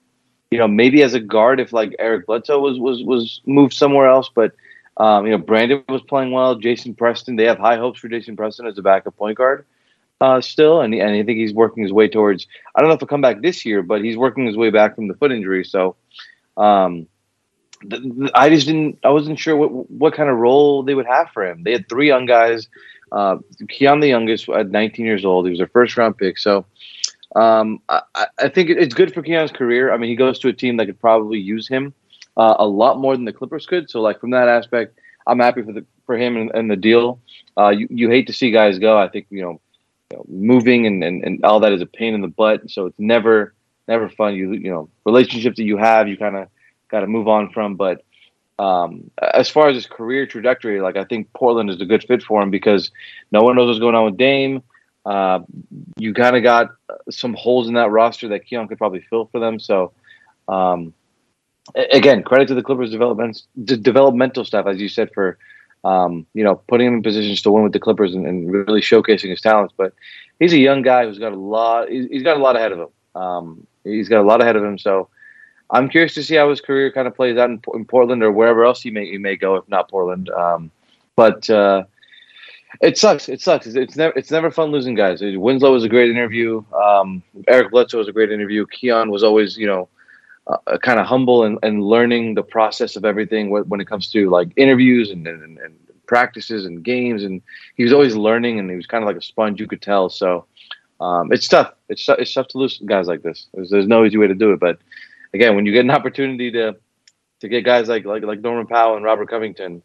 you 0.51 0.57
know, 0.57 0.67
maybe 0.67 1.03
as 1.03 1.13
a 1.13 1.19
guard, 1.19 1.59
if 1.59 1.73
like 1.73 1.95
Eric 1.99 2.27
Bledsoe 2.27 2.59
was 2.59 2.79
was 2.79 3.03
was 3.03 3.41
moved 3.45 3.73
somewhere 3.73 4.07
else, 4.07 4.29
but 4.33 4.53
um, 4.97 5.25
you 5.25 5.31
know, 5.31 5.37
Brandon 5.39 5.83
was 5.89 6.01
playing 6.03 6.31
well. 6.31 6.55
Jason 6.55 6.93
Preston, 6.95 7.35
they 7.35 7.45
have 7.45 7.57
high 7.57 7.77
hopes 7.77 7.99
for 7.99 8.07
Jason 8.07 8.35
Preston 8.35 8.67
as 8.67 8.77
a 8.77 8.81
backup 8.81 9.17
point 9.17 9.37
guard 9.37 9.65
uh, 10.23 10.39
still, 10.39 10.79
and 10.79 10.93
and 10.93 11.11
I 11.11 11.23
think 11.23 11.37
he's 11.37 11.53
working 11.53 11.83
his 11.83 11.91
way 11.91 12.07
towards. 12.07 12.47
I 12.73 12.79
don't 12.79 12.87
know 12.87 12.93
if 12.93 13.01
he'll 13.01 13.07
come 13.07 13.21
back 13.21 13.41
this 13.41 13.65
year, 13.65 13.83
but 13.83 14.01
he's 14.01 14.15
working 14.15 14.45
his 14.45 14.55
way 14.55 14.69
back 14.69 14.95
from 14.95 15.09
the 15.09 15.15
foot 15.15 15.33
injury. 15.33 15.65
So, 15.65 15.97
um, 16.55 17.07
I 18.33 18.49
just 18.49 18.67
didn't. 18.67 18.99
I 19.03 19.09
wasn't 19.09 19.39
sure 19.39 19.55
what 19.55 19.89
what 19.91 20.13
kind 20.13 20.29
of 20.29 20.37
role 20.37 20.83
they 20.83 20.95
would 20.95 21.05
have 21.05 21.29
for 21.31 21.45
him. 21.45 21.63
They 21.63 21.71
had 21.71 21.87
three 21.89 22.07
young 22.07 22.25
guys. 22.25 22.67
Uh, 23.11 23.37
Keon, 23.69 23.99
the 23.99 24.07
youngest, 24.07 24.49
at 24.49 24.71
19 24.71 25.05
years 25.05 25.23
old, 25.23 25.45
he 25.45 25.51
was 25.51 25.59
their 25.59 25.67
first 25.67 25.97
round 25.97 26.17
pick. 26.17 26.37
So. 26.37 26.65
Um, 27.35 27.81
I, 27.89 28.27
I 28.37 28.47
think 28.47 28.69
it's 28.69 28.93
good 28.93 29.11
for 29.11 29.23
Keon's 29.23 29.51
career. 29.51 29.91
I 29.91 29.97
mean, 29.97 30.11
he 30.11 30.15
goes 30.15 30.37
to 30.37 30.49
a 30.49 30.53
team 30.53 30.77
that 30.77 30.85
could 30.85 30.99
probably 30.99 31.39
use 31.39 31.67
him 31.67 31.91
uh, 32.37 32.55
a 32.59 32.67
lot 32.67 32.99
more 32.99 33.15
than 33.15 33.25
the 33.25 33.33
Clippers 33.33 33.65
could. 33.65 33.89
So, 33.89 34.01
like 34.01 34.19
from 34.19 34.31
that 34.31 34.47
aspect, 34.47 34.99
I'm 35.27 35.39
happy 35.39 35.61
for 35.61 35.73
the 35.73 35.85
for 36.05 36.17
him 36.17 36.37
and, 36.37 36.51
and 36.53 36.69
the 36.69 36.75
deal. 36.75 37.19
Uh, 37.57 37.69
you 37.69 37.87
you 37.89 38.09
hate 38.09 38.27
to 38.27 38.33
see 38.33 38.51
guys 38.51 38.79
go. 38.79 38.97
I 38.97 39.07
think 39.07 39.27
you 39.29 39.41
know, 39.41 39.61
you 40.11 40.17
know, 40.17 40.25
moving 40.27 40.85
and, 40.85 41.03
and, 41.03 41.23
and 41.23 41.45
all 41.45 41.59
that 41.61 41.73
is 41.73 41.81
a 41.81 41.85
pain 41.85 42.13
in 42.13 42.21
the 42.21 42.27
butt. 42.27 42.69
So 42.69 42.87
it's 42.87 42.99
never 42.99 43.53
never 43.87 44.09
fun. 44.09 44.35
You 44.35 44.53
you 44.53 44.71
know 44.71 44.89
relationships 45.05 45.57
that 45.57 45.63
you 45.63 45.77
have, 45.77 46.07
you 46.07 46.17
kind 46.17 46.35
of 46.35 46.47
got 46.93 47.01
to 47.01 47.07
move 47.07 47.27
on 47.27 47.49
from. 47.49 47.75
But 47.75 48.05
um, 48.59 49.11
as 49.33 49.49
far 49.49 49.67
as 49.67 49.75
his 49.75 49.87
career 49.87 50.25
trajectory, 50.25 50.79
like 50.79 50.95
I 50.95 51.03
think 51.03 51.33
Portland 51.33 51.69
is 51.69 51.81
a 51.81 51.85
good 51.85 52.03
fit 52.03 52.23
for 52.23 52.41
him 52.41 52.51
because 52.51 52.91
no 53.31 53.41
one 53.41 53.55
knows 53.55 53.67
what's 53.67 53.79
going 53.79 53.95
on 53.95 54.05
with 54.05 54.17
Dame. 54.17 54.63
Uh, 55.05 55.39
you 55.97 56.13
kind 56.13 56.37
of 56.37 56.43
got 56.43 56.69
some 57.09 57.33
holes 57.33 57.67
in 57.67 57.73
that 57.73 57.91
roster 57.91 58.29
that 58.29 58.45
Keon 58.45 58.69
could 58.69 58.77
probably 58.77 59.01
fill 59.09 59.25
for 59.25 59.39
them. 59.39 59.59
So. 59.59 59.91
Um, 60.47 60.93
again, 61.75 62.23
credit 62.23 62.47
to 62.49 62.55
the 62.55 62.63
Clippers 62.63 62.91
development 62.91 63.41
the 63.55 63.77
developmental 63.77 64.45
staff, 64.45 64.65
as 64.67 64.79
you 64.79 64.89
said, 64.89 65.09
for 65.13 65.37
um, 65.83 66.25
you 66.33 66.43
know 66.43 66.55
putting 66.67 66.87
him 66.87 66.95
in 66.95 67.03
positions 67.03 67.41
to 67.41 67.51
win 67.51 67.63
with 67.63 67.73
the 67.73 67.79
Clippers 67.79 68.13
and, 68.13 68.25
and, 68.25 68.51
really 68.51 68.81
showcasing 68.81 69.29
his 69.29 69.41
talents. 69.41 69.73
But 69.75 69.93
he's 70.39 70.53
a 70.53 70.57
young 70.57 70.81
guy 70.81 71.05
who's 71.05 71.19
got 71.19 71.33
a 71.33 71.39
lot. 71.39 71.89
he's 71.89 72.23
got 72.23 72.37
a 72.37 72.41
lot 72.41 72.55
ahead 72.55 72.71
of 72.71 72.79
him. 72.79 73.21
Um, 73.21 73.67
he's 73.83 74.09
got 74.09 74.21
a 74.21 74.27
lot 74.27 74.41
ahead 74.41 74.55
of 74.55 74.63
him. 74.63 74.77
So 74.77 75.09
I'm 75.71 75.89
curious 75.89 76.13
to 76.15 76.23
see 76.23 76.35
how 76.35 76.49
his 76.49 76.61
career 76.61 76.91
kind 76.91 77.07
of 77.07 77.15
plays 77.15 77.37
out 77.37 77.49
in, 77.49 77.61
in 77.73 77.85
Portland 77.85 78.21
or 78.23 78.31
wherever 78.31 78.65
else 78.65 78.81
he 78.81 78.91
may 78.91 79.05
he 79.09 79.17
may 79.17 79.35
go, 79.35 79.55
if 79.55 79.67
not 79.67 79.89
Portland. 79.89 80.29
Um, 80.29 80.71
but 81.15 81.49
uh, 81.49 81.83
it 82.81 82.97
sucks. 82.97 83.29
It 83.29 83.41
sucks. 83.41 83.67
It's, 83.67 83.75
it's, 83.75 83.95
never 83.95 84.13
it's 84.17 84.31
never 84.31 84.51
fun 84.51 84.71
losing 84.71 84.95
guys. 84.95 85.21
Winslow 85.21 85.71
was 85.71 85.83
a 85.83 85.89
great 85.89 86.11
interview. 86.11 86.63
Um, 86.73 87.23
Eric 87.47 87.71
Bledsoe 87.71 87.97
was 87.97 88.07
a 88.07 88.13
great 88.13 88.31
interview. 88.31 88.65
Keon 88.67 89.09
was 89.09 89.23
always 89.23 89.57
you 89.57 89.67
know 89.67 89.89
uh, 90.47 90.77
kind 90.79 90.99
of 90.99 91.05
humble 91.05 91.43
and, 91.43 91.57
and 91.63 91.83
learning 91.83 92.35
the 92.35 92.43
process 92.43 92.95
of 92.95 93.05
everything 93.05 93.49
when 93.49 93.79
it 93.79 93.87
comes 93.87 94.09
to 94.11 94.29
like 94.29 94.49
interviews 94.55 95.09
and, 95.09 95.25
and, 95.27 95.57
and 95.59 95.75
practices 96.05 96.65
and 96.65 96.83
games. 96.83 97.23
And 97.23 97.41
he 97.75 97.83
was 97.83 97.93
always 97.93 98.15
learning 98.15 98.59
and 98.59 98.69
he 98.69 98.75
was 98.75 98.85
kind 98.85 99.03
of 99.03 99.07
like 99.07 99.17
a 99.17 99.21
sponge, 99.21 99.59
you 99.59 99.67
could 99.67 99.81
tell. 99.81 100.09
So 100.09 100.45
um, 100.99 101.31
it's 101.31 101.47
tough. 101.47 101.73
It's, 101.89 102.07
it's 102.09 102.33
tough 102.33 102.49
to 102.49 102.57
lose 102.57 102.81
guys 102.85 103.07
like 103.07 103.23
this. 103.23 103.47
There's, 103.53 103.69
there's 103.69 103.87
no 103.87 104.03
easy 104.05 104.17
way 104.17 104.27
to 104.27 104.35
do 104.35 104.51
it. 104.51 104.59
But 104.59 104.79
again, 105.33 105.55
when 105.55 105.65
you 105.65 105.71
get 105.71 105.81
an 105.85 105.91
opportunity 105.91 106.51
to, 106.51 106.75
to 107.39 107.47
get 107.47 107.63
guys 107.63 107.87
like, 107.87 108.05
like, 108.05 108.23
like 108.23 108.41
Norman 108.41 108.67
Powell 108.67 108.95
and 108.95 109.05
Robert 109.05 109.29
Covington, 109.29 109.83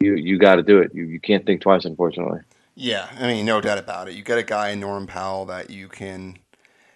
you, 0.00 0.14
you 0.14 0.38
got 0.38 0.56
to 0.56 0.62
do 0.62 0.78
it. 0.80 0.92
You, 0.94 1.04
you 1.04 1.20
can't 1.20 1.46
think 1.46 1.60
twice, 1.60 1.84
unfortunately. 1.84 2.40
Yeah. 2.74 3.08
I 3.18 3.26
mean, 3.26 3.46
no 3.46 3.60
doubt 3.60 3.78
about 3.78 4.08
it. 4.08 4.14
You 4.14 4.22
get 4.22 4.38
a 4.38 4.42
guy 4.42 4.70
in 4.70 4.80
Norman 4.80 5.06
Powell 5.06 5.46
that 5.46 5.70
you 5.70 5.88
can 5.88 6.38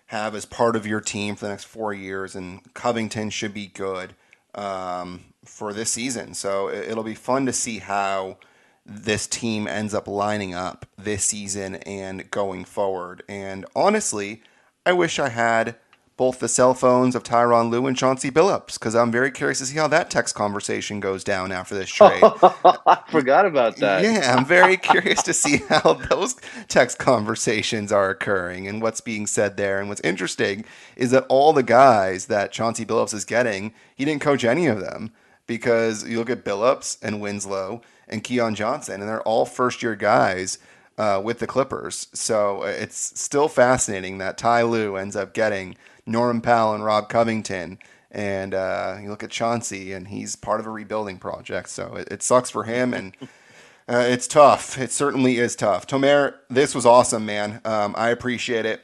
have 0.07 0.35
as 0.35 0.45
part 0.45 0.77
of 0.77 0.87
your 0.87 1.01
team 1.01 1.37
for 1.37 1.45
the 1.45 1.51
next 1.51 1.65
four 1.65 1.95
years, 1.95 2.35
and 2.35 2.61
Covington 2.75 3.31
should 3.31 3.55
be 3.55 3.69
good 3.69 4.15
um, 4.57 5.21
for 5.45 5.73
this 5.73 5.93
season. 5.93 6.35
So 6.35 6.69
it'll 6.69 7.05
be 7.05 7.15
fun 7.15 7.47
to 7.47 7.53
see 7.53 7.79
how 7.79 8.39
this 8.85 9.29
team 9.29 9.69
ends 9.69 9.95
up 9.95 10.09
lining 10.09 10.53
up 10.53 10.85
this 10.99 11.25
season 11.25 11.77
and 11.77 12.29
going 12.31 12.65
forward. 12.65 13.23
And 13.29 13.65
honestly, 13.77 14.43
I 14.85 14.93
wish 14.93 15.21
I 15.21 15.29
had 15.29 15.77
both 16.21 16.39
the 16.39 16.49
cell 16.49 16.75
phones 16.75 17.15
of 17.15 17.23
Tyronn 17.23 17.71
Lue 17.71 17.87
and 17.87 17.97
Chauncey 17.97 18.31
Billups 18.31 18.75
because 18.75 18.95
I'm 18.95 19.11
very 19.11 19.31
curious 19.31 19.61
to 19.61 19.65
see 19.65 19.79
how 19.79 19.89
that 19.89 20.11
text 20.11 20.35
conversation 20.35 21.01
goes 21.01 21.25
down 21.25 21.51
after 21.51 21.75
this 21.75 21.89
trade. 21.89 22.21
I 22.23 23.03
forgot 23.09 23.47
about 23.47 23.77
that. 23.77 24.03
Yeah, 24.03 24.37
I'm 24.37 24.45
very 24.45 24.77
curious 24.77 25.23
to 25.23 25.33
see 25.33 25.63
how 25.71 25.95
those 25.95 26.37
text 26.69 26.99
conversations 26.99 27.91
are 27.91 28.11
occurring 28.11 28.69
and 28.69 28.83
what's 28.83 29.01
being 29.01 29.27
said 29.27 29.57
there. 29.57 29.81
And 29.81 29.89
what's 29.89 30.03
interesting 30.03 30.67
is 30.95 31.11
that 31.13 31.25
all 31.31 31.55
the 31.55 31.63
guys 31.63 32.27
that 32.27 32.53
Chauncey 32.53 32.85
Billups 32.85 33.15
is 33.15 33.25
getting, 33.25 33.73
he 33.97 34.05
didn't 34.05 34.21
coach 34.21 34.45
any 34.45 34.67
of 34.67 34.79
them 34.79 35.13
because 35.47 36.07
you 36.07 36.19
look 36.19 36.29
at 36.29 36.45
Billups 36.45 36.99
and 37.03 37.23
Winslow 37.23 37.81
and 38.09 38.23
Keon 38.23 38.55
Johnson, 38.55 39.01
and 39.01 39.09
they're 39.09 39.23
all 39.23 39.47
first 39.47 39.83
year 39.83 39.97
guys. 39.97 40.59
Uh, 40.99 41.19
with 41.19 41.39
the 41.39 41.47
Clippers. 41.47 42.09
So 42.13 42.65
uh, 42.65 42.67
it's 42.67 43.19
still 43.19 43.49
fascinating 43.49 44.19
that 44.19 44.37
Ty 44.37 44.65
Lue 44.65 44.97
ends 44.97 45.17
up 45.17 45.33
getting 45.33 45.75
Norman 46.11 46.40
Powell 46.40 46.75
and 46.75 46.85
Rob 46.85 47.09
Covington. 47.09 47.79
And 48.11 48.55
uh, 48.55 48.99
you 49.01 49.09
look 49.09 49.23
at 49.23 49.31
Chauncey, 49.31 49.92
and 49.92 50.09
he's 50.09 50.35
part 50.35 50.59
of 50.59 50.66
a 50.66 50.70
rebuilding 50.70 51.18
project. 51.18 51.68
So 51.68 51.94
it, 51.94 52.09
it 52.11 52.23
sucks 52.23 52.51
for 52.51 52.64
him, 52.64 52.92
and 52.92 53.16
uh, 53.88 54.05
it's 54.09 54.27
tough. 54.27 54.79
It 54.79 54.90
certainly 54.90 55.38
is 55.38 55.55
tough. 55.55 55.87
Tomer, 55.87 56.35
this 56.49 56.75
was 56.75 56.85
awesome, 56.85 57.25
man. 57.25 57.61
Um, 57.64 57.94
I 57.96 58.09
appreciate 58.09 58.66
it. 58.66 58.83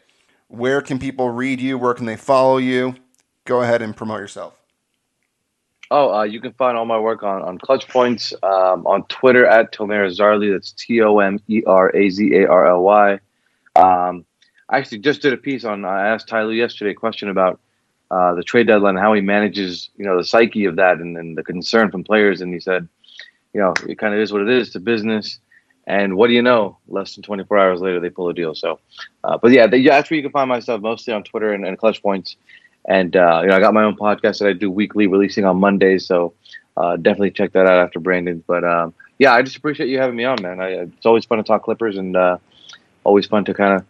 Where 0.48 0.80
can 0.80 1.00
people 1.00 1.30
read 1.30 1.60
you? 1.60 1.76
Where 1.76 1.94
can 1.94 2.06
they 2.06 2.16
follow 2.16 2.58
you? 2.58 2.94
Go 3.44 3.62
ahead 3.62 3.82
and 3.82 3.96
promote 3.96 4.20
yourself. 4.20 4.54
Oh, 5.90 6.12
uh, 6.12 6.22
you 6.24 6.40
can 6.40 6.52
find 6.52 6.76
all 6.76 6.84
my 6.84 6.98
work 6.98 7.22
on, 7.22 7.42
on 7.42 7.58
Clutch 7.58 7.88
Points 7.88 8.32
um, 8.42 8.86
on 8.86 9.04
Twitter 9.04 9.46
at 9.46 9.72
Tomer 9.72 10.08
Azarly. 10.08 10.52
That's 10.52 10.72
T 10.72 11.00
O 11.00 11.18
M 11.18 11.40
E 11.48 11.62
R 11.66 11.94
A 11.94 12.10
Z 12.10 12.34
A 12.34 12.48
R 12.48 12.66
L 12.66 12.82
Y. 12.82 13.20
Um, 13.76 14.24
I 14.68 14.78
actually 14.78 14.98
just 14.98 15.22
did 15.22 15.32
a 15.32 15.36
piece 15.36 15.64
on. 15.64 15.84
I 15.84 16.08
asked 16.08 16.28
Ty 16.28 16.42
Lue 16.44 16.54
yesterday 16.54 16.90
a 16.90 16.94
question 16.94 17.28
about 17.28 17.60
uh, 18.10 18.34
the 18.34 18.42
trade 18.42 18.66
deadline, 18.66 18.96
how 18.96 19.12
he 19.12 19.20
manages, 19.20 19.90
you 19.96 20.04
know, 20.04 20.16
the 20.16 20.24
psyche 20.24 20.64
of 20.64 20.76
that, 20.76 20.98
and, 20.98 21.16
and 21.16 21.36
the 21.36 21.42
concern 21.42 21.90
from 21.90 22.04
players. 22.04 22.40
And 22.40 22.52
he 22.52 22.60
said, 22.60 22.88
you 23.52 23.60
know, 23.60 23.74
it 23.88 23.98
kind 23.98 24.14
of 24.14 24.20
is 24.20 24.32
what 24.32 24.42
it 24.42 24.48
is. 24.48 24.68
It's 24.68 24.76
a 24.76 24.80
business, 24.80 25.38
and 25.86 26.16
what 26.16 26.28
do 26.28 26.34
you 26.34 26.42
know? 26.42 26.78
Less 26.88 27.14
than 27.14 27.22
24 27.22 27.58
hours 27.58 27.80
later, 27.80 28.00
they 28.00 28.10
pull 28.10 28.28
a 28.28 28.34
deal. 28.34 28.54
So, 28.54 28.80
uh, 29.24 29.38
but 29.38 29.52
yeah, 29.52 29.66
yeah, 29.72 29.96
that's 29.96 30.10
where 30.10 30.16
you 30.16 30.22
can 30.22 30.32
find 30.32 30.48
myself 30.48 30.80
mostly 30.80 31.14
on 31.14 31.22
Twitter 31.22 31.52
and, 31.52 31.64
and 31.64 31.78
Clutch 31.78 32.02
Points. 32.02 32.36
And 32.88 33.16
uh, 33.16 33.40
you 33.42 33.48
know, 33.48 33.56
I 33.56 33.60
got 33.60 33.74
my 33.74 33.84
own 33.84 33.96
podcast 33.96 34.38
that 34.40 34.48
I 34.48 34.52
do 34.52 34.70
weekly, 34.70 35.06
releasing 35.06 35.44
on 35.44 35.58
Mondays. 35.58 36.06
So 36.06 36.34
uh, 36.76 36.96
definitely 36.96 37.30
check 37.32 37.52
that 37.52 37.66
out 37.66 37.78
after 37.78 37.98
Brandon. 38.00 38.42
But 38.46 38.64
um, 38.64 38.94
yeah, 39.18 39.32
I 39.32 39.42
just 39.42 39.56
appreciate 39.56 39.88
you 39.88 39.98
having 39.98 40.16
me 40.16 40.24
on, 40.24 40.40
man. 40.42 40.60
I, 40.60 40.68
it's 40.82 41.06
always 41.06 41.24
fun 41.24 41.38
to 41.38 41.44
talk 41.44 41.64
Clippers, 41.64 41.96
and 41.96 42.16
uh, 42.16 42.38
always 43.04 43.26
fun 43.26 43.44
to 43.46 43.54
kind 43.54 43.74
of 43.80 43.86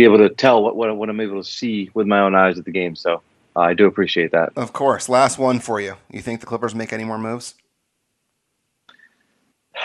be 0.00 0.04
able 0.04 0.18
to 0.18 0.30
tell 0.30 0.62
what, 0.62 0.76
what 0.76 0.96
what 0.96 1.10
I'm 1.10 1.20
able 1.20 1.42
to 1.42 1.48
see 1.48 1.90
with 1.92 2.06
my 2.06 2.20
own 2.20 2.34
eyes 2.34 2.58
at 2.58 2.64
the 2.64 2.70
game. 2.70 2.96
So 2.96 3.22
uh, 3.54 3.60
I 3.60 3.74
do 3.74 3.86
appreciate 3.86 4.32
that. 4.32 4.52
Of 4.56 4.72
course. 4.72 5.08
Last 5.08 5.38
one 5.38 5.60
for 5.60 5.80
you. 5.80 5.96
You 6.10 6.22
think 6.22 6.40
the 6.40 6.46
Clippers 6.46 6.74
make 6.74 6.92
any 6.92 7.04
more 7.04 7.18
moves? 7.18 7.54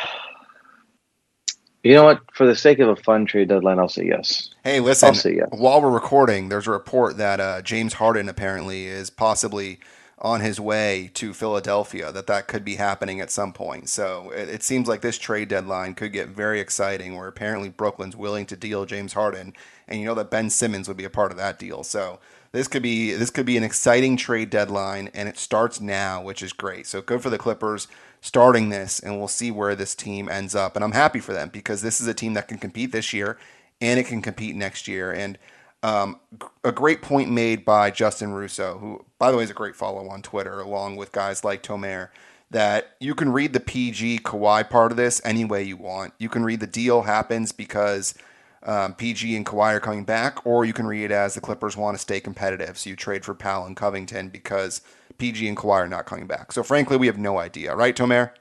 You 1.84 1.93
know 1.93 2.04
what? 2.04 2.21
For 2.34 2.47
the 2.47 2.56
sake 2.56 2.80
of 2.80 2.89
a 2.89 2.95
fun 2.95 3.28
trade 3.28 3.47
deadline, 3.47 3.78
I'll 3.78 3.88
say 3.88 4.08
yes. 4.08 4.49
Hey, 4.63 4.80
listen. 4.80 5.10
I'll 5.10 5.13
say 5.13 5.36
yes. 5.36 5.49
While 5.51 5.84
we're 5.84 5.91
recording, 5.91 6.49
there's 6.49 6.65
a 6.65 6.71
report 6.71 7.17
that 7.17 7.39
uh, 7.39 7.62
James 7.62 7.93
Harden 7.93 8.28
apparently 8.28 8.88
is 8.88 9.12
possibly 9.12 9.78
on 10.19 10.39
his 10.39 10.60
way 10.60 11.12
to 11.13 11.34
Philadelphia. 11.34 12.12
That 12.12 12.28
that 12.28 12.47
could 12.47 12.63
be 12.63 12.75
happening 12.75 13.19
at 13.19 13.32
some 13.32 13.51
point. 13.51 13.89
So 13.89 14.32
it, 14.32 14.49
it 14.49 14.63
seems 14.63 14.88
like 14.88 15.01
this 15.01 15.17
trade 15.17 15.49
deadline 15.49 15.93
could 15.93 16.13
get 16.13 16.30
very 16.30 16.60
exciting. 16.60 17.15
Where 17.15 17.28
apparently 17.28 17.69
Brooklyn's 17.69 18.15
willing 18.15 18.45
to 18.47 18.56
deal 18.56 18.86
James 18.86 19.13
Harden, 19.13 19.54
and 19.88 19.99
you 19.99 20.06
know 20.06 20.15
that 20.15 20.32
Ben 20.32 20.49
Simmons 20.49 20.88
would 20.88 20.97
be 20.97 21.06
a 21.06 21.10
part 21.10 21.32
of 21.32 21.38
that 21.38 21.60
deal. 21.60 21.84
So 21.84 22.19
this 22.51 22.67
could 22.69 22.84
be 22.84 23.12
this 23.12 23.30
could 23.30 23.45
be 23.45 23.58
an 23.58 23.63
exciting 23.63 24.15
trade 24.15 24.49
deadline, 24.49 25.10
and 25.13 25.28
it 25.28 25.38
starts 25.38 25.82
now, 25.82 26.21
which 26.23 26.41
is 26.41 26.54
great. 26.54 26.88
So 26.88 27.01
good 27.01 27.21
for 27.21 27.30
the 27.30 27.38
Clippers 27.38 27.88
starting 28.21 28.69
this, 28.69 28.99
and 28.99 29.17
we'll 29.17 29.28
see 29.28 29.51
where 29.51 29.75
this 29.75 29.93
team 29.93 30.30
ends 30.30 30.56
up. 30.56 30.75
And 30.75 30.84
I'm 30.84 30.93
happy 30.93 31.19
for 31.19 31.34
them 31.34 31.49
because 31.49 31.82
this 31.82 31.99
is 31.99 32.08
a 32.08 32.13
team 32.13 32.34
that 32.34 32.47
can 32.47 32.58
compete 32.58 32.91
this 32.91 33.13
year, 33.13 33.38
and 33.82 33.99
it 33.99 34.08
can 34.08 34.21
compete 34.21 34.56
next 34.56 34.88
year. 34.88 35.12
And 35.12 35.38
um, 35.86 36.19
a 36.63 36.71
great 36.71 37.04
point 37.04 37.30
made 37.30 37.63
by 37.63 37.91
Justin 37.91 38.34
Russo, 38.34 38.80
who, 38.80 39.06
by 39.19 39.30
the 39.30 39.38
way, 39.38 39.43
is 39.43 39.52
a 39.52 39.54
great 39.54 39.76
follow 39.76 40.10
on 40.10 40.24
Twitter, 40.24 40.60
along 40.60 40.95
with 40.95 41.12
guys 41.12 41.43
like 41.43 41.62
Tomer, 41.62 42.10
that 42.50 42.95
you 43.00 43.13
can 43.13 43.32
read 43.32 43.54
the 43.54 43.60
PG 43.60 44.19
Kawhi 44.19 44.67
part 44.67 44.91
of 44.91 44.98
this 44.98 45.21
any 45.24 45.45
way 45.45 45.62
you 45.62 45.78
want. 45.78 46.15
You 46.17 46.28
can 46.28 46.43
read 46.43 46.60
the 46.60 46.65
deal 46.65 47.04
happens 47.04 47.52
because 47.52 48.15
um, 48.63 48.95
PG 48.95 49.36
and 49.36 49.45
Kawhi 49.45 49.76
are 49.76 49.80
coming 49.80 50.06
back, 50.06 50.43
or 50.43 50.65
you 50.65 50.74
can 50.74 50.88
read 50.88 51.04
it 51.04 51.12
as 51.12 51.36
the 51.36 51.41
Clippers 51.41 51.78
want 51.78 51.95
to 51.95 52.02
stay 52.02 52.19
competitive. 52.19 52.80
So 52.80 52.89
you 52.89 52.95
trade 52.95 53.24
for 53.24 53.36
Powell 53.36 53.67
and 53.67 53.78
Covington 53.78 54.30
because 54.30 54.82
PG 55.19 55.48
and 55.48 55.56
Kawhi 55.56 55.82
are 55.82 55.88
not 55.88 56.08
coming 56.08 56.26
back. 56.26 56.52
So 56.52 56.63
frankly, 56.63 56.98
we 56.98 57.06
have 57.06 57.19
no 57.19 57.38
idea, 57.38 57.76
right, 57.76 57.95
Tomer? 57.95 58.32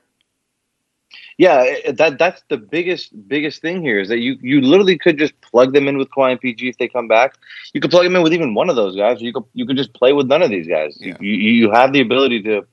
Yeah, 1.37 1.91
that 1.93 2.19
that's 2.19 2.43
the 2.49 2.57
biggest 2.57 3.13
biggest 3.27 3.61
thing 3.61 3.83
here 3.83 3.99
is 3.99 4.09
that 4.09 4.19
you 4.19 4.37
you 4.41 4.61
literally 4.61 4.97
could 4.97 5.19
just 5.19 5.39
plug 5.41 5.73
them 5.73 5.89
in 5.89 5.99
with 5.99 6.09
Kawhi 6.11 6.33
and 6.33 6.41
PG 6.41 6.69
if 6.69 6.79
they 6.79 6.89
come 6.89 7.09
back. 7.09 7.35
You 7.73 7.81
could 7.81 7.91
plug 7.91 8.05
them 8.05 8.15
in 8.15 8.23
with 8.23 8.33
even 8.33 8.55
one 8.55 8.71
of 8.71 8.77
those 8.77 8.97
guys. 8.97 9.21
you 9.21 9.33
could 9.33 9.45
you 9.53 9.67
could 9.67 9.77
just 9.77 9.93
play 9.95 10.13
with 10.13 10.29
none 10.29 10.43
of 10.43 10.51
these 10.51 10.69
guys. 10.69 10.97
Yeah. 11.01 11.17
You, 11.21 11.33
you, 11.33 11.53
you 11.53 11.71
have 11.73 11.93
the 11.93 12.01
ability 12.01 12.43
to 12.43 12.67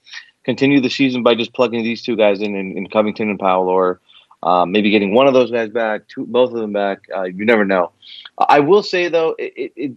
continue 0.44 0.80
the 0.80 0.90
season 0.90 1.24
by 1.24 1.36
just 1.36 1.54
plugging 1.54 1.84
these 1.84 2.04
two 2.04 2.16
guys 2.16 2.42
in 2.42 2.56
in, 2.56 2.78
in 2.78 2.88
Covington 2.88 3.30
and 3.30 3.40
Powell, 3.40 3.68
or 3.68 4.00
um, 4.44 4.72
maybe 4.72 4.92
getting 4.92 5.14
one 5.14 5.28
of 5.28 5.34
those 5.34 5.52
guys 5.52 5.70
back, 5.70 6.08
two, 6.08 6.26
both 6.26 6.52
of 6.52 6.60
them 6.60 6.74
back. 6.74 7.00
Uh, 7.16 7.24
you 7.24 7.46
never 7.46 7.66
know. 7.66 7.92
I 8.38 8.60
will 8.60 8.84
say 8.84 9.08
though, 9.08 9.36
it, 9.40 9.54
it, 9.56 9.74
it, 9.76 9.92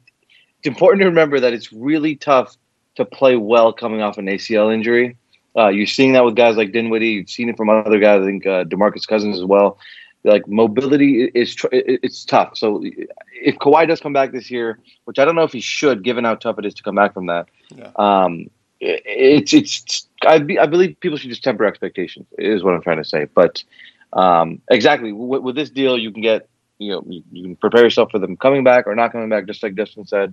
it's 0.58 0.68
important 0.68 1.02
to 1.02 1.06
remember 1.06 1.40
that 1.40 1.52
it's 1.52 1.72
really 1.72 2.16
tough 2.16 2.56
to 2.96 3.04
play 3.04 3.36
well 3.36 3.72
coming 3.72 4.02
off 4.02 4.18
an 4.18 4.26
ACL 4.26 4.72
injury. 4.72 5.16
Uh, 5.56 5.68
you're 5.68 5.86
seeing 5.86 6.12
that 6.14 6.24
with 6.24 6.34
guys 6.34 6.56
like 6.56 6.72
Dinwiddie. 6.72 7.10
You've 7.10 7.30
seen 7.30 7.48
it 7.48 7.56
from 7.56 7.70
other 7.70 7.98
guys. 7.98 8.22
I 8.22 8.24
think 8.24 8.46
uh, 8.46 8.64
DeMarcus 8.64 9.06
Cousins 9.06 9.38
as 9.38 9.44
well. 9.44 9.78
Like 10.24 10.48
mobility 10.48 11.24
is 11.34 11.54
tr- 11.54 11.68
it's 11.70 12.24
tough. 12.24 12.56
So 12.56 12.82
if 12.82 13.56
Kawhi 13.56 13.86
does 13.86 14.00
come 14.00 14.14
back 14.14 14.32
this 14.32 14.50
year, 14.50 14.78
which 15.04 15.18
I 15.18 15.24
don't 15.26 15.34
know 15.34 15.42
if 15.42 15.52
he 15.52 15.60
should, 15.60 16.02
given 16.02 16.24
how 16.24 16.34
tough 16.34 16.58
it 16.58 16.64
is 16.64 16.72
to 16.74 16.82
come 16.82 16.94
back 16.94 17.12
from 17.12 17.26
that, 17.26 17.46
yeah. 17.76 17.90
um, 17.96 18.48
it, 18.80 19.02
it's 19.04 19.52
it's 19.52 20.08
I, 20.26 20.38
be, 20.38 20.58
I 20.58 20.64
believe 20.64 20.98
people 21.00 21.18
should 21.18 21.28
just 21.28 21.44
temper 21.44 21.66
expectations. 21.66 22.26
Is 22.38 22.64
what 22.64 22.72
I'm 22.72 22.80
trying 22.80 22.96
to 22.96 23.04
say. 23.04 23.26
But 23.34 23.62
um, 24.14 24.62
exactly 24.70 25.12
with, 25.12 25.42
with, 25.42 25.56
this 25.56 25.68
deal, 25.68 25.98
you 25.98 26.10
can 26.10 26.22
get 26.22 26.48
you 26.78 26.92
know 26.92 27.04
you, 27.06 27.22
you, 27.30 27.42
can 27.42 27.56
prepare 27.56 27.82
yourself 27.82 28.10
for 28.10 28.18
them 28.18 28.34
coming 28.38 28.64
back 28.64 28.86
or 28.86 28.94
not 28.94 29.12
coming 29.12 29.28
back, 29.28 29.44
just 29.44 29.62
like 29.62 29.74
Justin 29.74 30.06
said, 30.06 30.32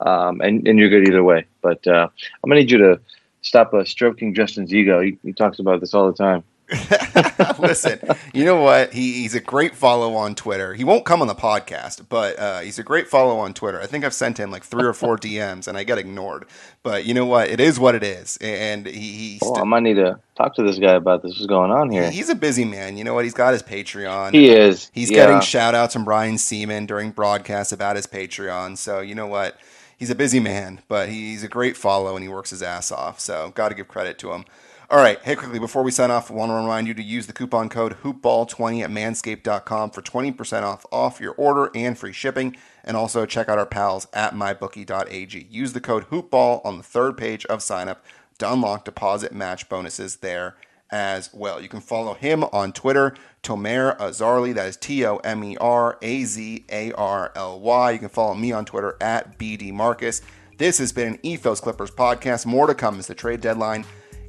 um, 0.00 0.42
and 0.42 0.68
and 0.68 0.78
you're 0.78 0.90
good 0.90 1.08
either 1.08 1.24
way. 1.24 1.46
But 1.62 1.86
uh, 1.86 2.08
I'm 2.44 2.50
gonna 2.50 2.60
need 2.60 2.70
you 2.70 2.78
to 2.78 3.00
stop 3.42 3.72
uh, 3.74 3.84
stroking 3.84 4.34
Justin's 4.34 4.72
ego. 4.72 5.00
He, 5.00 5.18
he 5.22 5.32
talks 5.32 5.58
about 5.58 5.80
this 5.80 5.94
all 5.94 6.06
the 6.06 6.16
time. 6.16 6.44
Listen, 7.58 7.98
you 8.32 8.44
know 8.44 8.60
what? 8.60 8.92
He, 8.92 9.14
he's 9.14 9.34
a 9.34 9.40
great 9.40 9.74
follow 9.74 10.14
on 10.14 10.36
Twitter. 10.36 10.74
He 10.74 10.84
won't 10.84 11.04
come 11.04 11.20
on 11.20 11.26
the 11.26 11.34
podcast, 11.34 12.06
but 12.08 12.38
uh, 12.38 12.60
he's 12.60 12.78
a 12.78 12.84
great 12.84 13.08
follow 13.08 13.38
on 13.38 13.54
Twitter. 13.54 13.80
I 13.80 13.86
think 13.86 14.04
I've 14.04 14.14
sent 14.14 14.38
him 14.38 14.52
like 14.52 14.62
three 14.62 14.84
or 14.84 14.92
four 14.92 15.18
DMs, 15.18 15.66
and 15.66 15.76
I 15.76 15.82
get 15.82 15.98
ignored. 15.98 16.46
But 16.82 17.04
you 17.06 17.14
know 17.14 17.26
what? 17.26 17.48
It 17.48 17.58
is 17.58 17.80
what 17.80 17.96
it 17.96 18.04
is, 18.04 18.38
and 18.40 18.86
he. 18.86 18.92
he 18.92 19.38
oh, 19.42 19.54
st- 19.54 19.58
I 19.58 19.64
might 19.64 19.82
need 19.82 19.94
to 19.94 20.20
talk 20.36 20.54
to 20.56 20.62
this 20.62 20.78
guy 20.78 20.94
about 20.94 21.22
this. 21.22 21.32
What's 21.32 21.46
going 21.46 21.72
on 21.72 21.90
here? 21.90 22.08
He's 22.10 22.28
a 22.28 22.36
busy 22.36 22.64
man. 22.64 22.96
You 22.96 23.02
know 23.02 23.14
what? 23.14 23.24
He's 23.24 23.34
got 23.34 23.52
his 23.52 23.62
Patreon. 23.62 24.32
He 24.32 24.48
is. 24.50 24.90
He's 24.94 25.10
yeah. 25.10 25.26
getting 25.26 25.40
shout 25.40 25.74
outs 25.74 25.94
from 25.94 26.04
Brian 26.04 26.36
Sieman 26.36 26.86
during 26.86 27.10
broadcasts 27.10 27.72
about 27.72 27.96
his 27.96 28.06
Patreon. 28.06 28.76
So 28.76 29.00
you 29.00 29.16
know 29.16 29.26
what? 29.26 29.58
He's 30.00 30.08
a 30.08 30.14
busy 30.14 30.40
man, 30.40 30.80
but 30.88 31.10
he's 31.10 31.44
a 31.44 31.48
great 31.48 31.76
follow, 31.76 32.16
and 32.16 32.22
he 32.22 32.28
works 32.30 32.48
his 32.48 32.62
ass 32.62 32.90
off. 32.90 33.20
So 33.20 33.52
got 33.54 33.68
to 33.68 33.74
give 33.74 33.86
credit 33.86 34.16
to 34.20 34.32
him. 34.32 34.46
All 34.88 34.96
right, 34.96 35.20
hey, 35.22 35.36
quickly, 35.36 35.58
before 35.58 35.82
we 35.82 35.90
sign 35.90 36.10
off, 36.10 36.30
I 36.30 36.34
want 36.34 36.48
to 36.48 36.54
remind 36.54 36.88
you 36.88 36.94
to 36.94 37.02
use 37.02 37.26
the 37.26 37.34
coupon 37.34 37.68
code 37.68 37.98
hoopball20 38.02 38.82
at 38.82 38.88
manscaped.com 38.88 39.90
for 39.90 40.00
20% 40.00 40.62
off, 40.62 40.86
off 40.90 41.20
your 41.20 41.34
order 41.34 41.70
and 41.74 41.98
free 41.98 42.14
shipping. 42.14 42.56
And 42.82 42.96
also 42.96 43.26
check 43.26 43.50
out 43.50 43.58
our 43.58 43.66
pals 43.66 44.08
at 44.14 44.32
mybookie.ag. 44.32 45.46
Use 45.50 45.74
the 45.74 45.82
code 45.82 46.08
hoopball 46.08 46.64
on 46.64 46.78
the 46.78 46.82
third 46.82 47.18
page 47.18 47.44
of 47.44 47.58
signup 47.58 47.98
to 48.38 48.50
unlock 48.50 48.86
deposit 48.86 49.34
match 49.34 49.68
bonuses 49.68 50.16
there 50.16 50.56
as 50.90 51.28
well. 51.34 51.60
You 51.60 51.68
can 51.68 51.80
follow 51.80 52.14
him 52.14 52.44
on 52.44 52.72
Twitter, 52.72 53.14
Tomer 53.42 53.96
Azarly. 53.98 54.54
That 54.54 54.68
is 54.68 54.76
T 54.76 55.04
O 55.06 55.16
M 55.18 55.42
E 55.44 55.56
R 55.58 55.98
A 56.02 56.24
Z 56.24 56.64
A 56.70 56.92
R 56.92 57.32
L 57.34 57.60
Y. 57.60 57.90
You 57.92 57.98
can 57.98 58.08
follow 58.08 58.34
me 58.34 58.52
on 58.52 58.64
Twitter 58.64 58.96
at 59.00 59.38
BD 59.38 59.72
Marcus. 59.72 60.22
This 60.58 60.78
has 60.78 60.92
been 60.92 61.14
an 61.14 61.18
Ethos 61.22 61.60
Clippers 61.60 61.90
podcast. 61.90 62.46
More 62.46 62.66
to 62.66 62.74
come 62.74 62.98
as 62.98 63.06
the 63.06 63.14
trade 63.14 63.40
deadline 63.40 63.84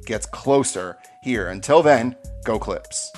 gets 0.06 0.26
closer 0.26 0.96
here. 1.22 1.48
Until 1.48 1.82
then, 1.82 2.16
go 2.44 2.58
Clips. 2.58 3.12